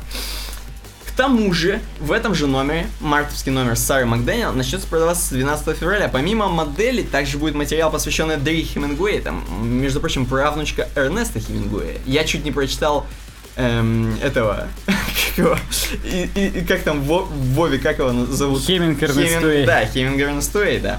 [1.12, 5.76] К тому же, в этом же номере, мартовский номер Сары Макдэниел, начнется продаваться с 12
[5.76, 6.08] февраля.
[6.08, 11.98] Помимо модели, также будет материал, посвященный Дэри Хемингуэй, там, между прочим, правнучка Эрнеста Хемингуэя.
[12.06, 13.06] Я чуть не прочитал
[13.56, 15.56] эм, этого, как его,
[16.04, 18.62] и, и- и как там Во- Вове, как его зовут?
[18.62, 19.66] Хеминг Эрнест Хеминг- Уэй.
[19.66, 20.98] Да, Хеминг Эрнест Уэй, да.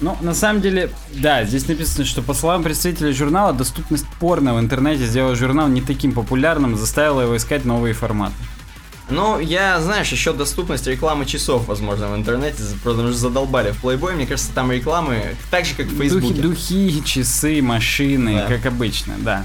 [0.00, 4.60] Ну, на самом деле, да, здесь написано, что по словам представителей журнала, доступность порно в
[4.60, 8.34] интернете сделала журнал не таким популярным, заставила его искать новые форматы.
[9.08, 14.14] Ну, я, знаешь, еще доступность рекламы часов, возможно, в интернете, потому что задолбали в Playboy.
[14.16, 16.42] Мне кажется, там рекламы так же, как в Духи, Фейсбуке.
[16.42, 18.46] духи, часы, машины, Да.
[18.48, 19.44] как обычно, да.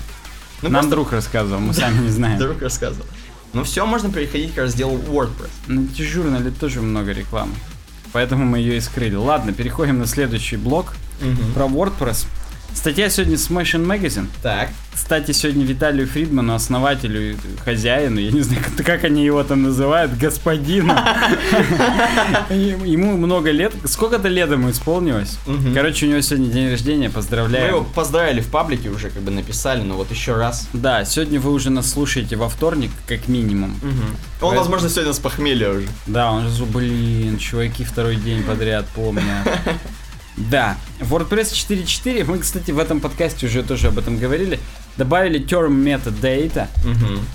[0.63, 2.39] Ну, Нам просто друг рассказывал, мы сами не знаем.
[2.39, 3.05] Друг рассказывал.
[3.53, 5.49] Ну все, можно переходить к разделу WordPress.
[5.67, 7.53] На журнале тоже много рекламы.
[8.13, 9.15] Поэтому мы ее и скрыли.
[9.15, 10.93] Ладно, переходим на следующий блок
[11.53, 12.25] про WordPress.
[12.73, 14.27] Статья сегодня с Smashing Magazine.
[14.41, 14.69] Так.
[14.93, 20.93] Кстати, сегодня Виталию Фридману, основателю хозяину, я не знаю, как, они его там называют, господину.
[22.49, 23.73] Ему много лет.
[23.85, 25.37] Сколько-то лет ему исполнилось.
[25.73, 27.67] Короче, у него сегодня день рождения, Мы поздравляем.
[27.75, 30.67] его поздравили в паблике уже, как бы написали, но вот еще раз.
[30.73, 33.79] Да, сегодня вы уже нас слушаете во вторник, как минимум.
[34.41, 35.87] Он, возможно, сегодня с похмелья уже.
[36.07, 39.23] Да, он же, блин, чуваки второй день подряд помнят.
[40.49, 44.59] Да, WordPress 4.4, мы, кстати, в этом подкасте уже тоже об этом говорили,
[44.97, 46.67] добавили term metadata,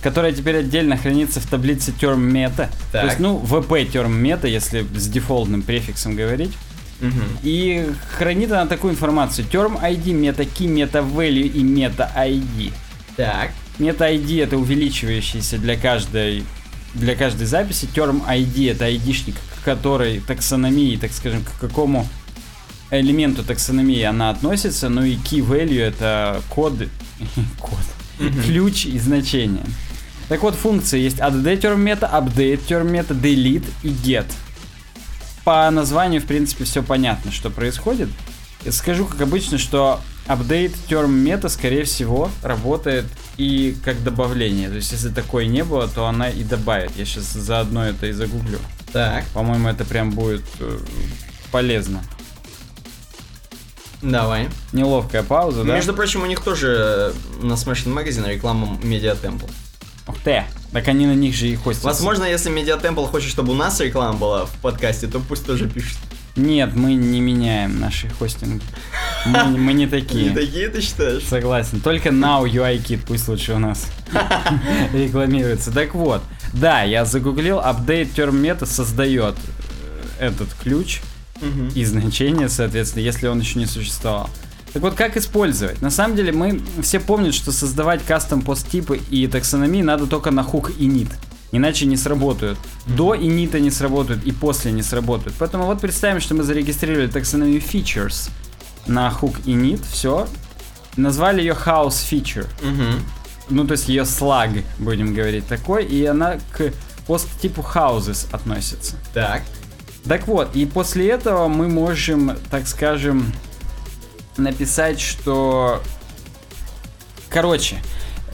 [0.03, 2.69] которая теперь отдельно хранится в таблице term meta.
[2.91, 3.05] То Так.
[3.05, 6.53] есть, ну, VP term meta, если с дефолтным префиксом говорить.
[7.43, 9.47] И хранит она такую информацию.
[9.51, 12.73] Term ID, meta key, meta value и meta ID.
[13.17, 13.51] Так.
[13.79, 16.45] Meta ID это увеличивающийся для каждой
[16.95, 17.87] для каждой записи.
[17.95, 22.09] Term ID это ID-шник, к которой таксономии, так скажем, к какому
[22.91, 24.89] элементу таксономии она относится.
[24.89, 26.75] Ну и key value это код,
[27.61, 27.81] код
[28.45, 29.65] ключ и значение.
[30.29, 34.27] Так вот, функции есть add term meta, update term meta, delete и get.
[35.45, 38.09] По названию, в принципе, все понятно, что происходит.
[38.71, 43.05] Скажу, как обычно, что update term meta, скорее всего, работает
[43.37, 44.69] и как добавление.
[44.69, 46.91] То есть, если такое не было, то она и добавит.
[46.97, 48.59] Я сейчас заодно это и загуглю.
[48.93, 49.25] Так.
[49.27, 50.79] По-моему, это прям будет э,
[51.53, 52.03] полезно.
[54.03, 54.49] Давай.
[54.73, 55.75] Неловкая пауза, да?
[55.75, 59.51] Между прочим, у них тоже э, на Smashing Magazine реклама Media Temple.
[60.09, 60.45] Ух ты!
[60.73, 61.87] Так они на них же и хостятся.
[61.87, 65.69] Возможно, если Media Temple хочет, чтобы у нас реклама была в подкасте, то пусть тоже
[65.69, 65.99] пишет.
[66.37, 68.63] Нет, мы не меняем наши хостинги.
[69.25, 70.31] Мы, мы не такие.
[70.31, 71.25] Не такие ты считаешь?
[71.25, 71.81] Согласен.
[71.81, 73.87] Только Now UI Kit пусть лучше у нас
[74.93, 75.73] рекламируется.
[75.73, 79.35] Так вот, да, я загуглил, term meta создает
[80.19, 81.01] э, этот ключ
[81.75, 84.31] И значение, соответственно, если он еще не существовал.
[84.73, 85.81] Так вот, как использовать?
[85.81, 90.43] На самом деле, мы все помнят, что создавать кастом посттипы и таксономии надо только на
[90.43, 91.09] хук и нит.
[91.53, 92.59] Иначе не сработают.
[92.87, 95.35] До и нита не сработают, и после не сработают.
[95.39, 98.31] Поэтому вот представим, что мы зарегистрировали таксономию features
[98.87, 99.81] на хук и нит.
[99.91, 100.27] Все.
[100.97, 102.47] назвали ее House Feature.
[102.63, 103.03] Мгм.
[103.49, 106.73] Ну, то есть ее слаг, будем говорить, такой, и она к
[107.07, 108.97] посттипу Houses относится.
[109.15, 109.43] Так.
[110.09, 113.33] Так вот, и после этого мы можем, так скажем,
[114.37, 115.83] написать, что...
[117.29, 117.77] Короче,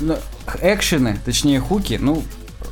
[0.01, 0.17] ну,
[0.61, 2.23] экшены, точнее хуки, ну,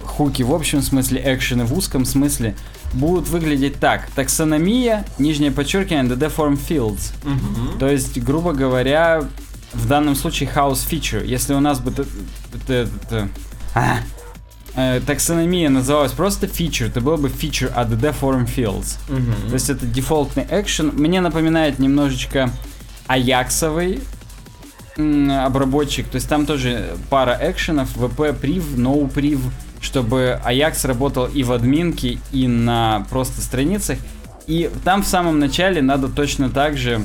[0.04, 2.54] хуки в общем смысле, экшены в узком смысле,
[2.92, 4.10] будут выглядеть так.
[4.14, 7.12] Таксономия, нижнее подчеркивание, DD Form Fields.
[7.24, 7.78] Мгм.
[7.78, 9.24] То есть, грубо говоря,
[9.72, 11.24] в данном случае house feature.
[11.24, 12.04] Если у нас бы т-
[12.66, 13.28] т- т-
[13.74, 13.98] а,
[14.74, 18.98] э, таксономия называлась просто feature, то было бы feature ADD form fields.
[19.08, 19.48] Мгм.
[19.48, 20.92] То есть это дефолтный экшен.
[20.94, 22.50] Мне напоминает немножечко
[23.06, 24.00] аяксовый
[24.96, 26.08] обработчик.
[26.08, 29.40] То есть там тоже пара экшенов, VP priv, no priv,
[29.80, 33.98] чтобы Ajax работал и в админке, и на просто страницах.
[34.46, 37.02] И там в самом начале надо точно так же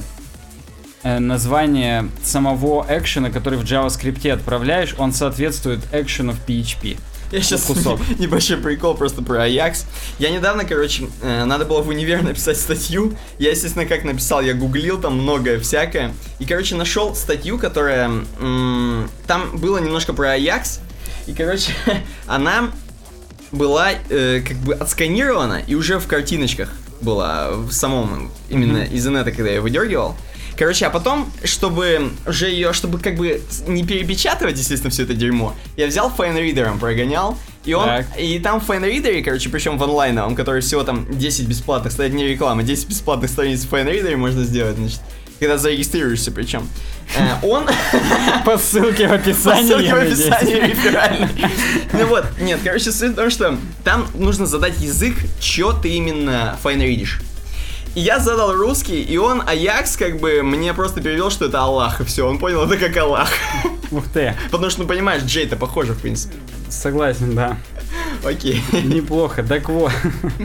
[1.04, 6.98] э, название самого экшена, который в JavaScript отправляешь, он соответствует экшену в PHP.
[7.31, 7.99] Я сейчас кусок.
[8.19, 9.85] небольшой прикол просто про Аякс.
[10.19, 13.15] Я недавно, короче, э, надо было в универ написать статью.
[13.39, 16.14] Я, естественно, как написал, я гуглил там многое всякое.
[16.39, 18.11] И, короче, нашел статью, которая...
[19.27, 20.80] там было немножко про Аякс.
[21.27, 21.72] И, короче,
[22.27, 22.72] она
[23.52, 26.69] была э, как бы отсканирована и уже в картиночках
[27.02, 30.15] была в самом именно из инета, когда я выдергивал.
[30.57, 35.56] Короче, а потом, чтобы уже ее, чтобы как бы не перепечатывать, естественно, все это дерьмо,
[35.76, 38.06] я взял файнридером, прогонял, и он, Так.
[38.18, 42.27] и там в файнридере, короче, причем в онлайновом, который всего там 10 бесплатных, кстати, не
[42.27, 45.02] реклама, 10 бесплатных страниц в файнридере можно сделать, значит,
[45.40, 46.68] когда зарегистрируешься причем.
[47.18, 47.68] Э, Он...
[48.45, 49.68] По ссылке в По описании.
[49.68, 51.27] ссылке в описании реферальной.
[51.94, 56.57] Ну вот, нет, короче, суть в том, что там нужно задать язык, чё ты именно
[56.61, 57.19] файнридишь.
[57.96, 62.02] И я задал русский, и он, Аякс, как бы, мне просто перевел, что это Аллах,
[62.02, 63.30] и все, он понял это как Аллах.
[63.92, 66.36] Ух ты, Потому что, ну, понимаешь, Джей-то похоже, в принципе.
[66.70, 67.58] согласен, да.
[68.26, 68.62] Окей.
[68.84, 69.92] Неплохо, так вот.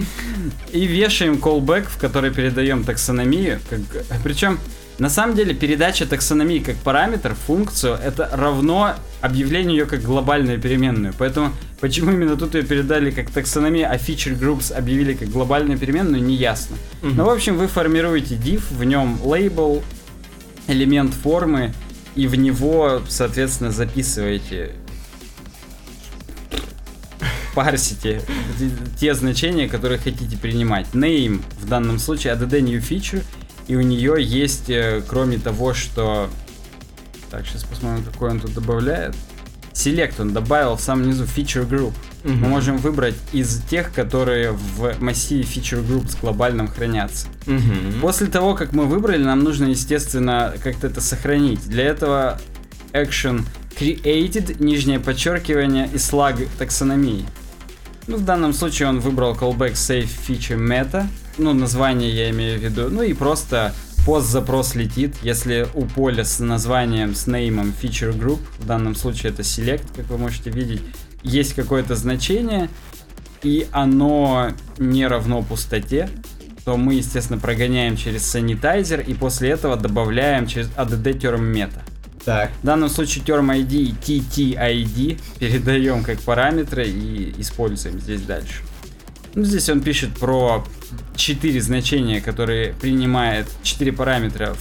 [0.73, 3.61] И вешаем callback, в который передаем таксономию.
[3.69, 3.81] Как...
[4.23, 4.61] Причем,
[5.01, 11.15] на самом деле, передача таксономии как параметр, функцию, это равно объявлению ее как глобальную переменную.
[11.17, 16.23] Поэтому, почему именно тут ее передали как таксономия, а feature groups объявили как глобальную переменную,
[16.23, 16.77] не ясно.
[17.01, 17.17] Мгм.
[17.17, 19.83] Ну, в общем, вы формируете div, в нем лейбл,
[20.69, 21.73] элемент формы,
[22.15, 24.73] и в него, соответственно, записываете
[27.55, 28.21] парсите
[28.59, 28.71] те-
[29.01, 30.87] те значения, которые хотите принимать.
[30.93, 33.23] Name в данном случае add new feature,
[33.71, 36.29] и у нее есть, э, кроме того, что...
[37.31, 39.15] Так, сейчас посмотрим, какой он тут добавляет.
[39.73, 41.93] Select он добавил в самом низу feature group.
[42.25, 42.49] Мы Мгм.
[42.51, 47.29] можем выбрать из тех, которые в массиве feature group с глобальным хранятся.
[47.47, 48.01] Мгм.
[48.01, 51.63] После того, как мы выбрали, нам нужно, естественно, как-то это сохранить.
[51.69, 52.41] Для этого
[52.93, 53.45] action
[53.79, 57.25] created, нижнее подчеркивание и слаг таксономии.
[58.09, 61.07] Ну, в данном случае он выбрал callback save feature meta.
[61.39, 62.89] Ну, название я имею в виду.
[62.91, 63.75] Ну и просто
[64.05, 69.33] пост запрос летит, если у поля с названием, с неймом feature group, в данном случае
[69.33, 70.83] это select, как вы можете видеть,
[71.23, 72.69] есть какое-то значение,
[73.43, 76.09] и оно не равно пустоте,
[76.65, 81.81] то мы, естественно, прогоняем через санитайзер и после этого добавляем через add term meta.
[82.25, 82.51] Так.
[82.63, 88.63] В данном случае term ID и TTID передаем как параметры и используем здесь дальше.
[89.35, 90.65] Ну, здесь он пишет про
[91.15, 94.55] 4 значения, которые принимает 4 параметра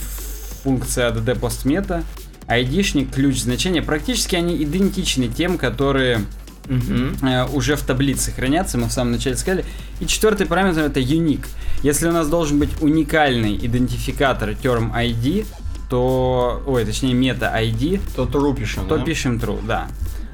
[0.63, 2.03] функция add postmeta,
[2.47, 3.81] ID-шник, ключ значения.
[3.81, 6.21] Практически они идентичны тем, которые
[6.67, 9.65] э, уже в таблице хранятся, мы в самом начале сказали.
[9.99, 11.45] И четвертый параметр это unique.
[11.83, 15.45] Если у нас должен быть уникальный идентификатор term ID,
[15.89, 19.03] то, ой, точнее мета ID, То true пишем, то да?
[19.03, 19.87] пишем true, да.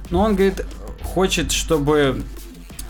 [0.09, 0.65] Но он говорит,
[1.03, 2.21] хочет, чтобы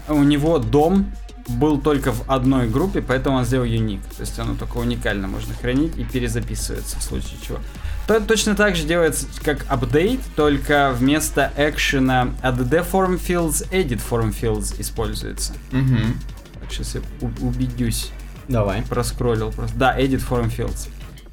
[0.07, 1.11] у него дом
[1.47, 4.01] был только в одной группе, поэтому он сделал unique.
[4.15, 7.59] То есть оно только уникально можно хранить и перезаписывается в случае чего.
[8.07, 14.33] То точно так же делается как update, только вместо экшена add form fields, edit form
[14.33, 15.53] fields используется.
[15.71, 17.01] Так, сейчас я
[17.41, 18.11] убедюсь.
[18.47, 18.83] Давай.
[18.83, 19.75] Проскроллил просто.
[19.77, 20.89] Да, edit form fields.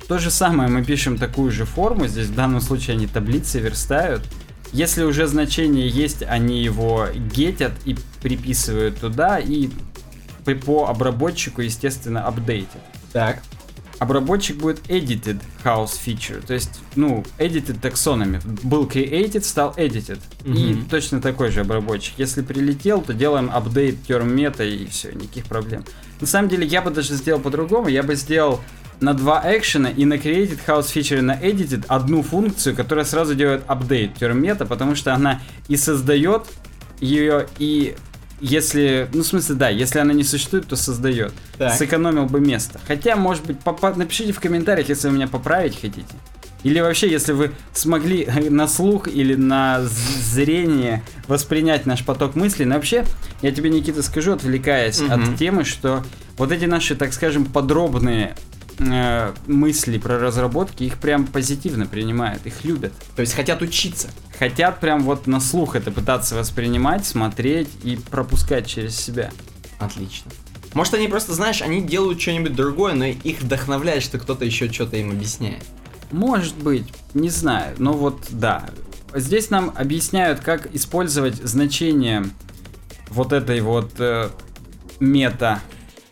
[0.09, 4.22] То же самое, мы пишем такую же форму, здесь в данном случае они таблицы верстают.
[4.72, 9.68] Если уже значение есть, они его гетят и приписывают туда, и
[10.44, 12.81] по- по обработчику, естественно, апдейтят.
[13.12, 13.43] Так.
[13.98, 18.40] Обработчик будет edited house feature, то есть, ну, edited таксонами.
[18.64, 20.19] Был created, стал edited.
[20.44, 20.86] И Мгм.
[20.86, 22.14] точно такой же обработчик.
[22.19, 25.85] Если прилетел, то делаем update term meta и все, никаких проблем.
[26.20, 27.86] На самом деле, я бы даже сделал по-другому.
[27.86, 28.60] Я бы сделал
[28.98, 33.35] на два экшена и на Created House Feature и на Edited одну функцию, которая сразу
[33.36, 36.47] делает апдейт термета, потому что она и создает
[37.01, 37.94] ее, и
[38.43, 41.32] если, ну в смысле, да, если она не существует, то создает.
[41.56, 41.74] Так.
[41.74, 42.81] Сэкономил бы место.
[42.86, 46.14] Хотя, может быть, попа- напишите в комментариях, если вы меня поправить хотите.
[46.64, 52.64] Или вообще, если вы смогли на слух или на зрение воспринять наш поток мыслей.
[52.66, 53.05] Но вообще,
[53.43, 55.12] я тебе, Никита, скажу, отвлекаясь Мгм.
[55.12, 56.05] от темы, что
[56.36, 58.35] вот эти наши, так скажем, подробные
[58.91, 62.93] э, мысли про разработки, их прям позитивно принимают, их любят.
[63.17, 64.09] То есть хотят учиться.
[64.39, 69.31] Хотят прям вот на слух это пытаться воспринимать, смотреть и пропускать через себя.
[69.79, 70.31] Отлично.
[70.75, 74.97] Может, они просто, знаешь, они делают что-нибудь другое, но их вдохновляет, что кто-то еще что-то
[74.97, 75.65] им объясняет.
[76.11, 78.71] Может быть, не знаю, но вот да.
[79.15, 82.25] Здесь нам объясняют, как использовать значение
[83.11, 84.31] вот этой вот э,
[85.01, 85.61] мета,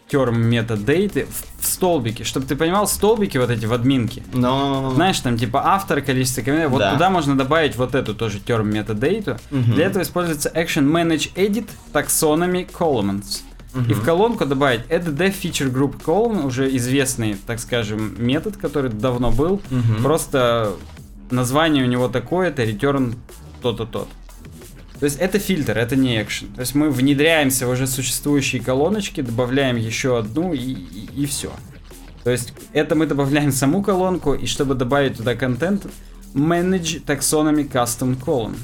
[0.08, 2.24] терм мета дейты в, в столбике.
[2.24, 4.22] Чтобы ты понимал, столбики вот эти в админке.
[4.32, 4.92] Но...
[4.94, 6.70] Знаешь, там типа автор, количество комментариев.
[6.72, 6.92] Вот Да.
[6.92, 9.38] туда можно добавить вот эту тоже терм дейту.
[9.50, 9.74] Мгм.
[9.74, 13.42] Для этого используется action manage edit taxonomy columns.
[13.88, 19.30] И в колонку добавить add feature group column, уже известный, так скажем, метод, который давно
[19.30, 19.62] был.
[19.70, 20.02] Мгм.
[20.02, 20.72] Просто
[21.30, 23.14] название у него такое, это return
[23.62, 24.08] то-то тот.
[25.00, 26.48] То есть это фильтр, это не экшен.
[26.52, 30.76] То есть мы внедряемся в уже существующие колоночки, добавляем еще одну и,
[31.16, 31.50] и, все.
[32.22, 35.86] То есть это мы добавляем саму колонку, и чтобы добавить туда контент,
[36.34, 38.56] manage taxonomy custom column.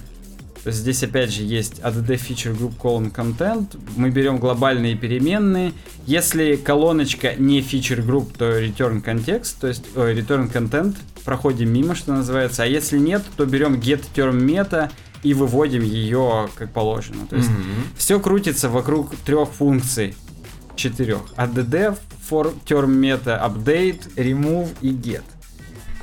[0.62, 3.78] То есть здесь опять же есть add feature group column content.
[3.96, 5.72] Мы берем глобальные переменные.
[6.06, 10.96] Если колоночка не feature group, то return context, то есть ой, return content.
[11.24, 12.64] Проходим мимо, что называется.
[12.64, 14.90] А если нет, то берем get term meta
[15.22, 17.26] и выводим ее как положено.
[17.26, 17.64] То есть Мгм.
[17.96, 20.14] все крутится вокруг трех функций.
[20.76, 21.20] Четырех.
[21.36, 21.98] add
[22.30, 25.22] for term meta update, remove и get.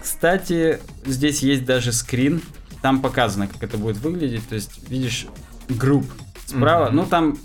[0.02, 2.42] Кстати, здесь есть даже скрин.
[2.82, 4.48] Там показано, как это будет выглядеть.
[4.50, 5.28] То есть, видишь,
[5.70, 6.06] групп
[6.46, 6.88] справа.
[6.88, 6.96] Мгм.
[6.98, 7.38] Ну, там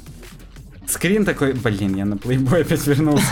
[0.89, 1.53] скрин такой...
[1.53, 3.27] Блин, я на Playboy опять вернулся.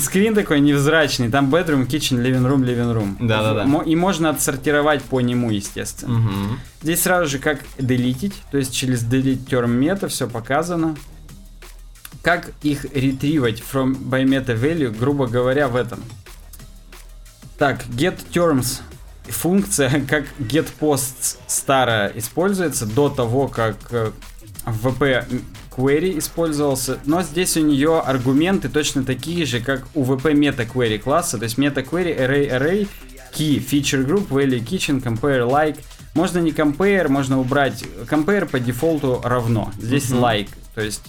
[0.00, 1.30] Скрин такой невзрачный.
[1.30, 3.16] Там bedroom, kitchen, living room, living room.
[3.26, 3.82] Да-да-да.
[3.84, 6.18] И можно отсортировать по нему, естественно.
[6.18, 6.60] Мгм.
[6.82, 10.96] Здесь сразу же как делитить, то есть через delete term meta все показано.
[12.22, 16.00] Как их ретривать from by meta value, грубо говоря, в этом.
[17.58, 18.80] Так, get terms
[19.26, 24.12] функция, как get posts старая используется до того, как э,
[24.66, 25.42] VP
[25.76, 30.98] query использовался, но здесь у нее аргументы точно такие же, как у VP meta query
[30.98, 32.88] класса, то есть meta query array array
[33.36, 35.78] key feature group value kitchen compare like
[36.14, 39.72] можно не compare, можно убрать compare по дефолту равно.
[39.80, 40.22] Здесь Мгм.
[40.24, 41.02] like, то есть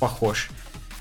[0.00, 0.48] похож.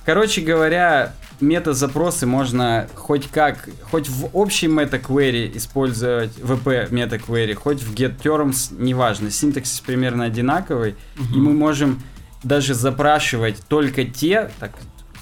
[0.06, 7.94] Короче говоря, мета-запросы можно хоть как, хоть в общей мета-квери использовать VP мета-квери, хоть в
[7.94, 10.96] getTerms, неважно, синтаксис примерно одинаковый,
[11.34, 12.02] и мы можем
[12.44, 14.72] даже запрашивать только те, так,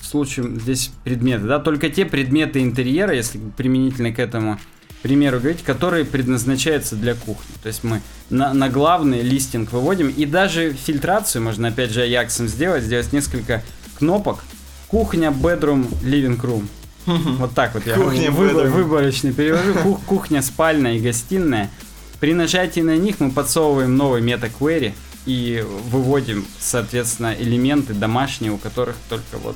[0.02, 4.60] в случае здесь предметы, да, только те предметы интерьера, если применительно к этому
[5.02, 7.56] примеру говорить, которые предназначаются для кухни.
[7.64, 12.48] То есть мы на, на главный листинг выводим, и даже фильтрацию можно опять же Аяксом
[12.48, 13.64] сделать, сделать несколько
[13.98, 14.44] кнопок,
[14.88, 16.68] кухня, bedroom, living room.
[17.06, 19.74] Вот так вот я Кухня, выбор- выборочно перевожу.
[19.82, 21.72] Кух- кухня, спальня и гостиная.
[22.20, 24.94] При нажатии на них мы подсовываем новый мета-квери
[25.26, 29.56] и выводим, соответственно, элементы домашние, у которых только вот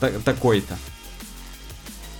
[0.00, 0.76] та- такой-то.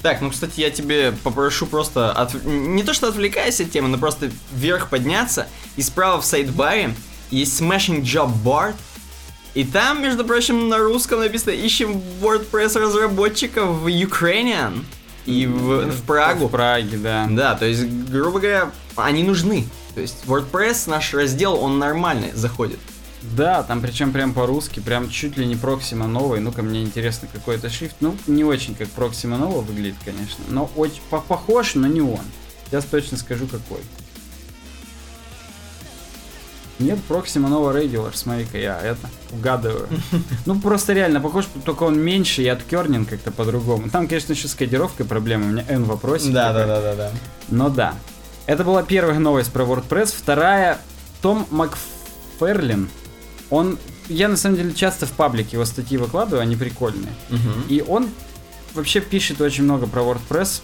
[0.03, 3.99] Так, ну, кстати, я тебе попрошу просто, от- не то что отвлекаясь от темы, но
[3.99, 6.95] просто вверх подняться, и справа в сайдбаре
[7.31, 8.75] есть Smashing Job Bar,
[9.55, 14.85] и там, между прочим, на русском написано «Ищем WordPress разработчиков в Ukrainian»
[15.27, 16.47] и в, в Прагу.
[16.49, 17.27] В Праге, да.
[17.29, 19.67] Да, то есть, грубо говоря, они нужны.
[19.95, 22.79] То есть WordPress, наш раздел, он нормальный заходит.
[23.23, 26.41] Да, там причем прям по-русски, прям чуть ли не Proxima новый.
[26.41, 27.97] Ну-ка, мне интересно, какой это шрифт.
[28.01, 30.45] Ну, не очень как Proxima Nova выглядит, конечно.
[30.49, 32.21] Но очень по- похож, но не он.
[32.67, 33.81] Сейчас точно скажу, какой.
[36.79, 39.89] Нет, Proxima Nova Regular, смотри-ка, я это угадываю.
[40.45, 43.89] Ну, просто реально похож, только он меньше и откернен как-то по-другому.
[43.89, 46.33] Там, конечно, еще с кодировкой проблема, у меня N вопросик.
[46.49, 46.67] такой.
[46.83, 47.11] да, да.
[47.49, 47.95] Но да.
[48.47, 50.15] Это была первая новость про WordPress.
[50.17, 50.79] Вторая,
[51.23, 52.89] Том Макферлин.
[53.51, 53.79] Он,
[54.09, 57.13] я на самом деле часто в паблике его статьи выкладываю, они прикольные.
[57.69, 58.11] И он
[58.75, 60.61] вообще пишет очень много про WordPress.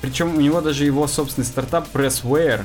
[0.00, 2.64] Причем у него даже его собственный стартап Pressware.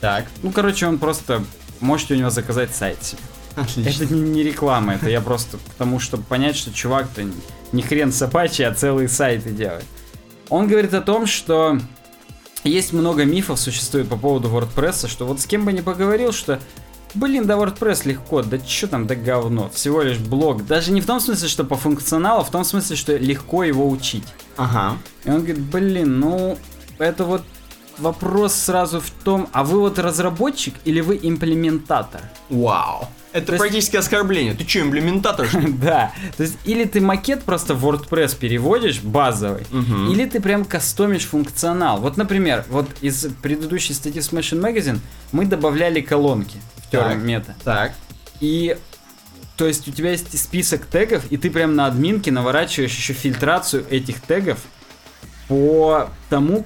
[0.00, 1.44] Так, Ну, короче, он просто...
[1.80, 3.20] Можете у него заказать сайт себе.
[3.56, 4.04] отлично.
[4.04, 7.24] Это не, не реклама, это я просто потому, чтобы понять, что чувак-то
[7.72, 9.84] не хрен собачий, а целые сайты делает.
[10.50, 11.78] Он говорит о том, что
[12.64, 16.60] есть много мифов существует по поводу WordPress, что вот с кем бы ни поговорил, что
[17.14, 20.64] Блин, да WordPress легко, да чё там, да говно, всего лишь блог.
[20.66, 23.88] Даже не в том смысле, что по функционалу, а в том смысле, что легко его
[23.88, 24.22] учить.
[24.56, 24.96] Ага.
[25.24, 26.56] И он говорит, блин, ну,
[26.98, 27.42] это вот
[28.00, 32.22] вопрос сразу в том, а вы вот разработчик или вы имплементатор?
[32.48, 33.08] Вау.
[33.32, 34.54] Это То есть- практически оскорбление.
[34.54, 35.48] Ты что, имплементатор?
[35.80, 41.26] Да, то есть или ты макет просто в WordPress переводишь, базовый, или ты прям кастомишь
[41.26, 42.00] функционал.
[42.00, 44.98] Вот, например, вот из предыдущей статьи Smashing Magazine
[45.32, 46.58] мы добавляли колонки
[46.90, 46.92] в.
[46.92, 47.54] Term Meta.
[47.62, 47.92] Так.
[48.40, 48.76] И
[49.56, 53.84] то есть у тебя есть список тегов, и ты прям на админке наворачиваешь еще фильтрацию
[53.90, 54.58] этих тегов
[55.48, 56.64] по тому,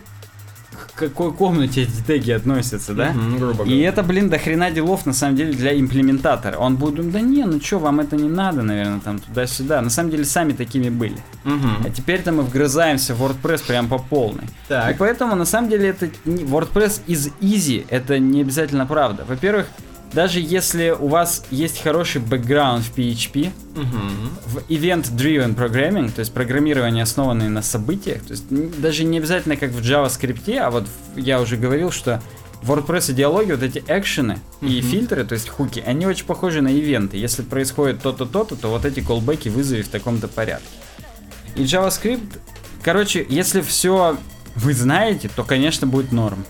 [0.96, 3.12] какой комнате эти теги относятся, да?
[3.12, 3.88] Мгм, грубо И говоря.
[3.88, 6.56] это, блин, до хрена делов, на самом деле, для имплементатора.
[6.58, 9.80] Он будет думать, да не, ну чё, вам это не надо, наверное, там туда-сюда.
[9.82, 11.16] На самом деле, сами такими были.
[11.44, 11.84] Мгм.
[11.84, 14.44] А теперь-то мы вгрызаемся в WordPress прям по полной.
[14.44, 14.96] И Так.
[14.98, 19.24] поэтому, на самом деле, это не- WordPress is easy, это не обязательно правда.
[19.28, 19.66] Во-первых,
[20.14, 24.30] даже если у вас есть хороший бэкграунд в PHP, Мгм.
[24.46, 28.44] в event-driven programming, то есть программирование, основанное на событиях, то есть
[28.80, 30.86] даже не обязательно как в JavaScript, а вот
[31.16, 32.22] я уже говорил, что
[32.62, 34.82] в WordPress идеологии вот эти экшены и Мгм.
[34.82, 37.16] фильтры, то есть хуки, они очень похожи на ивенты.
[37.18, 40.66] Если происходит то-то, то-то, то вот эти колбеки вызови в таком-то порядке.
[41.56, 42.38] И JavaScript,
[42.82, 44.16] короче, если все
[44.56, 46.44] вы знаете, то, конечно, будет норм.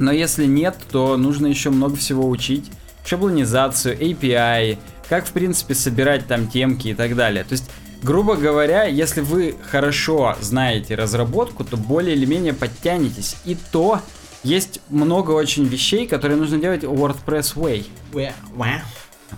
[0.00, 2.70] Но если нет, то нужно еще много всего учить.
[3.04, 4.78] Шаблонизацию, API,
[5.08, 7.44] как, в принципе, собирать там темки и так далее.
[7.44, 7.70] То есть,
[8.02, 13.36] грубо говоря, если вы хорошо знаете разработку, то более или менее подтянетесь.
[13.44, 14.00] И то
[14.42, 17.86] есть много очень вещей, которые нужно делать WordPress Way.
[18.14, 18.32] Уэ.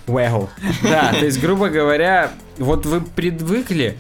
[0.06, 0.48] Well.
[0.82, 3.98] Да, то есть, грубо говоря, вот вы привыкли,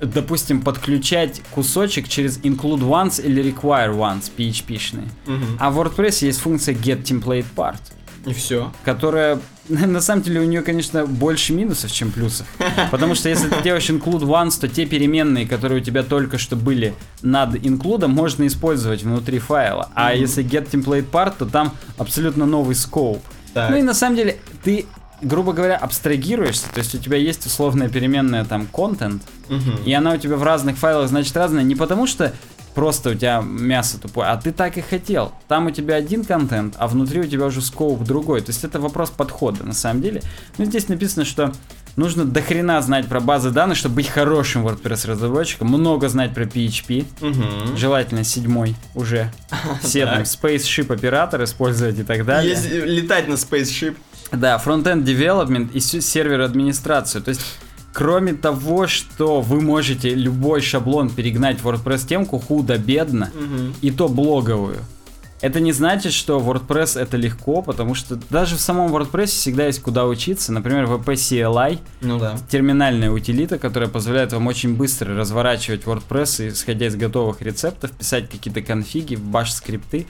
[0.00, 5.08] допустим, подключать кусочек через include once или require once, PHP-шные.
[5.26, 5.56] Мгм.
[5.58, 7.80] А в WordPress есть функция get template part,
[8.26, 8.72] И все.
[8.84, 12.46] которая, на самом деле, у нее, конечно, больше минусов, чем плюсов.
[12.90, 16.56] Потому что если ты делаешь include once, то те переменные, которые у тебя только что
[16.56, 19.90] были над include, можно использовать внутри файла.
[19.94, 20.20] А Мгм.
[20.20, 23.22] если get template part, то там абсолютно новый скоп.
[23.54, 23.70] Так.
[23.70, 24.84] Ну и на самом деле ты,
[25.22, 29.82] грубо говоря, абстрагируешься, то есть у тебя есть условная переменная там content, Мгм.
[29.84, 32.32] и она у тебя в разных файлах значит разная, не потому что
[32.74, 35.32] просто у тебя мясо тупое, а ты так и хотел.
[35.48, 38.42] Там у тебя один контент, а внутри у тебя уже скоуп другой.
[38.42, 40.20] То есть это вопрос подхода на самом деле.
[40.58, 41.54] Ну здесь написано, что
[41.96, 47.06] нужно дохрена знать про базы данных, чтобы быть хорошим WordPress разработчиком, много знать про PHP,
[47.22, 47.78] Мгм.
[47.78, 49.32] желательно седьмой уже.
[49.82, 50.24] Все там.
[50.24, 52.50] Spaceship оператор использовать и так далее.
[52.50, 53.96] Есть- летать на Spaceship.
[54.32, 57.22] Да, фронтенд девелопмент и сервер администрацию.
[57.22, 57.40] То есть,
[57.92, 63.74] кроме того, что вы можете любой шаблон перегнать в WordPress темку худо-бедно, Мгм.
[63.80, 64.78] и то блоговую.
[65.42, 69.82] Это не значит, что WordPress это легко, потому что даже в самом WordPress всегда есть
[69.82, 70.50] куда учиться.
[70.50, 72.36] Например, WP CLI, Ну да.
[72.50, 78.62] терминальная утилита, которая позволяет вам очень быстро разворачивать WordPress, исходя из готовых рецептов, писать какие-то
[78.62, 80.06] конфиги, баш скрипты.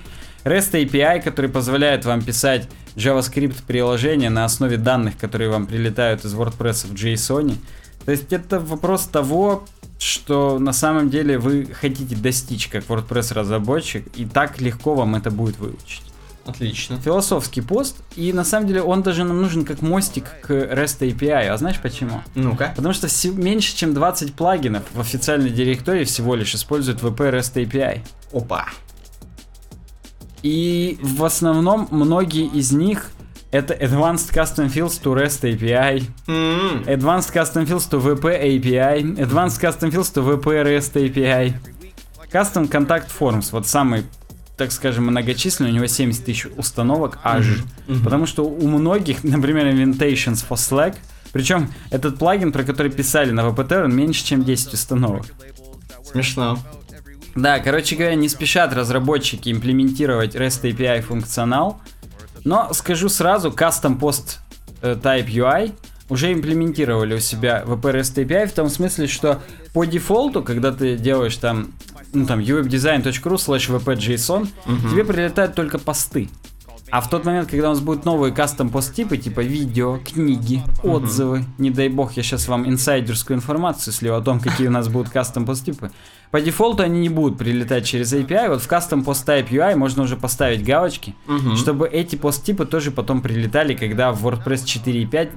[0.47, 6.35] REST API, который позволяет вам писать JavaScript приложения на основе данных, которые вам прилетают из
[6.35, 7.57] WordPress в JSON.
[8.05, 9.65] То есть это вопрос того,
[9.99, 15.33] что на самом деле вы хотите достичь как WordPress разработчик, и так легко вам это
[15.33, 16.03] будет выучить
[16.45, 17.01] Отлично.
[17.01, 21.49] философский пост, и на самом деле он даже нам нужен как мостик к REST API.
[21.49, 22.23] А знаешь почему?
[22.37, 22.73] Ну-ка.
[22.77, 27.67] Потому что все, меньше чем 20 плагинов в официальной директории всего лишь используют VP REST
[27.67, 28.01] API.
[28.33, 28.67] Опа.
[30.47, 33.11] И в основном многие из них
[33.51, 36.85] это Advanced Custom Fields to REST API, М.
[36.87, 41.55] Advanced Custom Fields to VP API, Advanced Custom Fields to VP REST API,
[42.31, 44.05] Custom Contact Forms, вот самый,
[44.57, 47.65] так скажем, многочисленный, у него 70 тысяч установок аж.
[47.89, 48.05] Мгм.
[48.05, 50.95] Потому что у многих, например, Inventations for Slack,
[51.33, 55.27] причем этот плагин, про который писали на VPT, он меньше, чем 10 установок.
[56.05, 56.57] Смешно.
[57.37, 61.81] Да, короче говоря, не спешат разработчики имплементировать REST API функционал,
[62.45, 64.39] но скажу сразу, Custom Post
[64.83, 65.73] э, Type UI
[66.09, 69.43] уже имплементировали у себя VP REST API в том смысле, что
[69.75, 71.73] по дефолту, когда ты делаешь там,
[72.13, 74.91] ну там uwebdesign.ru slash vp.json, Мгм.
[74.91, 76.29] тебе прилетают только посты.
[76.91, 80.63] А в тот момент, когда у нас будут новые кастом пост типы, типа видео, книги,
[80.85, 84.89] отзывы, не дай бог, я сейчас вам инсайдерскую информацию слил о том, какие у нас
[84.89, 85.91] будут кастом пост типы.
[86.31, 90.17] По дефолту они не будут прилетать через API, вот в post type UI можно уже
[90.17, 91.57] поставить галочки, Мгм.
[91.57, 95.31] чтобы эти пост-типы тоже потом прилетали, когда в WordPress 4.5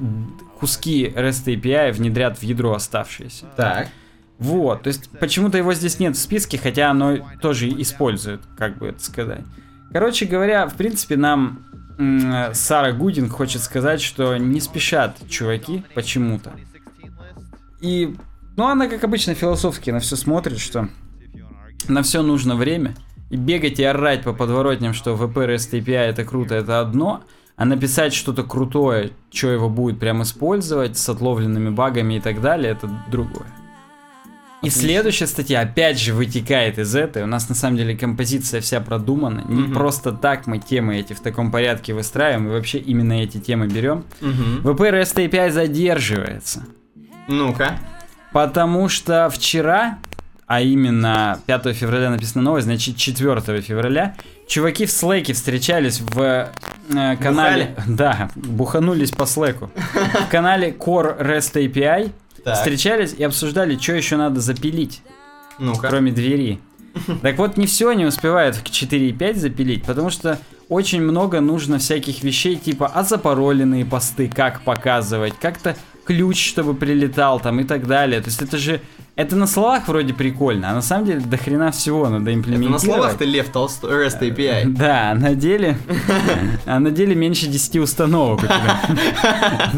[0.60, 3.46] куски REST API внедрят в ядро оставшиеся.
[3.56, 3.90] Так.
[4.38, 8.88] Вот, то есть почему-то его здесь нет в списке, хотя оно тоже использует, как бы
[8.88, 9.42] это сказать.
[9.92, 11.66] Короче говоря, в принципе, нам
[12.54, 16.54] Сара Гудин хочет сказать, что не спешат чуваки почему-то.
[17.82, 18.16] И,
[18.56, 20.90] ну, она, как обычно, философски на все смотрит, что
[21.88, 22.96] на все нужно время.
[23.30, 27.24] И бегать и орать по подворотням, что VP REST API это круто, это одно.
[27.56, 32.72] А написать что-то крутое, что его будет прям использовать с отловленными багами и так далее,
[32.72, 33.48] это другое.
[34.62, 37.24] И следующая статья опять же вытекает из этой.
[37.24, 39.44] У нас на самом деле композиция вся продумана.
[39.48, 39.74] Не Мгм.
[39.74, 44.04] просто так мы темы эти в таком порядке выстраиваем и вообще именно эти темы берем.
[44.20, 44.62] Мгм.
[44.64, 46.66] VP REST API задерживается.
[47.28, 47.80] Ну-ка.
[48.34, 49.98] Потому что вчера,
[50.46, 54.16] а именно 5 февраля написана новость, значит 4 февраля,
[54.48, 56.20] чуваки в Slack встречались в
[56.90, 57.76] э, канале...
[57.88, 59.70] Да, буханулись по Slack.
[60.28, 62.12] В канале Core REST API
[62.44, 62.56] Так.
[62.58, 65.02] встречались и обсуждали, что еще надо запилить,
[65.58, 65.88] Ну-ка.
[65.90, 66.60] кроме двери.
[67.22, 70.40] Так вот, не все они успевают к 4.5 запилить, потому что
[70.70, 75.76] очень много нужно всяких вещей, типа а запароленные посты, как показывать, как-то
[76.06, 78.22] ключ, чтобы прилетал там и так далее.
[78.22, 78.82] То есть это же,
[79.20, 82.84] это на словах вроде прикольно, а на самом деле до хрена всего надо Это имплементировать.
[82.84, 84.66] на словах ты Лев Толстой, REST API.
[84.70, 85.78] Да, а на деле,
[86.66, 88.40] а на деле меньше 10 установок.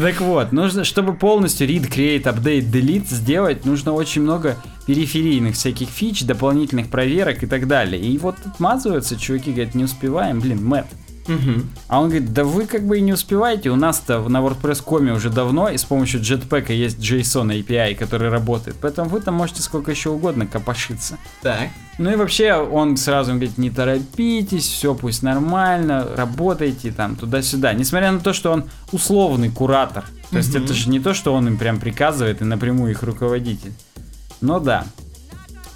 [0.00, 4.56] Так вот, нужно, чтобы полностью read, create, update, delete сделать, нужно очень много
[4.86, 8.00] периферийных всяких фич, дополнительных проверок и так далее.
[8.00, 10.86] И вот отмазываются, чуваки говорят, не успеваем, блин, Мэтт.
[11.26, 11.70] Мгм.
[11.88, 15.30] А он говорит, да вы как бы и не успеваете, у нас-то на WordPress.com уже
[15.30, 19.90] давно, и с помощью Jetpack есть JSON API, который работает, поэтому вы там можете сколько
[19.90, 21.18] еще угодно копошиться.
[21.42, 21.68] Так.
[21.98, 27.72] Ну и вообще он сразу говорит, не торопитесь, все пусть нормально, работайте там туда-сюда.
[27.74, 30.04] Несмотря на то, что он условный куратор.
[30.30, 33.74] То есть это же не то, что он им прям приказывает и напрямую их руководитель.
[34.40, 34.86] Но да.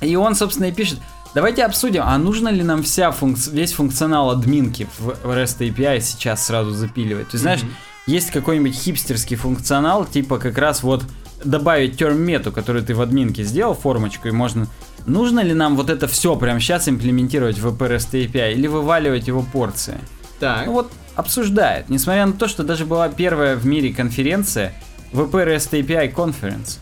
[0.01, 0.99] И он, собственно, и пишет,
[1.37, 6.47] давайте обсудим, а нужно ли нам вся функц- весь функционал админки в REST API сейчас
[6.47, 7.27] сразу запиливать?
[7.33, 7.73] Есть, знаешь, Мгм.
[8.07, 11.05] есть какой-нибудь хипстерский функционал, типа как раз вот
[11.45, 14.67] добавить term мету, которую ты в админке сделал, формочку, и можно...
[15.05, 19.43] Нужно ли нам вот это все прямо сейчас имплементировать в REST API или вываливать его
[19.43, 19.99] порции?
[20.41, 20.67] Так.
[20.67, 21.89] Ну вот, обсуждает.
[21.91, 24.73] Несмотря на то, что даже была первая в мире конференция
[25.13, 26.79] VP REST API Conference.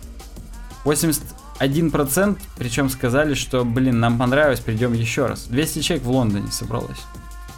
[1.60, 5.46] 81%, причем сказали, что, блин, нам понравилось, придем еще раз.
[5.48, 7.00] 200 человек в Лондоне собралось.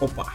[0.01, 0.27] Опа.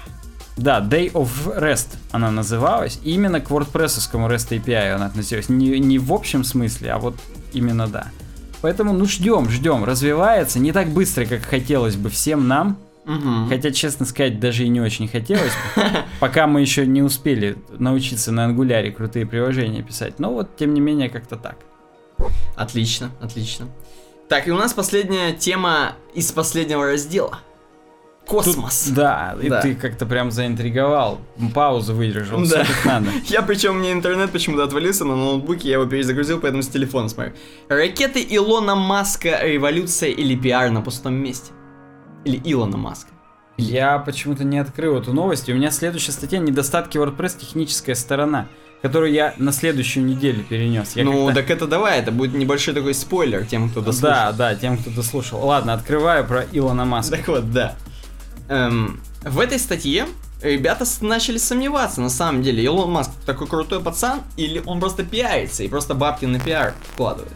[0.57, 2.99] Да, Day of Rest она называлась.
[3.03, 5.49] И именно к WordPress REST API она относилась.
[5.49, 7.15] Не, не в общем смысле, а вот
[7.53, 8.07] именно да.
[8.61, 9.83] Поэтому, ну, ждем, ждем.
[9.83, 12.77] Развивается не так быстро, как хотелось бы всем нам.
[13.05, 13.49] Мгм.
[13.49, 15.81] Хотя, честно сказать, даже и не очень хотелось бы.
[16.19, 20.19] Пока мы еще не успели научиться на ангуляре крутые приложения писать.
[20.19, 21.55] Но вот, тем не менее, как-то так.
[22.61, 23.67] Отлично, отлично.
[24.29, 27.39] Так, и у нас последняя тема из последнего раздела.
[28.27, 28.83] Космос.
[28.85, 29.61] Тут- да, и Да.
[29.61, 31.19] ты как-то прям заинтриговал.
[31.53, 32.39] Паузу выдержал.
[32.47, 32.63] Да.
[32.63, 33.09] Все надо.
[33.25, 37.33] Я причем мне интернет почему-то отвалился на ноутбуке, я его перезагрузил, поэтому с телефона смотрю.
[37.67, 41.51] Ракеты Илона Маска, революция или пиар на пустом месте?
[42.23, 43.09] Или Илона Маска?
[43.57, 45.49] Я почему-то не открыл эту новость.
[45.49, 47.39] И у меня следующая статья «Недостатки WordPress.
[47.39, 48.47] Техническая сторона»,
[48.82, 50.95] которую я на следующую неделю перенес.
[50.95, 54.10] Я ну, так это давай, это будет небольшой такой спойлер тем, кто дослушал.
[54.10, 55.45] Да, да, тем, кто дослушал.
[55.45, 57.18] Ладно, открываю про Илона Маска.
[57.18, 57.76] Так вот, да.
[58.49, 60.08] Эм, в этой статье
[60.41, 65.64] ребята начали сомневаться, на самом деле, Илон Маск такой крутой пацан, или он просто пиарится
[65.64, 67.34] и просто бабки на пиар вкладывает.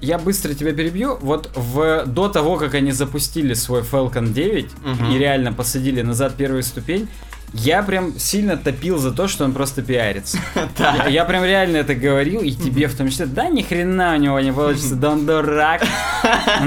[0.00, 1.18] Я быстро тебя перебью.
[1.20, 5.10] Вот в, до того, как они запустили свой Falcon 9 Мгм.
[5.12, 7.06] и реально посадили назад первую ступень,
[7.52, 10.38] я прям сильно топил за то, что он просто пиарится.
[10.78, 14.18] Я, я прям реально это говорил, и тебе в том числе, да ни хрена у
[14.18, 15.82] него не получится, да он дурак.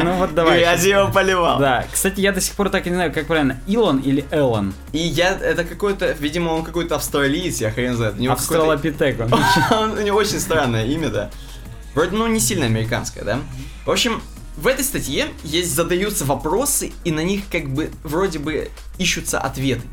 [0.03, 0.57] Ну вот давай.
[0.59, 1.59] Грязь его поливал.
[1.59, 4.73] Да, кстати, я до сих пор так и не знаю, как правильно, Илон или Элон?
[4.91, 8.15] И я, это какой-то, видимо, он какой-то австралиец, я хрен знает.
[8.29, 9.33] Австралопитек он.
[9.71, 11.29] Он- У него очень странное имя, да.
[11.95, 13.39] Вроде, ну, не сильно американское, да?
[13.85, 14.21] В общем,
[14.57, 19.83] в этой статье есть задаются вопросы, и на них как бы вроде бы ищутся ответы.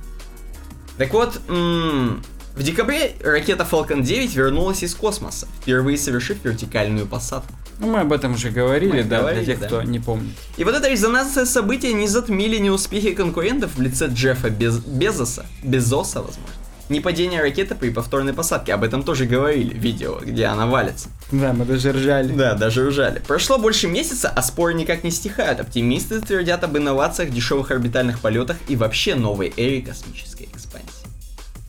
[1.01, 2.23] Так вот, м,
[2.55, 7.55] в декабре ракета Falcon 9 вернулась из космоса, впервые совершив вертикальную посадку.
[7.79, 9.67] Ну, мы об этом уже говорили, Мы да, говорили, для тех, да.
[9.67, 10.35] кто не помнит.
[10.59, 14.77] И вот эта резонансная события не затмили неуспехи конкурентов в лице Джеффа Без...
[14.81, 16.53] Безоса, Безоса, возможно.
[16.91, 21.09] Не падение ракеты при повторной посадке, об этом тоже говорили в видео, где она валится.
[21.33, 22.31] Да, мы даже ржали.
[22.31, 23.23] Да, даже ужали.
[23.27, 25.61] Прошло больше месяца, а споры никак не стихают.
[25.61, 30.40] Оптимисты твердят об инновациях, дешевых орбитальных полетах и вообще новой эре космической
[30.71, 31.07] экспансии.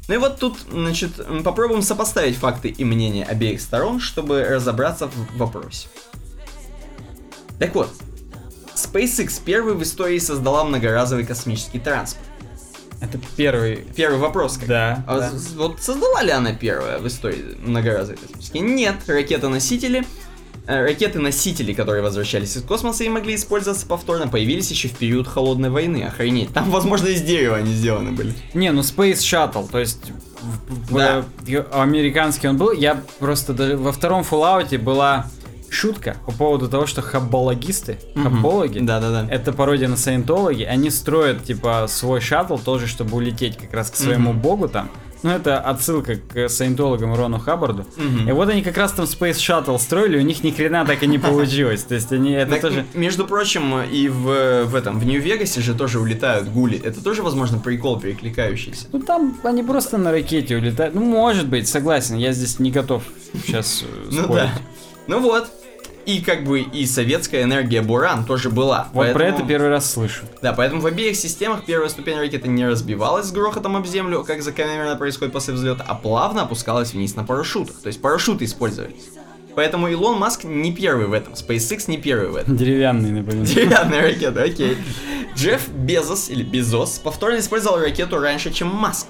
[0.07, 1.11] Ну и вот тут, значит,
[1.43, 5.87] попробуем сопоставить факты и мнения обеих сторон, чтобы разобраться в вопросе.
[7.59, 7.89] Так вот,
[8.75, 12.27] SpaceX первый в истории создала многоразовый космический транспорт.
[12.99, 13.77] Это первый...
[13.95, 14.57] Первый вопрос.
[14.57, 14.67] Как?
[14.67, 15.31] Да, А да.
[15.55, 18.59] Вот создала ли она первая в истории многоразовый космический?
[18.59, 20.05] Нет, ракеты-носители э,
[20.67, 26.03] Ракеты-носители, которые возвращались из космоса и могли использоваться повторно, появились еще в период Холодной войны.
[26.03, 26.53] Охренеть.
[26.53, 28.33] Там, возможно, из дерева они сделаны были.
[28.53, 30.11] Не, ну Space Shuttle, то есть
[30.89, 31.23] Да.
[31.47, 32.71] э, американский он был.
[32.71, 35.27] Я просто даже во втором Fallout была
[35.69, 39.25] шутка по поводу того, что хаббологисты, хаббологи, Да-да-да.
[39.33, 43.95] это пародия на саентологи, они строят типа свой шаттл тоже, чтобы улететь как раз к
[43.95, 44.41] своему Мгм.
[44.41, 44.89] богу там.
[45.23, 47.85] Ну, это отсылка к саентологам Рону Хаббарду.
[47.95, 48.27] Мгм.
[48.29, 51.07] И вот они как раз там Space Shuttle строили, у них ни хрена так и
[51.07, 51.83] не получилось.
[51.83, 52.85] То есть они это Так, тоже...
[52.93, 56.81] Между прочим, и в, в этом, в Нью-Вегасе же тоже улетают гули.
[56.83, 58.87] Это тоже, возможно, прикол перекликающийся.
[58.91, 60.95] Ну там они просто на ракете улетают.
[60.95, 63.03] Ну, может быть, согласен, я здесь не готов
[63.45, 64.33] сейчас Ну спорить.
[64.43, 64.51] да.
[65.07, 65.47] Ну вот.
[66.05, 68.87] И как бы и советская энергия Буран тоже была.
[68.93, 70.23] Вот про Поэтому- это первый раз слышу.
[70.41, 74.41] Да, поэтому в обеих системах первая ступень ракеты не разбивалась с грохотом об землю, как
[74.41, 77.75] закономерно происходит после взлета, а плавно опускалась вниз на парашютах.
[77.81, 79.09] То есть парашюты использовались.
[79.55, 82.55] Поэтому Илон Маск не первый в этом, SpaceX не первый в этом.
[82.55, 83.45] Деревянный, напоминаю.
[83.45, 84.77] Деревянная ракета, окей.
[85.35, 89.07] Джефф Безос, или Безос, повторно использовал ракету раньше, чем Маск.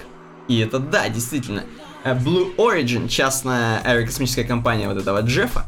[0.47, 1.63] И это да, действительно.
[2.03, 5.63] Э, Blue Origin, частная аэрокосмическая компания вот этого Джеффа,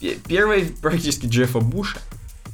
[0.00, 1.98] пе- первая практически Джеффа Буша,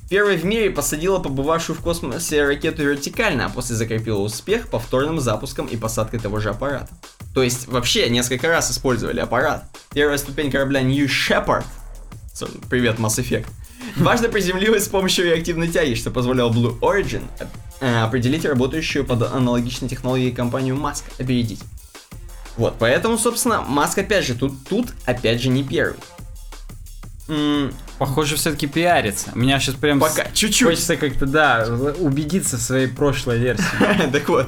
[0.08, 5.66] первая в мире посадила побывавшую в космосе ракету вертикально, а после закрепила успех повторным запуском
[5.66, 6.88] и посадкой того же аппарата.
[7.34, 9.64] То есть вообще несколько раз использовали аппарат.
[9.92, 11.64] Первая ступень корабля New Shepard,
[12.68, 13.46] Привет, Mass Effect.
[13.96, 17.22] Дважды приземлилась с помощью реактивной тяги, что позволяло Blue Origin
[17.80, 21.60] э, определить работающую под аналогичной технологией компанию Маск, опередить.
[22.56, 25.98] Вот, поэтому, собственно, Маск опять же, тут, тут опять же не первый.
[27.98, 29.31] Похоже, все-таки пиарится.
[29.35, 30.66] У меня сейчас прям Пока, с- чуть-чуть.
[30.69, 31.66] хочется как-то, да,
[31.98, 33.65] убедиться в своей прошлой версии.
[34.12, 34.47] Так вот.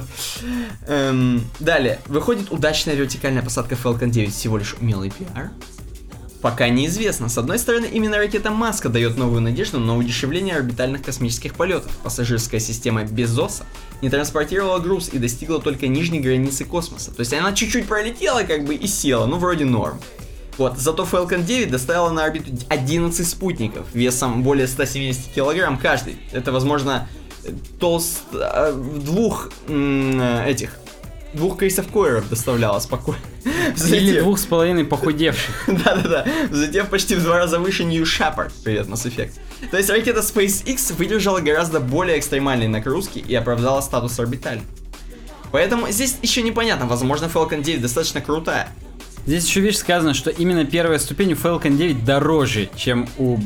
[0.87, 1.99] Эм, далее.
[2.07, 5.51] Выходит удачная вертикальная посадка Falcon 9 всего лишь умелый пиар?
[6.41, 7.29] Пока неизвестно.
[7.29, 11.89] С одной стороны, именно ракета Маска дает новую надежду на удешевление орбитальных космических полетов.
[12.03, 13.63] Пассажирская система Безоса
[14.01, 17.11] не транспортировала груз и достигла только нижней границы космоса.
[17.11, 20.01] То есть она чуть-чуть пролетела как бы и села, ну вроде норм.
[20.57, 26.17] Вот, зато Falcon 9 доставила на орбиту 11 спутников весом более 170 килограмм каждый.
[26.31, 27.07] Это, возможно,
[27.79, 28.23] толст...
[28.33, 30.77] э, двух э, этих...
[31.33, 33.19] Двух Крисов Койеров доставляла спокойно.
[33.89, 35.63] Или двух с половиной похудевших.
[35.83, 38.51] Да-да-да, взлетев почти в два раза выше New Shepard.
[38.63, 39.31] Привет, Mass Effect.
[39.71, 44.65] То есть ракета SpaceX выдержала гораздо более экстремальные нагрузки и оправдала статус орбитальной.
[45.51, 48.69] Поэтому здесь еще непонятно, возможно Falcon 9 достаточно крутая.
[49.25, 53.37] Здесь еще, видишь, сказано, что именно первая ступень у Falcon 9 дороже, чем у...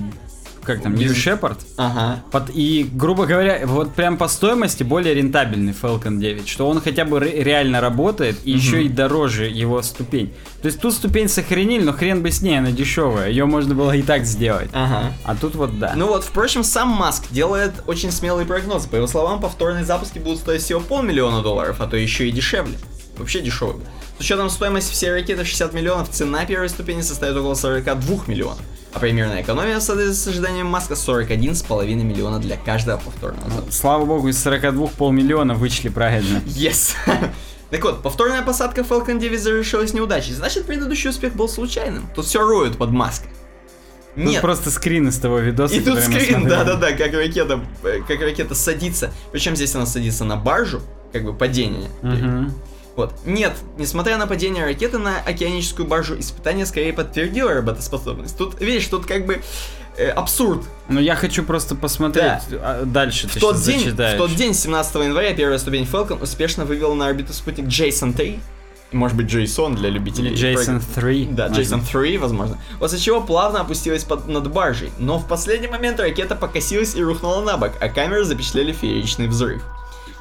[0.64, 1.58] Как там, New Shepard?
[1.78, 2.22] Ага.
[2.30, 7.06] Под- и, грубо говоря, вот прям по стоимости более рентабельный Falcon 9, что он хотя
[7.06, 10.34] бы ре- реально работает, и еще и дороже его ступень.
[10.62, 13.94] То есть ту ступень сохранили, но хрен бы с ней, она дешевая, ее можно было
[13.96, 14.70] и так сделать.
[14.74, 15.14] Ага.
[15.24, 15.94] А тут вот да.
[15.96, 18.90] Ну вот, впрочем, сам Маск делает очень смелые прогнозы.
[18.90, 22.76] По его словам, повторные запуски будут стоить всего полмиллиона долларов, а то еще и дешевле.
[23.18, 23.86] Вообще дешевле.
[24.18, 28.60] С учетом стоимости всей ракеты 60 миллионов, цена первой ступени составит около 42 миллионов.
[28.94, 33.72] А примерная экономия в соответствии с ожиданием Маска 41,5 миллиона для каждого повторного запуска.
[33.72, 36.40] Слава богу, из 42 полмиллиона вычли правильно.
[36.46, 36.96] Yes!
[37.70, 40.34] Так вот, повторная посадка Falcon 9 завершилась неудачей.
[40.34, 42.08] Значит, предыдущий успех был случайным.
[42.16, 43.30] Тут все роют под маской.
[44.16, 45.76] Тут Нет, просто скрин из того видоса.
[45.76, 47.60] и тут скрин, да-да-да, как ракета,
[48.08, 49.12] как ракета садится.
[49.32, 50.82] Причем здесь она садится на баржу,
[51.12, 51.90] как бы падение.
[52.02, 52.54] Мгм.
[52.98, 53.14] Вот.
[53.26, 58.36] Нет, несмотря на падение ракеты на океаническую баржу, испытание скорее подтвердило работоспособность.
[58.36, 59.40] Тут, видишь, тут как бы
[59.98, 60.64] э, абсурд.
[60.90, 63.28] Ну я хочу просто посмотреть а, дальше.
[63.28, 67.34] В тот, день, в тот день, 17 января, первая ступень Falcon успешно вывела на орбиту
[67.34, 68.40] спутник Джейсон 3.
[68.94, 70.32] Может быть, Джейсон для любителей.
[70.32, 71.28] Или Джейсон прыг- 3.
[71.32, 72.58] Да, Джейсон 3, возможно.
[72.80, 74.92] После чего плавно опустилась под, над баржей.
[74.98, 79.62] Но в последний момент ракета покосилась и рухнула на бок, а камеры запечатлели фееричный взрыв.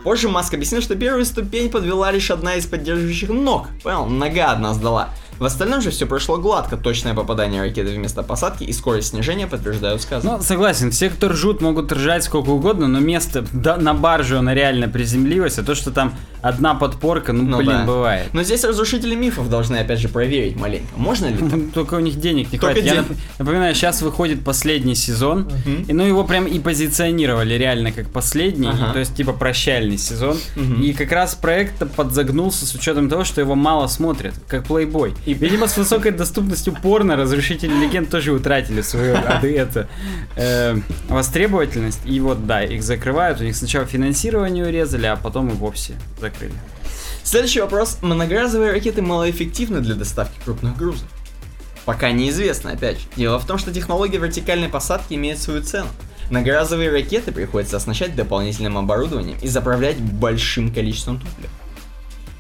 [0.07, 3.67] Позже Маск объяснил, что первую ступень подвела лишь одна из поддерживающих ног.
[3.83, 5.09] Понял, нога одна сдала.
[5.41, 9.49] В остальном же все прошло гладко, точное попадание ракеты в место посадки и скорость снижения
[9.49, 10.37] подтверждают сказанное.
[10.37, 14.87] Ну, согласен, все, кто ржут, могут ржать сколько угодно, но место на барже она реально
[14.87, 16.15] приземлилась, а то, что там
[16.49, 17.85] одна подпорка, ну, Ну блин, да.
[17.85, 18.29] бывает.
[18.33, 20.89] Но здесь разрушители мифов должны опять же проверить маленько.
[20.97, 21.61] Можно ли так?
[21.75, 22.85] Только у них денег не хватит.
[22.85, 23.05] Я
[23.39, 25.49] напоминаю, сейчас выходит последний сезон.
[25.89, 30.39] И, ну, его прям и позиционировали реально как последний, то есть типа прощальный сезон.
[30.83, 35.15] И как раз проект подзагнулся с учетом того, что его мало смотрят, как плейбой.
[35.27, 39.89] И, видимо, с высокой доступностью порно разрушители легенд тоже утратили свою а, это,
[40.37, 40.77] э,
[41.09, 42.01] востребовательность.
[42.05, 43.41] И вот да, их закрывают.
[43.41, 46.36] У них сначала финансирование урезали, а потом и вовсе закрыли.
[47.23, 47.99] Следующий вопрос.
[48.03, 51.09] Многоразовые ракеты малоэффективны для доставки крупных грузов?
[51.85, 53.07] Пока неизвестно, опять же.
[53.17, 55.89] Дело в том, что технология вертикальной посадки имеет свою цену.
[56.31, 61.51] Многоразовые ракеты приходится оснащать дополнительным оборудованием и заправлять большим количеством топлива.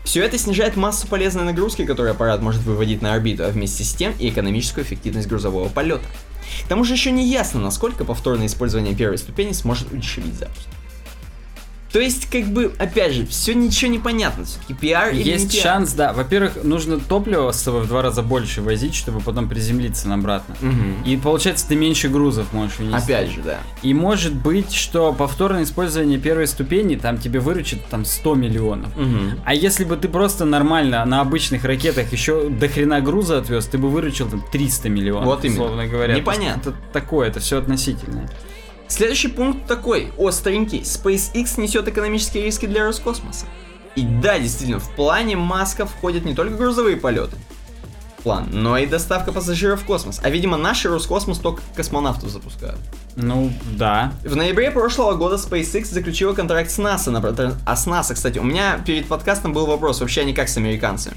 [0.04, 3.92] Все это снижает массу полезной нагрузки, которую аппарат может выводить на орбиту, а вместе с
[3.92, 6.04] тем и экономическую эффективность грузового полета.
[6.64, 10.68] К тому же еще не ясно, насколько повторное использование первой ступени сможет удешевить запуск.
[11.92, 14.44] То есть, как бы, опять же, все ничего не понятно.
[14.44, 15.62] Все-таки пиар или Есть не пиар?
[15.62, 16.12] шанс, да.
[16.12, 20.56] Во-первых, нужно топливо с собой в два раза больше возить, чтобы потом приземлиться обратно.
[20.60, 21.02] Мгм.
[21.04, 22.96] И получается, ты меньше грузов можешь унести.
[22.96, 23.58] Опять же, да.
[23.82, 28.94] И может быть, что повторное использование первой ступени там тебе выручит там 100 миллионов.
[28.96, 29.40] Мгм.
[29.44, 33.78] А если бы ты просто нормально на обычных ракетах еще до хрена груза отвез, ты
[33.78, 35.62] бы выручил там 300 миллионов, Вот именно.
[35.62, 36.14] условно говоря.
[36.14, 36.60] Непонятно.
[36.70, 38.28] Это такое, это все относительное.
[38.88, 40.80] Следующий пункт такой, остренький.
[40.80, 43.46] SpaceX несет экономические риски для Роскосмоса.
[43.96, 47.36] И да, действительно, в плане Маска входят не только грузовые полеты,
[48.22, 50.20] план, но и доставка пассажиров в космос.
[50.22, 52.78] А видимо, наши Роскосмос только космонавтов запускают.
[53.14, 54.12] Ну, да.
[54.24, 57.10] В ноябре прошлого года SpaceX заключила контракт с NASA.
[57.10, 60.56] на А с NASA, кстати, у меня перед подкастом был вопрос, вообще они как с
[60.56, 61.16] американцами?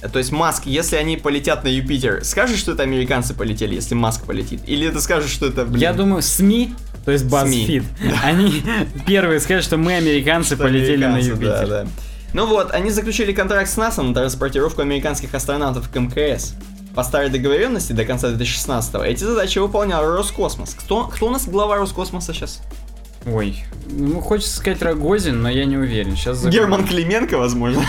[0.00, 4.24] То есть Маск, если они полетят на Юпитер, скажешь, что это американцы полетели, если Маск
[4.24, 4.60] полетит?
[4.66, 7.84] Или ты скажешь, что это, блин, Я думаю, СМИ, то есть BuzzFeed,
[8.22, 8.62] они
[9.06, 11.68] первые скажут, что мы, американцы, что полетели на американцы, Юпитер.
[11.68, 11.86] да, да.
[12.34, 16.54] Ну вот, они заключили контракт с НАСА на транспортировку американских астронавтов к МКС.
[16.94, 20.74] По старой договоренности до конца 2016 эти задачи выполнял Роскосмос.
[20.74, 22.60] Кто, кто у нас глава Роскосмоса сейчас?
[23.30, 26.16] Ой, ну хочется сказать Рогозин, но я не уверен.
[26.16, 27.82] Сейчас Герман Клименко, возможно.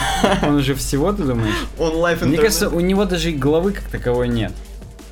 [0.43, 1.55] Он уже всего, ты думаешь?
[1.77, 4.51] Он лайф Мне кажется, у него даже и головы как таковой нет.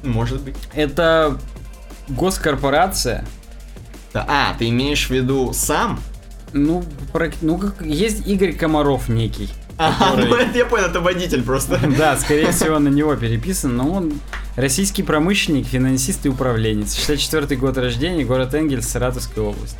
[0.04, 0.56] Может быть.
[0.74, 1.38] Это
[2.10, 3.26] госкорпорация.
[4.14, 4.26] Да.
[4.28, 6.00] А, ты имеешь в виду сам?
[6.54, 6.84] Ну,
[7.14, 9.50] прак- ну как есть Игорь Комаров некий.
[9.78, 11.80] Ага, который- ну это я понял, это водитель просто.
[11.98, 14.14] Да, скорее всего, на него переписан, но он
[14.56, 16.96] российский промышленник, финансист и управленец.
[16.96, 19.78] 64 год рождения, город Энгельс, Саратовская область.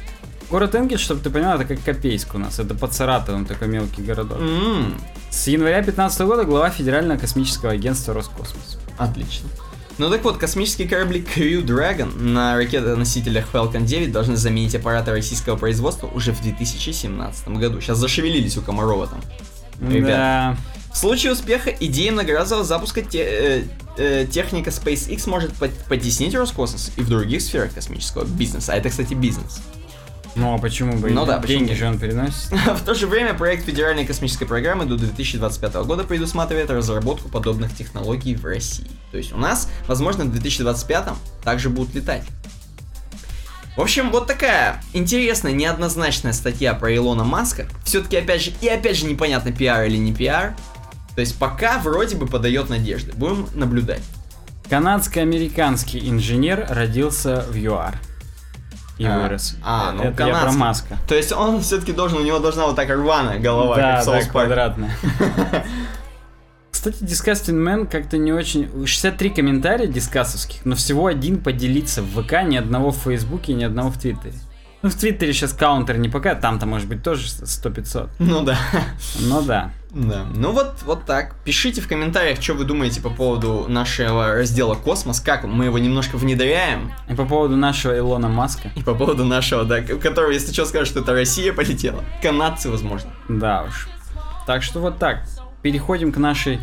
[0.50, 2.58] Город Энгельс, чтобы ты понял, это как Копейск у нас.
[2.60, 4.40] Это под Саратовом такой мелкий городок.
[4.40, 4.98] М,
[5.30, 8.78] С января 15 года глава Федерального космического агентства Роскосмос.
[8.98, 9.50] Отлично.
[9.98, 15.58] Ну так вот, космические корабли Crew Dragon на ракетоносителях Falcon 9 должны заменить аппараты российского
[15.58, 17.82] производства уже в 2017 году.
[17.82, 19.22] Сейчас зашевелились у Комарова там.
[19.92, 20.08] Ребят.
[20.10, 20.58] Да.
[20.94, 23.64] В случае успеха идея многоразового запуска те- э,
[23.98, 25.52] э, техника SpaceX может
[25.90, 28.74] потеснить Роскосмос и в других сферах космического бизнеса.
[28.74, 29.60] А это, кстати, бизнес.
[30.38, 32.52] Ну а почему бы и Ну да, Деньги же он переносит.
[32.52, 38.36] В то же время проект Федеральной космической программы до 2025 года предусматривает разработку подобных технологий
[38.36, 38.88] в России.
[39.12, 41.06] То есть у нас, возможно, в 2025
[41.44, 42.24] также будут летать.
[43.76, 47.68] В общем, вот такая интересная, неоднозначная статья про Илона Маска.
[47.84, 50.56] Все-таки, опять же, и опять же непонятно, пиар или не пиар.
[51.16, 53.12] То есть пока вроде бы подает надежды.
[53.14, 54.04] Будем наблюдать.
[54.70, 58.00] Канадско-американский инженер родился в ЮАР.
[58.98, 59.56] И А, вырос.
[59.64, 60.60] а, ну, Это я про канадский.
[60.60, 60.98] Маска.
[61.08, 64.12] То есть он все-таки должен, у него должна вот так рваная голова, да, как в
[64.12, 64.92] да, квадратная.
[66.72, 68.86] Кстати, Disgusting Man как-то не очень...
[68.86, 73.90] 63 комментария дискассовских, но всего один поделиться в ВК, ни одного в Фейсбуке, ни одного
[73.90, 74.36] в Твиттере.
[74.84, 78.10] Ну, в Твиттере сейчас каунтер не пока, там-то может быть тоже 100-500.
[78.20, 78.58] Ну да.
[79.22, 79.72] Но да.
[79.90, 80.26] Да.
[80.36, 81.36] Ну вот, вот так.
[81.44, 86.18] Пишите в комментариях, что вы думаете по поводу нашего раздела Космос, как мы его немножко
[86.18, 88.70] внедряем, И по поводу нашего Илона Маска.
[88.76, 92.04] и по поводу нашего, да, которого, если что, скажет, что это Россия полетела.
[92.22, 93.12] Канадцы, возможно.
[93.28, 93.88] Да уж.
[94.46, 95.24] Так что вот так.
[95.64, 96.60] Переходим к нашей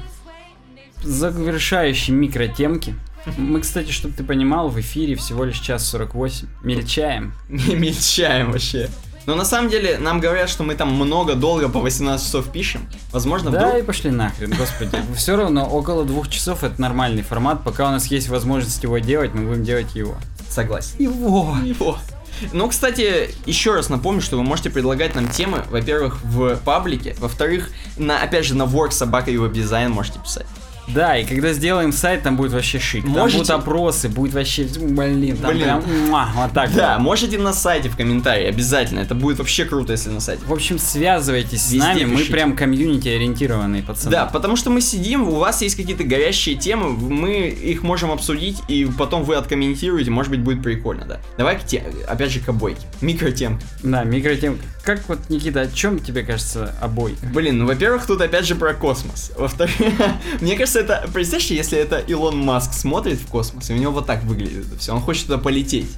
[1.02, 2.94] завершающей микротемке.
[3.36, 6.48] Мы, кстати, чтобы ты понимал, в эфире всего лишь час 48.
[6.62, 7.34] Мельчаем.
[7.48, 8.90] Мельчаем вообще.
[9.26, 12.86] Но на самом деле нам говорят, что мы там много, долго по 18 часов пишем.
[13.10, 13.82] Возможно, Да, вдруг...
[13.82, 14.98] и пошли нахрен, господи.
[15.16, 17.64] Все равно около двух часов это нормальный формат.
[17.64, 20.16] Пока у нас есть возможность его делать, мы будем делать его.
[20.50, 20.96] Согласен.
[20.98, 21.56] Его!
[21.64, 21.98] Его.
[22.52, 27.70] Ну, кстати, еще раз напомню, что вы можете предлагать нам темы, во-первых, в паблике, во-вторых,
[27.96, 30.46] на, опять же, на work собака и веб-дизайн можете писать.
[30.88, 33.02] Да, и когда сделаем сайт, там будет вообще шик.
[33.04, 35.62] Там Можете- будут опросы, будет вообще, блин, там Блин.
[35.64, 36.74] прям, муа, вот так.
[36.74, 37.02] Да, вот.
[37.04, 39.00] можете на сайте в комментарии, обязательно.
[39.00, 40.44] Это будет вообще круто, если на сайте.
[40.46, 42.32] В общем, связывайтесь с Везде нами, мы пишите.
[42.32, 44.10] прям комьюнити-ориентированные пацаны.
[44.10, 48.58] Да, потому что мы сидим, у вас есть какие-то горящие темы, мы их можем обсудить,
[48.68, 51.20] и потом вы откомментируете, может быть, будет прикольно, да.
[51.38, 52.82] Давай, к те- опять же, к обойке.
[53.00, 53.58] Микротем.
[53.82, 54.58] Да, микротем.
[54.84, 57.14] Как вот, Никита, о чем тебе кажется обой?
[57.32, 59.32] Блин, ну, во-первых, тут опять же про космос.
[59.36, 59.74] Во-вторых,
[60.42, 64.06] мне кажется, это, представляешь, если это Илон Маск смотрит в космос, и у него вот
[64.06, 65.88] так выглядит это все, он хочет туда полететь.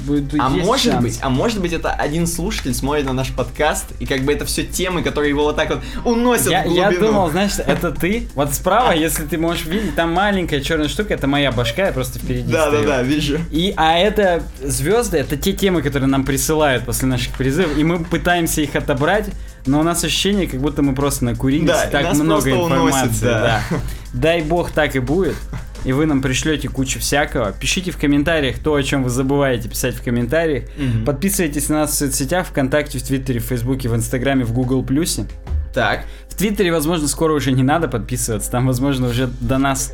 [0.00, 1.02] Будет- А может шанс.
[1.02, 4.44] быть, а может быть это один слушатель смотрит на наш подкаст, и как бы это
[4.44, 6.90] все темы, которые его вот так вот уносят Я, в глубину.
[6.90, 8.28] я думал, знаешь, это ты.
[8.34, 12.18] Вот справа, если ты можешь видеть, там маленькая черная штука, это моя башка, я просто
[12.18, 12.86] впереди Да, да, стою.
[12.86, 13.38] да, вижу.
[13.50, 18.04] И, а это звезды, это те темы, которые нам присылают после наших призывов, и мы
[18.04, 19.26] пытаемся их отобрать,
[19.66, 22.60] но у нас ощущение, как будто мы просто накурились, Да, и так нас много просто
[22.64, 23.24] уносит, информации.
[23.24, 23.62] да.
[23.70, 23.76] да.
[24.12, 25.36] Дай бог так и будет.
[25.84, 27.52] И вы нам пришлете кучу всякого.
[27.52, 30.64] Пишите в комментариях то, о чем вы забываете писать в комментариях.
[30.78, 31.04] Мгм.
[31.04, 35.26] Подписывайтесь на нас в соцсетях, ВКонтакте, в Твиттере, в Фейсбуке, в Инстаграме, в Google Плюсе.
[35.74, 38.50] Так, В Твиттере, возможно, скоро уже не надо подписываться.
[38.50, 39.92] Там, возможно, уже до нас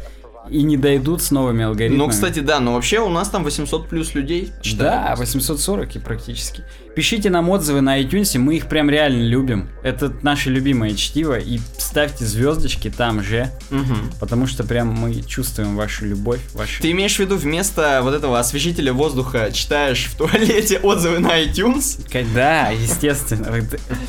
[0.49, 1.99] и не дойдут с новыми алгоритмами.
[1.99, 5.19] ну, кстати, да, но вообще у нас там 800 плюс людей Да, читают.
[5.19, 6.63] 840 и практически.
[6.95, 9.69] Пишите нам отзывы на iTunes, мы их прям реально любим.
[9.85, 11.39] Это наше любимое чтиво.
[11.39, 14.11] И ставьте звездочки там же, Мгм.
[14.19, 16.83] потому что прям мы чувствуем вашу любовь, вашу...
[16.83, 22.01] Ты имеешь в виду вместо вот этого освежителя воздуха читаешь в туалете отзывы на iTunes?
[22.35, 23.47] Да, естественно.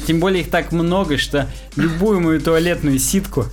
[0.07, 3.45] Тем более их так много, что любую мою туалетную ситку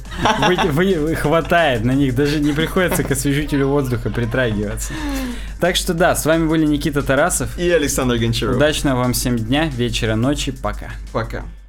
[0.72, 2.14] вы- вы- хватает на них.
[2.14, 4.94] Даже не приходится к освежителю воздуха притрагиваться.
[5.60, 7.58] Так что да, с вами были Никита Тарасов.
[7.58, 8.56] И Александр Гончаров.
[8.56, 10.52] Удачного вам всем дня, вечера, ночи.
[10.52, 10.90] Пока.
[11.12, 11.44] Пока.